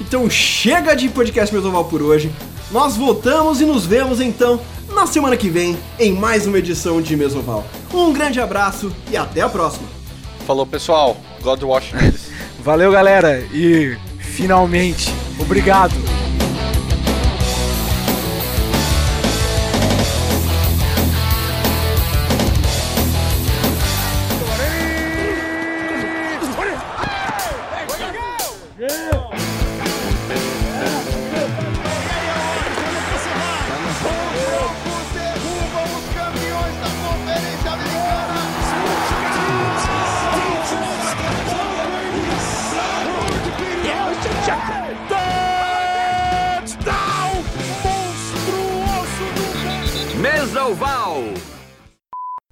Então 0.00 0.28
chega 0.28 0.94
de 0.94 1.08
podcast 1.08 1.54
Mesoval 1.54 1.84
por 1.84 2.02
hoje. 2.02 2.32
Nós 2.70 2.96
voltamos 2.96 3.60
e 3.60 3.64
nos 3.64 3.84
vemos 3.84 4.20
então 4.20 4.60
na 4.94 5.06
semana 5.06 5.36
que 5.36 5.48
vem 5.48 5.78
em 5.98 6.12
mais 6.12 6.46
uma 6.46 6.58
edição 6.58 7.00
de 7.00 7.16
Mesoval. 7.16 7.64
Um 7.92 8.12
grande 8.12 8.40
abraço 8.40 8.94
e 9.10 9.16
até 9.16 9.40
a 9.40 9.48
próxima. 9.48 9.88
Falou, 10.46 10.66
pessoal. 10.66 11.16
God 11.42 11.62
neles. 11.92 12.30
Valeu, 12.62 12.92
galera, 12.92 13.40
e 13.52 13.96
finalmente, 14.18 15.10
obrigado! 15.38 16.09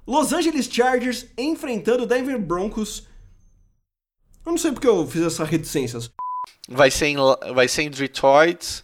Los 0.09 0.33
Angeles 0.33 0.67
Chargers 0.67 1.27
enfrentando 1.37 2.05
Denver 2.07 2.39
Broncos. 2.39 3.07
Eu 4.43 4.51
não 4.53 4.57
sei 4.57 4.71
porque 4.71 4.87
eu 4.87 5.05
fiz 5.07 5.21
essa 5.21 5.43
reticência. 5.43 5.99
Vai 6.67 6.89
ser 6.89 7.07
em, 7.07 7.17
vai 7.53 7.67
ser 7.67 7.83
em 7.83 7.91
Detroit. 7.91 8.83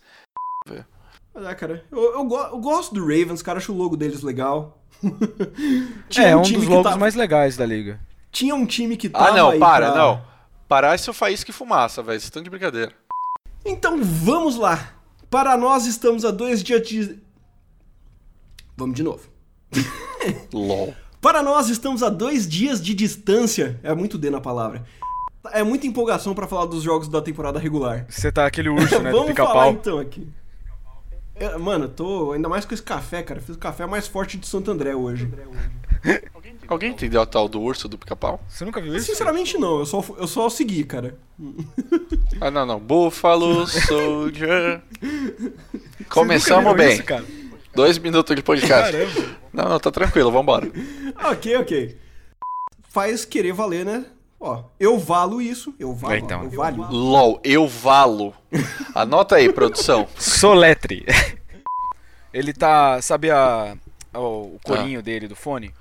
Mas 1.34 1.46
é, 1.48 1.56
cara, 1.56 1.84
eu, 1.92 2.14
eu 2.14 2.24
go- 2.26 2.38
eu 2.38 2.60
gosto 2.60 2.94
do 2.94 3.02
Ravens, 3.02 3.42
cara, 3.42 3.58
acho 3.58 3.74
o 3.74 3.76
logo 3.78 3.98
deles 3.98 4.22
legal. 4.22 4.82
é, 6.16 6.36
um 6.36 6.44
time 6.44 6.60
dos 6.60 6.68
logos 6.68 6.92
tá- 6.92 6.98
mais 6.98 7.16
legais 7.16 7.58
da 7.58 7.66
liga. 7.66 8.00
Tinha 8.32 8.54
um 8.54 8.66
time 8.66 8.96
que 8.96 9.10
tava 9.10 9.30
Ah, 9.30 9.34
não, 9.34 9.50
aí 9.50 9.60
para, 9.60 9.92
pra- 9.92 9.98
não. 10.00 10.26
Parar 10.68 10.94
isso 10.96 11.12
faísca 11.12 11.50
e 11.50 11.54
fumaça, 11.54 12.04
velho. 12.04 12.20
Vocês 12.20 12.26
estão 12.26 12.44
de 12.44 12.50
brincadeira. 12.52 12.94
Então 13.66 14.02
vamos 14.04 14.58
lá. 14.58 14.94
Para 15.30 15.58
nós 15.58 15.88
estamos 15.88 16.24
a 16.24 16.30
dois 16.32 16.62
dias 16.62 16.88
de. 16.88 17.20
Vamos 18.78 18.96
de 18.96 19.02
novo. 19.04 19.28
LOL. 20.54 20.94
Para 21.26 21.42
nós 21.42 21.70
estamos 21.70 22.04
a 22.04 22.10
dois 22.12 22.48
dias 22.48 22.80
de 22.80 22.94
distância. 22.94 23.80
É 23.82 23.96
muito 23.96 24.16
D 24.16 24.30
na 24.30 24.40
palavra. 24.40 24.86
É 25.54 25.64
muita 25.64 25.88
empolgação 25.88 26.36
pra 26.36 26.46
falar 26.46 26.68
dos 26.68 26.84
jogos 26.84 27.08
da 27.08 27.20
temporada 27.20 27.58
regular. 27.58 28.06
Você 28.08 28.32
tá 28.32 28.46
aquele 28.46 28.70
urso, 28.70 29.00
né, 29.02 29.10
do 29.10 29.18
Vamos 29.18 29.36
falar 29.36 29.50
pica-pau. 29.50 29.72
então 29.72 29.98
aqui. 29.98 30.28
É, 31.34 31.58
Mano, 31.58 31.86
eu 31.86 31.90
tô 31.90 32.32
ainda 32.34 32.48
mais 32.48 32.64
com 32.64 32.76
esse 32.76 32.84
café, 32.84 33.24
cara. 33.24 33.42
Fiz 33.42 33.56
o 33.56 33.58
café 33.58 33.88
mais 33.88 34.08
forte 34.08 34.38
de 34.38 34.46
Santo 34.46 34.70
André 34.70 34.96
hoje. 34.96 35.28
Alguém 36.68 36.92
entendeu 36.92 37.20
a 37.20 37.26
tal 37.26 37.50
do 37.50 37.60
urso 37.60 37.88
do 37.88 37.98
pica-pau? 37.98 38.40
Você 38.48 38.64
nunca 38.64 38.80
viu 38.80 38.96
isso? 38.96 39.08
Sinceramente 39.08 39.58
não, 39.58 39.80
eu 39.80 39.86
só, 39.88 40.06
eu 40.20 40.28
só 40.28 40.48
segui, 40.48 40.84
cara. 40.84 41.18
Ah, 42.40 42.52
não, 42.52 42.68
não. 42.68 42.80
Buffalo 42.80 43.66
Soldier. 43.66 44.80
Começamos 46.08 46.76
bem. 46.76 46.94
isso, 46.94 47.04
cara? 47.04 47.26
Dois 47.76 47.98
minutos 47.98 48.36
de 48.36 48.42
podcast. 48.42 48.92
Caramba. 48.92 49.36
Não, 49.54 49.70
não, 49.70 49.80
tá 49.80 49.92
tranquilo, 49.92 50.32
vambora. 50.32 50.72
Ok, 51.32 51.56
ok. 51.58 51.98
Faz 52.90 53.26
querer 53.26 53.54
valer, 53.54 53.86
né? 53.86 54.06
Ó, 54.40 54.64
eu 54.80 54.98
valo 55.00 55.42
isso, 55.42 55.74
eu 55.80 55.94
valo, 55.94 56.14
É, 56.14 56.18
então. 56.20 56.44
eu 56.44 56.52
valho. 56.52 56.88
LOL, 56.90 57.40
eu 57.44 57.68
valo. 57.68 58.34
Anota 58.94 59.36
aí, 59.36 59.52
produção. 59.52 60.08
Soletre. 60.18 61.06
Ele 62.34 62.54
tá. 62.54 63.02
Sabe 63.02 63.32
a. 63.32 63.76
O, 64.14 64.56
o 64.56 64.60
corinho 64.64 65.02
dele 65.02 65.28
do 65.28 65.36
fone? 65.36 65.74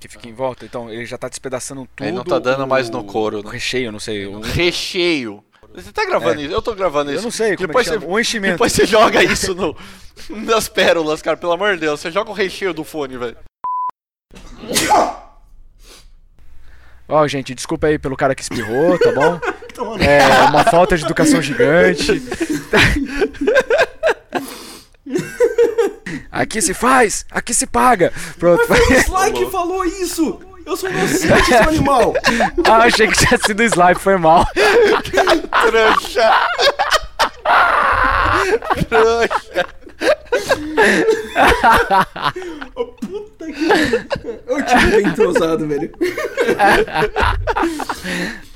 Que 0.00 0.08
fica 0.08 0.28
em 0.28 0.32
volta? 0.32 0.64
Então, 0.64 0.90
ele 0.90 1.06
já 1.06 1.16
tá 1.16 1.28
despedaçando 1.28 1.88
tudo. 1.94 2.06
Ele 2.06 2.16
não 2.16 2.24
tá 2.24 2.38
dando 2.38 2.64
o- 2.64 2.66
mais 2.68 2.90
no 2.90 3.02
couro, 3.04 3.40
O 3.40 3.42
né? 3.44 3.50
recheio, 3.52 3.90
não 3.92 3.98
sei. 4.00 4.26
o- 4.26 4.40
Recheio. 4.40 5.42
Você 5.76 5.92
tá 5.92 6.04
gravando 6.06 6.40
É. 6.40 6.44
isso? 6.44 6.54
Eu 6.54 6.62
tô 6.62 6.74
gravando 6.74 7.10
isso. 7.10 7.20
Eu 7.20 7.24
não 7.24 7.30
sei 7.30 7.54
como 7.54 7.68
depois 7.68 7.86
é 7.86 7.92
que 7.92 7.98
você. 7.98 8.06
O 8.06 8.18
enchimento. 8.18 8.52
Depois 8.54 8.72
você 8.72 8.86
joga 8.86 9.22
isso 9.22 9.54
no, 9.54 9.76
nas 10.30 10.68
pérolas, 10.68 11.20
cara. 11.20 11.36
Pelo 11.36 11.52
amor 11.52 11.74
de 11.74 11.80
Deus. 11.80 12.00
Você 12.00 12.10
joga 12.10 12.30
o 12.30 12.34
recheio 12.34 12.72
do 12.72 12.82
fone, 12.82 13.18
velho. 13.18 13.36
Ó, 17.08 17.28
gente, 17.28 17.54
desculpa 17.54 17.86
aí 17.86 17.98
pelo 17.98 18.16
cara 18.16 18.34
que 18.34 18.42
espirrou, 18.42 18.98
tá 18.98 19.12
bom? 19.12 19.38
É 20.00 20.48
uma 20.48 20.64
falta 20.64 20.96
de 20.96 21.04
educação 21.04 21.42
gigante. 21.42 22.10
Aqui 26.32 26.62
se 26.62 26.72
faz, 26.72 27.26
aqui 27.30 27.52
se 27.52 27.66
paga. 27.66 28.10
Pronto. 28.38 28.62
O 28.70 28.74
Sly 28.74 29.32
que 29.34 29.50
falou 29.50 29.84
isso! 29.84 30.40
Eu 30.66 30.76
sou 30.76 30.90
inocente, 30.90 31.44
seu 31.44 31.62
animal! 31.62 32.12
ah, 32.68 32.78
achei 32.78 33.06
que 33.06 33.16
tinha 33.16 33.38
sido 33.38 33.62
slime, 33.62 33.94
foi 33.94 34.16
mal. 34.16 34.44
Trouxa. 35.62 36.32
Trouxa. 38.88 39.66
Ô, 42.74 42.84
puta 43.00 43.46
que. 43.46 44.52
O 44.52 44.62
time 44.62 44.90
bem 44.90 45.06
entrosado, 45.06 45.66
velho. 45.68 45.92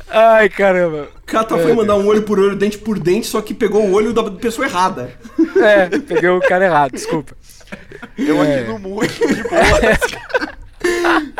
Ai, 0.08 0.48
caramba. 0.48 1.08
O 1.22 1.26
cara 1.26 1.44
tá 1.44 1.56
foi 1.56 1.72
mandar 1.72 1.94
um 1.94 2.06
olho 2.06 2.22
por 2.22 2.40
olho, 2.40 2.56
dente 2.56 2.76
por 2.76 2.98
dente, 2.98 3.28
só 3.28 3.40
que 3.40 3.54
pegou 3.54 3.84
o 3.86 3.92
olho 3.92 4.12
da 4.12 4.28
pessoa 4.32 4.66
errada. 4.66 5.12
É, 5.56 5.88
peguei 6.00 6.28
o 6.28 6.40
cara 6.40 6.64
errado, 6.64 6.90
desculpa. 6.90 7.36
Eu 8.18 8.42
É. 8.42 8.56
aqui 8.56 8.68
no 8.68 8.78
muro, 8.80 9.06
de 9.06 9.42
boa. 9.44 10.59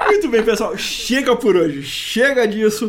Muito 0.07 0.29
bem, 0.29 0.43
pessoal. 0.43 0.77
Chega 0.77 1.35
por 1.37 1.57
hoje. 1.57 1.83
Chega 1.83 2.47
disso. 2.47 2.89